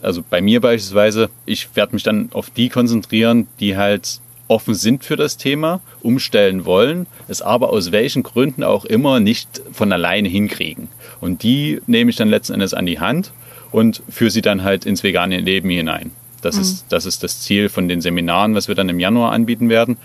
Also 0.01 0.23
bei 0.27 0.41
mir 0.41 0.61
beispielsweise, 0.61 1.29
ich 1.45 1.75
werde 1.75 1.93
mich 1.93 2.03
dann 2.03 2.29
auf 2.31 2.49
die 2.49 2.69
konzentrieren, 2.69 3.47
die 3.59 3.77
halt 3.77 4.19
offen 4.47 4.73
sind 4.73 5.03
für 5.03 5.15
das 5.15 5.37
Thema, 5.37 5.81
umstellen 6.01 6.65
wollen, 6.65 7.07
es 7.27 7.41
aber 7.41 7.71
aus 7.71 7.91
welchen 7.91 8.23
Gründen 8.23 8.63
auch 8.63 8.85
immer 8.85 9.19
nicht 9.19 9.61
von 9.71 9.91
alleine 9.91 10.29
hinkriegen. 10.29 10.89
Und 11.21 11.43
die 11.43 11.81
nehme 11.87 12.09
ich 12.09 12.15
dann 12.15 12.29
letzten 12.29 12.53
Endes 12.53 12.73
an 12.73 12.85
die 12.85 12.99
Hand 12.99 13.31
und 13.71 14.03
führe 14.09 14.31
sie 14.31 14.41
dann 14.41 14.63
halt 14.63 14.85
ins 14.85 15.03
vegane 15.03 15.39
Leben 15.39 15.69
hinein. 15.69 16.11
Das, 16.41 16.55
mhm. 16.55 16.61
ist, 16.61 16.85
das 16.89 17.05
ist 17.05 17.23
das 17.23 17.41
Ziel 17.41 17.69
von 17.69 17.87
den 17.87 18.01
Seminaren, 18.01 18.55
was 18.55 18.67
wir 18.67 18.75
dann 18.75 18.89
im 18.89 18.99
Januar 18.99 19.31
anbieten 19.31 19.69
werden. 19.69 19.97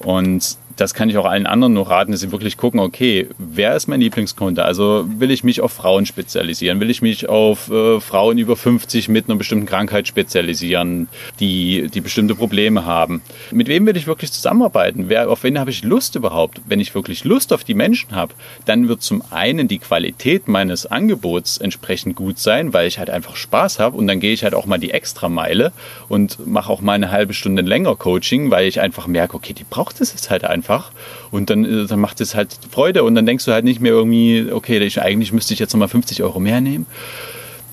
Und 0.00 0.56
das 0.76 0.94
kann 0.94 1.08
ich 1.08 1.16
auch 1.16 1.24
allen 1.24 1.46
anderen 1.46 1.74
nur 1.74 1.88
raten, 1.88 2.12
dass 2.12 2.20
sie 2.20 2.32
wirklich 2.32 2.56
gucken, 2.56 2.80
okay, 2.80 3.28
wer 3.38 3.76
ist 3.76 3.86
mein 3.86 4.00
Lieblingskunde? 4.00 4.64
Also 4.64 5.06
will 5.18 5.30
ich 5.30 5.44
mich 5.44 5.60
auf 5.60 5.72
Frauen 5.72 6.06
spezialisieren? 6.06 6.80
Will 6.80 6.90
ich 6.90 7.02
mich 7.02 7.28
auf 7.28 7.70
äh, 7.70 8.00
Frauen 8.00 8.38
über 8.38 8.56
50 8.56 9.08
mit 9.08 9.28
einer 9.28 9.38
bestimmten 9.38 9.66
Krankheit 9.66 10.08
spezialisieren, 10.08 11.08
die, 11.38 11.88
die 11.92 12.00
bestimmte 12.00 12.34
Probleme 12.34 12.84
haben? 12.84 13.22
Mit 13.52 13.68
wem 13.68 13.86
will 13.86 13.96
ich 13.96 14.06
wirklich 14.06 14.32
zusammenarbeiten? 14.32 15.08
Wer, 15.08 15.30
auf 15.30 15.44
wen 15.44 15.58
habe 15.58 15.70
ich 15.70 15.84
Lust 15.84 16.16
überhaupt? 16.16 16.60
Wenn 16.66 16.80
ich 16.80 16.94
wirklich 16.94 17.24
Lust 17.24 17.52
auf 17.52 17.62
die 17.62 17.74
Menschen 17.74 18.14
habe, 18.14 18.34
dann 18.64 18.88
wird 18.88 19.02
zum 19.02 19.22
einen 19.30 19.68
die 19.68 19.78
Qualität 19.78 20.48
meines 20.48 20.86
Angebots 20.86 21.58
entsprechend 21.58 22.16
gut 22.16 22.38
sein, 22.38 22.72
weil 22.72 22.88
ich 22.88 22.98
halt 22.98 23.10
einfach 23.10 23.36
Spaß 23.36 23.78
habe 23.78 23.96
und 23.96 24.06
dann 24.06 24.18
gehe 24.18 24.32
ich 24.32 24.42
halt 24.42 24.54
auch 24.54 24.66
mal 24.66 24.78
die 24.78 24.90
extra 24.90 25.28
Meile 25.28 25.72
und 26.08 26.44
mache 26.46 26.72
auch 26.72 26.80
mal 26.80 26.94
eine 26.94 27.12
halbe 27.12 27.34
Stunde 27.34 27.62
länger 27.62 27.94
Coaching, 27.94 28.50
weil 28.50 28.66
ich 28.66 28.80
einfach 28.80 29.06
merke, 29.06 29.36
okay, 29.36 29.52
die 29.52 29.64
braucht 29.64 30.00
es 30.00 30.12
jetzt 30.12 30.30
halt 30.30 30.44
einfach 30.44 30.63
einfach. 30.64 30.92
Und 31.30 31.50
dann, 31.50 31.64
äh, 31.64 31.86
dann 31.86 32.00
macht 32.00 32.20
es 32.20 32.34
halt 32.34 32.58
Freude 32.70 33.04
und 33.04 33.14
dann 33.14 33.26
denkst 33.26 33.44
du 33.44 33.52
halt 33.52 33.64
nicht 33.64 33.80
mehr 33.80 33.92
irgendwie, 33.92 34.50
okay, 34.50 34.78
ich, 34.78 35.00
eigentlich 35.00 35.32
müsste 35.32 35.52
ich 35.52 35.60
jetzt 35.60 35.72
nochmal 35.72 35.88
50 35.88 36.22
Euro 36.22 36.40
mehr 36.40 36.60
nehmen, 36.60 36.86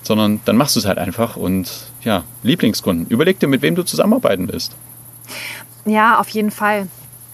sondern 0.04 0.42
dann 0.46 0.58
machst 0.58 0.76
du 0.76 0.80
es 0.82 0.86
halt 0.86 0.98
einfach 0.98 1.38
und 1.38 1.72
ja, 2.04 2.24
Lieblingskunden. 2.44 3.08
Überleg 3.08 3.40
dir, 3.40 3.48
mit 3.48 3.62
wem 3.62 3.76
du 3.76 3.84
zusammenarbeiten 3.84 4.52
willst. 4.52 4.76
Ja, 5.86 6.20
auf 6.20 6.30
jeden 6.30 6.52
Fall. 6.52 6.88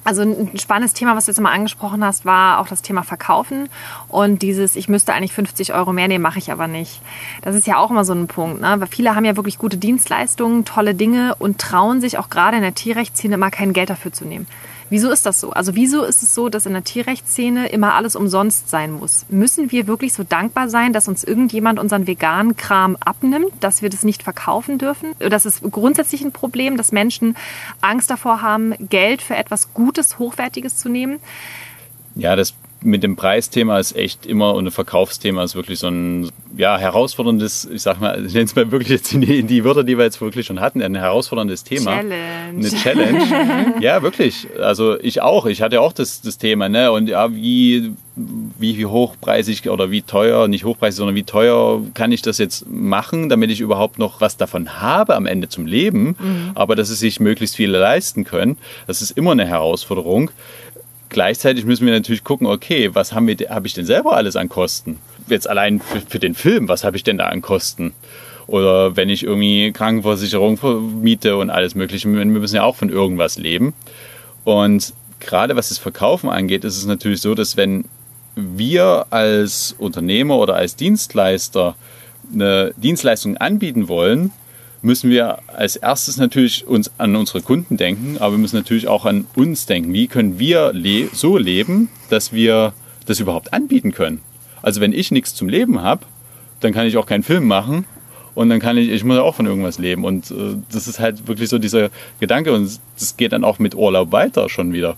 Also 0.03 0.21
ein 0.21 0.57
spannendes 0.57 0.93
Thema, 0.93 1.17
was 1.17 1.25
du 1.25 1.31
jetzt 1.31 1.37
immer 1.37 1.51
angesprochen 1.51 2.01
hast, 2.01 2.23
war 2.23 2.59
auch 2.59 2.67
das 2.69 2.81
Thema 2.81 3.03
Verkaufen 3.03 3.67
und 4.07 4.41
dieses, 4.41 4.77
ich 4.77 4.87
müsste 4.87 5.13
eigentlich 5.13 5.33
50 5.33 5.73
Euro 5.73 5.91
mehr 5.91 6.07
nehmen, 6.07 6.21
mache 6.21 6.39
ich 6.39 6.49
aber 6.49 6.67
nicht. 6.67 7.01
Das 7.41 7.57
ist 7.57 7.67
ja 7.67 7.77
auch 7.77 7.91
immer 7.91 8.05
so 8.05 8.13
ein 8.13 8.27
Punkt, 8.27 8.61
ne? 8.61 8.75
weil 8.79 8.87
viele 8.87 9.15
haben 9.15 9.25
ja 9.25 9.35
wirklich 9.35 9.57
gute 9.57 9.75
Dienstleistungen, 9.75 10.63
tolle 10.63 10.95
Dinge 10.95 11.35
und 11.39 11.59
trauen 11.59 11.99
sich 11.99 12.17
auch 12.17 12.29
gerade 12.29 12.55
in 12.55 12.63
der 12.63 12.73
Tierrechtsszene 12.73 13.33
immer 13.33 13.51
kein 13.51 13.73
Geld 13.73 13.89
dafür 13.89 14.13
zu 14.13 14.23
nehmen. 14.23 14.47
Wieso 14.89 15.11
ist 15.11 15.25
das 15.25 15.39
so? 15.39 15.51
Also 15.51 15.75
wieso 15.75 16.03
ist 16.03 16.23
es 16.23 16.33
so, 16.33 16.49
dass 16.49 16.65
in 16.65 16.73
der 16.73 16.83
Tierrechtsszene 16.83 17.67
immer 17.69 17.93
alles 17.95 18.15
umsonst 18.15 18.69
sein 18.69 18.91
muss? 18.91 19.25
Müssen 19.29 19.71
wir 19.71 19.87
wirklich 19.87 20.13
so 20.13 20.23
dankbar 20.23 20.69
sein, 20.69 20.93
dass 20.93 21.07
uns 21.07 21.23
irgendjemand 21.23 21.79
unseren 21.79 22.07
veganen 22.07 22.55
Kram 22.55 22.95
abnimmt, 22.99 23.51
dass 23.59 23.81
wir 23.81 23.89
das 23.89 24.03
nicht 24.03 24.23
verkaufen 24.23 24.77
dürfen? 24.77 25.13
Das 25.19 25.45
ist 25.45 25.61
grundsätzlich 25.69 26.23
ein 26.23 26.31
Problem, 26.31 26.77
dass 26.77 26.91
Menschen 26.91 27.35
Angst 27.81 28.09
davor 28.09 28.41
haben, 28.41 28.73
Geld 28.89 29.21
für 29.21 29.35
etwas 29.35 29.73
Gutes, 29.73 30.19
Hochwertiges 30.19 30.77
zu 30.77 30.89
nehmen. 30.89 31.19
Ja, 32.15 32.35
das 32.35 32.53
mit 32.81 33.03
dem 33.03 33.15
Preisthema 33.15 33.79
ist 33.79 33.95
echt 33.95 34.25
immer 34.25 34.53
und 34.53 34.67
ein 34.67 34.71
Verkaufsthema 34.71 35.43
ist 35.43 35.55
wirklich 35.55 35.79
so 35.79 35.87
ein 35.87 36.29
ja, 36.55 36.77
herausforderndes, 36.77 37.67
ich 37.71 37.81
sag 37.81 37.99
mal, 37.99 38.25
ich 38.25 38.33
nenne 38.33 38.45
es 38.45 38.55
mal 38.55 38.71
wirklich 38.71 38.89
jetzt 38.89 39.13
in 39.13 39.21
die, 39.21 39.39
in 39.39 39.47
die 39.47 39.63
Wörter, 39.63 39.83
die 39.83 39.97
wir 39.97 40.05
jetzt 40.05 40.19
wirklich 40.21 40.45
schon 40.45 40.59
hatten, 40.59 40.81
ein 40.81 40.95
herausforderndes 40.95 41.63
Thema. 41.63 41.97
Challenge. 41.97 42.15
Eine 42.49 42.69
Challenge. 42.69 43.73
ja, 43.81 44.01
wirklich. 44.01 44.47
Also 44.61 44.99
ich 44.99 45.21
auch. 45.21 45.45
Ich 45.45 45.61
hatte 45.61 45.81
auch 45.81 45.93
das, 45.93 46.21
das 46.21 46.37
Thema, 46.37 46.69
ne? 46.69 46.91
Und 46.91 47.09
ja, 47.09 47.33
wie, 47.33 47.93
wie, 48.15 48.77
wie 48.77 48.85
hochpreisig 48.85 49.69
oder 49.69 49.91
wie 49.91 50.01
teuer, 50.01 50.47
nicht 50.47 50.63
hochpreisig, 50.63 50.97
sondern 50.97 51.15
wie 51.15 51.23
teuer 51.23 51.81
kann 51.93 52.11
ich 52.11 52.21
das 52.21 52.37
jetzt 52.37 52.69
machen, 52.69 53.29
damit 53.29 53.51
ich 53.51 53.59
überhaupt 53.59 53.99
noch 53.99 54.21
was 54.21 54.37
davon 54.37 54.81
habe 54.81 55.15
am 55.15 55.25
Ende 55.25 55.49
zum 55.49 55.65
Leben, 55.67 56.15
mhm. 56.19 56.51
aber 56.55 56.75
dass 56.75 56.89
es 56.89 56.99
sich 56.99 57.19
möglichst 57.19 57.55
viele 57.55 57.77
leisten 57.79 58.23
können. 58.23 58.57
Das 58.87 59.01
ist 59.01 59.11
immer 59.11 59.31
eine 59.31 59.45
Herausforderung. 59.45 60.31
Gleichzeitig 61.09 61.65
müssen 61.65 61.85
wir 61.85 61.93
natürlich 61.93 62.23
gucken, 62.23 62.47
okay, 62.47 62.93
was 62.93 63.13
haben 63.13 63.27
wir, 63.27 63.37
habe 63.49 63.67
ich 63.67 63.73
denn 63.73 63.85
selber 63.85 64.13
alles 64.13 64.35
an 64.35 64.49
Kosten? 64.49 64.99
Jetzt 65.27 65.49
allein 65.49 65.79
für, 65.79 66.01
für 66.01 66.19
den 66.19 66.35
Film, 66.35 66.67
was 66.67 66.83
habe 66.83 66.97
ich 66.97 67.03
denn 67.03 67.17
da 67.17 67.27
an 67.27 67.41
Kosten? 67.41 67.93
Oder 68.47 68.95
wenn 68.95 69.09
ich 69.09 69.23
irgendwie 69.23 69.71
Krankenversicherung 69.71 70.59
miete 71.01 71.37
und 71.37 71.49
alles 71.49 71.75
Mögliche, 71.75 72.09
wir 72.11 72.25
müssen 72.25 72.55
ja 72.55 72.63
auch 72.63 72.75
von 72.75 72.89
irgendwas 72.89 73.37
leben. 73.37 73.73
Und 74.45 74.93
gerade 75.19 75.55
was 75.55 75.69
das 75.69 75.77
Verkaufen 75.77 76.29
angeht, 76.29 76.63
ist 76.63 76.77
es 76.77 76.85
natürlich 76.85 77.21
so, 77.21 77.35
dass 77.35 77.57
wenn 77.57 77.85
wir 78.35 79.07
als 79.09 79.75
Unternehmer 79.77 80.37
oder 80.37 80.55
als 80.55 80.75
Dienstleister 80.75 81.75
eine 82.33 82.73
Dienstleistung 82.77 83.37
anbieten 83.37 83.87
wollen, 83.87 84.31
müssen 84.81 85.09
wir 85.09 85.39
als 85.47 85.75
erstes 85.75 86.17
natürlich 86.17 86.67
uns 86.67 86.91
an 86.97 87.15
unsere 87.15 87.41
Kunden 87.41 87.77
denken, 87.77 88.17
aber 88.19 88.33
wir 88.33 88.37
müssen 88.37 88.55
natürlich 88.55 88.87
auch 88.87 89.05
an 89.05 89.25
uns 89.35 89.65
denken. 89.65 89.93
Wie 89.93 90.07
können 90.07 90.39
wir 90.39 90.71
le 90.73 91.09
so 91.13 91.37
leben, 91.37 91.89
dass 92.09 92.31
wir 92.33 92.73
das 93.05 93.19
überhaupt 93.19 93.53
anbieten 93.53 93.91
können? 93.91 94.21
Also 94.61 94.81
wenn 94.81 94.93
ich 94.93 95.11
nichts 95.11 95.35
zum 95.35 95.49
Leben 95.49 95.81
habe, 95.81 96.05
dann 96.59 96.73
kann 96.73 96.87
ich 96.87 96.97
auch 96.97 97.05
keinen 97.05 97.23
Film 97.23 97.47
machen 97.47 97.85
und 98.35 98.49
dann 98.49 98.59
kann 98.59 98.77
ich, 98.77 98.89
ich 98.89 99.03
muss 99.03 99.17
auch 99.17 99.35
von 99.35 99.45
irgendwas 99.45 99.79
leben. 99.79 100.03
Und 100.05 100.31
äh, 100.31 100.57
das 100.71 100.87
ist 100.87 100.99
halt 100.99 101.27
wirklich 101.27 101.49
so 101.49 101.57
dieser 101.57 101.89
Gedanke 102.19 102.53
und 102.53 102.79
das 102.99 103.17
geht 103.17 103.31
dann 103.31 103.43
auch 103.43 103.59
mit 103.59 103.75
Urlaub 103.75 104.11
weiter 104.11 104.49
schon 104.49 104.73
wieder. 104.73 104.95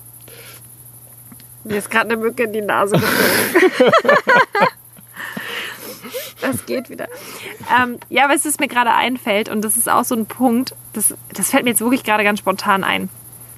Mir 1.63 1.77
ist 1.77 1.89
gerade 1.89 2.11
eine 2.11 2.17
Mücke 2.17 2.43
in 2.43 2.53
die 2.53 2.61
Nase 2.61 2.95
geflogen. 2.95 3.93
Das 6.51 6.65
geht 6.65 6.89
wieder. 6.89 7.07
Ähm, 7.81 7.97
ja, 8.09 8.27
was 8.29 8.45
es 8.45 8.59
mir 8.59 8.67
gerade 8.67 8.93
einfällt, 8.93 9.49
und 9.49 9.61
das 9.63 9.77
ist 9.77 9.89
auch 9.89 10.03
so 10.03 10.15
ein 10.15 10.25
Punkt, 10.25 10.75
das, 10.93 11.13
das 11.33 11.51
fällt 11.51 11.63
mir 11.63 11.71
jetzt 11.71 11.81
wirklich 11.81 12.03
gerade 12.03 12.23
ganz 12.23 12.39
spontan 12.39 12.83
ein. 12.83 13.09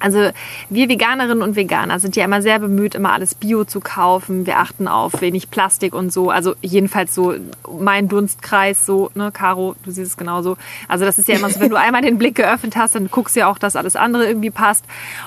Also 0.02 0.30
wir 0.68 0.88
Veganerinnen 0.88 1.42
und 1.42 1.54
Veganer 1.54 2.00
sind 2.00 2.16
ja 2.16 2.24
immer 2.24 2.42
sehr 2.42 2.58
bemüht, 2.58 2.96
immer 2.96 3.12
alles 3.12 3.36
Bio 3.36 3.64
zu 3.64 3.80
kaufen. 3.80 4.46
Wir 4.46 4.58
achten 4.58 4.88
auf 4.88 5.20
wenig 5.20 5.48
Plastik 5.48 5.94
und 5.94 6.12
so. 6.12 6.30
Also 6.30 6.56
jedenfalls 6.60 7.14
so 7.14 7.34
mein 7.78 8.08
Dunstkreis, 8.08 8.84
so, 8.84 9.12
ne, 9.14 9.30
Caro, 9.30 9.76
du 9.84 9.92
siehst 9.92 10.10
es 10.10 10.16
genauso. 10.16 10.56
Also 10.88 11.04
das 11.04 11.20
ist 11.20 11.28
ja 11.28 11.36
immer 11.36 11.50
so, 11.50 11.60
wenn 11.60 11.70
du 11.70 11.76
einmal 11.78 12.02
den 12.02 12.18
Blick 12.18 12.34
geöffnet 12.34 12.74
hast, 12.74 12.96
dann 12.96 13.12
guckst 13.12 13.36
du 13.36 13.40
ja 13.40 13.46
auch, 13.46 13.58
dass 13.58 13.76
alles 13.76 13.94
andere 13.94 14.26
irgendwie 14.26 14.50
passt. 14.50 14.84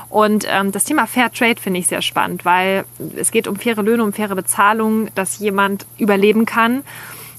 Und 0.10 0.46
ähm, 0.50 0.74
das 0.74 0.84
Thema 0.84 1.08
Fair 1.08 1.32
Trade 1.32 1.62
finde 1.62 1.80
ich 1.80 1.88
sehr 1.88 2.02
spannend, 2.02 2.44
weil 2.44 2.84
es 3.16 3.32
geht 3.32 3.48
um 3.48 3.56
faire 3.56 3.82
Löhne, 3.82 4.04
um 4.04 4.12
faire 4.12 4.36
Bezahlung, 4.36 5.08
dass 5.16 5.39
jemand 5.39 5.86
überleben 5.98 6.46
kann. 6.46 6.84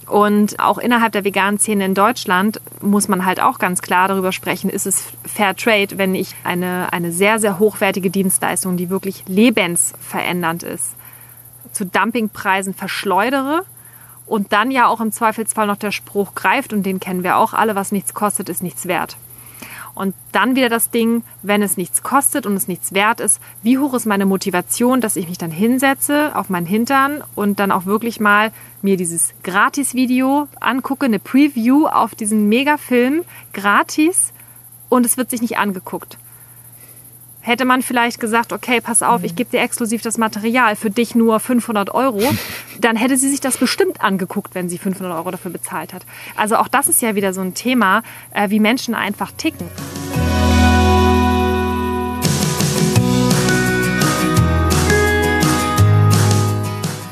Und 0.07 0.61
auch 0.61 0.78
innerhalb 0.78 1.12
der 1.12 1.24
veganen 1.24 1.59
Szene 1.59 1.84
in 1.84 1.94
Deutschland 1.94 2.61
muss 2.80 3.09
man 3.09 3.26
halt 3.26 3.40
auch 3.40 3.59
ganz 3.59 3.82
klar 3.82 4.07
darüber 4.07 4.30
sprechen, 4.30 4.70
ist 4.70 4.86
es 4.86 5.04
Fair 5.24 5.57
Trade, 5.57 5.98
wenn 5.98 6.14
ich 6.14 6.36
eine, 6.44 6.92
eine 6.92 7.11
sehr, 7.11 7.40
sehr 7.40 7.59
hochwertige 7.59 8.11
Dienstleistung, 8.11 8.76
die 8.76 8.88
wirklich 8.88 9.24
lebensverändernd 9.26 10.62
ist, 10.62 10.94
zu 11.72 11.84
Dumpingpreisen 11.84 12.72
verschleudere 12.72 13.64
und 14.26 14.52
dann 14.52 14.70
ja 14.70 14.86
auch 14.86 15.00
im 15.00 15.11
Zweifelsfall 15.11 15.66
noch 15.66 15.76
der 15.76 15.92
Spruch 15.92 16.34
greift 16.36 16.72
und 16.72 16.84
den 16.84 17.00
kennen 17.00 17.24
wir 17.24 17.36
auch 17.36 17.52
alle, 17.52 17.74
was 17.74 17.90
nichts 17.90 18.14
kostet, 18.14 18.48
ist 18.48 18.62
nichts 18.62 18.86
wert. 18.86 19.16
Und 19.97 20.14
dann 20.30 20.57
wieder 20.57 20.68
das 20.68 20.90
Ding, 20.90 21.24
wenn 21.42 21.62
es 21.62 21.78
nichts 21.78 22.03
kostet 22.03 22.44
und 22.44 22.55
es 22.55 22.68
nichts 22.68 22.92
wert 22.92 23.18
ist, 23.18 23.40
wie 23.62 23.78
hoch 23.78 23.94
ist 23.94 24.05
meine 24.05 24.26
Motivation, 24.26 25.01
dass 25.01 25.16
ich 25.16 25.26
mich 25.26 25.38
dann 25.38 25.51
hinsetze 25.51 26.36
auf 26.36 26.51
meinen 26.51 26.66
Hintern 26.66 27.24
und 27.34 27.59
dann 27.59 27.72
auch 27.72 27.86
wirklich 27.86 28.20
mal 28.20 28.53
mir 28.82 28.99
dieses 28.99 29.32
Gratis-Video 29.42 30.49
angucke, 30.61 31.07
eine 31.07 31.18
Preview 31.18 31.86
auf 31.86 32.14
diesen 32.14 32.47
Megafilm 32.47 33.24
gratis 33.55 34.34
und 34.90 35.07
es 35.07 35.16
wird 35.16 35.30
sich 35.30 35.40
nicht 35.40 35.57
angeguckt. 35.57 36.18
Hätte 37.47 37.64
man 37.64 37.80
vielleicht 37.80 38.18
gesagt, 38.18 38.53
okay, 38.53 38.80
pass 38.80 39.05
auf, 39.05 39.22
ich 39.22 39.36
gebe 39.36 39.49
dir 39.49 39.61
exklusiv 39.61 40.03
das 40.03 40.18
Material, 40.18 40.74
für 40.74 40.90
dich 40.90 41.14
nur 41.14 41.38
500 41.38 41.94
Euro, 41.94 42.20
dann 42.80 42.97
hätte 42.97 43.16
sie 43.16 43.30
sich 43.30 43.38
das 43.38 43.57
bestimmt 43.57 44.01
angeguckt, 44.01 44.57
wenn 44.57 44.68
sie 44.68 44.78
500 44.78 45.16
Euro 45.16 45.30
dafür 45.30 45.53
bezahlt 45.53 45.92
hat. 45.92 46.05
Also 46.34 46.57
auch 46.57 46.66
das 46.66 46.88
ist 46.88 47.01
ja 47.03 47.14
wieder 47.14 47.32
so 47.32 47.42
ein 47.42 47.55
Thema, 47.55 48.03
äh, 48.32 48.51
wie 48.51 48.59
Menschen 48.59 48.97
einfach 48.97 49.30
ticken. 49.30 49.68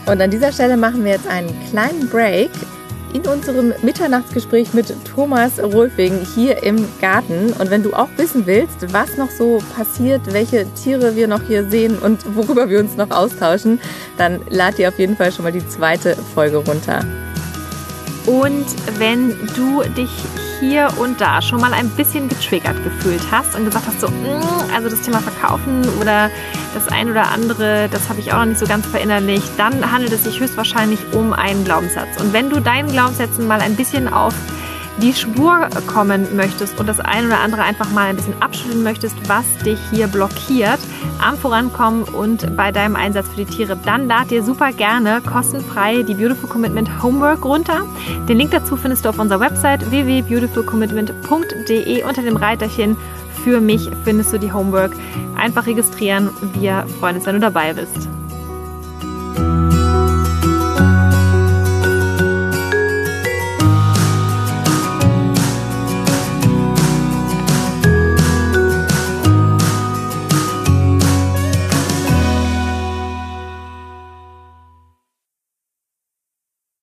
Und 0.07 0.21
an 0.21 0.33
dieser 0.33 0.51
Stelle 0.51 0.77
machen 0.77 1.05
wir 1.05 1.13
jetzt 1.13 1.29
einen 1.29 1.55
kleinen 1.71 2.09
Break 2.09 2.51
in 3.15 3.23
unserem 3.27 3.73
Mitternachtsgespräch 3.83 4.75
mit 4.75 4.93
Thomas 5.05 5.63
Rolfing 5.63 6.27
hier 6.35 6.63
im 6.65 6.87
Garten. 7.01 7.53
Und 7.59 7.71
wenn 7.71 7.83
du 7.83 7.95
auch 7.95 8.09
wissen 8.17 8.45
willst, 8.45 8.93
was 8.93 9.17
noch 9.17 9.31
so 9.31 9.63
passiert, 9.75 10.21
welche 10.33 10.67
Tiere 10.75 11.17
wir 11.17 11.29
noch 11.29 11.43
hier 11.47 11.71
sehen 11.71 11.97
und 11.99 12.37
worüber 12.37 12.69
wir 12.69 12.81
uns 12.81 12.97
noch 12.97 13.11
austauschen, 13.11 13.81
dann 14.19 14.41
lad 14.51 14.79
dir 14.79 14.89
auf 14.89 14.99
jeden 14.99 15.17
Fall 15.17 15.33
schon 15.33 15.45
mal 15.45 15.53
die 15.53 15.67
zweite 15.67 16.17
Folge 16.35 16.57
runter. 16.57 17.05
Und 18.27 18.67
wenn 18.99 19.31
du 19.55 19.83
dich 19.97 20.11
hier 20.69 20.89
und 20.99 21.21
da 21.21 21.43
schon 21.43 21.61
mal 21.61 21.73
ein 21.73 21.89
bisschen 21.91 22.29
getriggert 22.29 22.83
gefühlt 22.85 23.21
hast 23.31 23.55
und 23.55 23.65
gesagt 23.65 23.87
hast, 23.87 24.01
so, 24.01 24.09
mm, 24.09 24.71
also 24.75 24.89
das 24.89 25.01
Thema 25.03 25.21
Verkaufen 25.21 25.83
oder 26.01 26.31
das 26.75 26.89
ein 26.89 27.11
oder 27.11 27.31
andere, 27.31 27.89
das 27.91 28.09
habe 28.09 28.21
ich 28.21 28.33
auch 28.33 28.39
noch 28.39 28.47
nicht 28.47 28.59
so 28.59 28.67
ganz 28.67 28.87
verinnerlicht, 28.87 29.51
dann 29.59 29.93
handelt 29.93 30.13
es 30.13 30.25
sich 30.25 30.41
höchstwahrscheinlich 30.41 31.01
um 31.13 31.33
einen 31.33 31.65
Glaubenssatz. 31.65 32.21
Und 32.21 32.33
wenn 32.33 32.51
du 32.51 32.61
deinen 32.61 32.91
Glaubenssätzen 32.91 33.47
mal 33.47 33.61
ein 33.61 33.77
bisschen 33.77 34.13
auf 34.13 34.35
die 35.03 35.13
Spur 35.13 35.69
kommen 35.87 36.37
möchtest 36.37 36.79
und 36.79 36.89
das 36.89 37.01
ein 37.01 37.27
oder 37.27 37.41
andere 37.41 37.63
einfach 37.63 37.91
mal 37.91 38.09
ein 38.09 38.17
bisschen 38.17 38.41
abschütteln 38.41 38.83
möchtest, 38.83 39.17
was 39.29 39.45
dich 39.65 39.79
hier 39.91 40.07
blockiert 40.07 40.79
am 41.25 41.37
Vorankommen 41.37 42.05
und 42.05 42.57
bei 42.57 42.73
deinem 42.73 42.97
Einsatz 42.97 43.29
für 43.29 43.45
die 43.45 43.47
Tiere, 43.47 43.77
dann 43.85 44.07
lad 44.07 44.31
dir 44.31 44.43
super 44.43 44.73
gerne 44.73 45.21
kostenfrei 45.21 46.03
die 46.03 46.15
Beautiful 46.15 46.49
Commitment 46.49 47.03
Homework 47.03 47.45
runter. 47.45 47.83
Den 48.29 48.39
Link 48.39 48.53
dazu 48.53 48.77
findest 48.77 49.05
du 49.05 49.11
auf 49.11 49.19
unserer 49.19 49.41
Website 49.41 49.91
www.beautifulcommitment.de 49.91 52.05
unter 52.05 52.23
dem 52.23 52.37
Reiterchen 52.37 52.97
für 53.43 53.61
mich 53.61 53.91
findest 54.05 54.33
du 54.33 54.39
die 54.39 54.53
Homework. 54.53 54.93
Einfach 55.37 55.67
registrieren. 55.67 56.31
Wir 56.55 56.87
freuen 56.99 57.17
uns, 57.17 57.27
wenn 57.27 57.35
du 57.35 57.41
dabei 57.41 57.75
bist. 57.75 58.09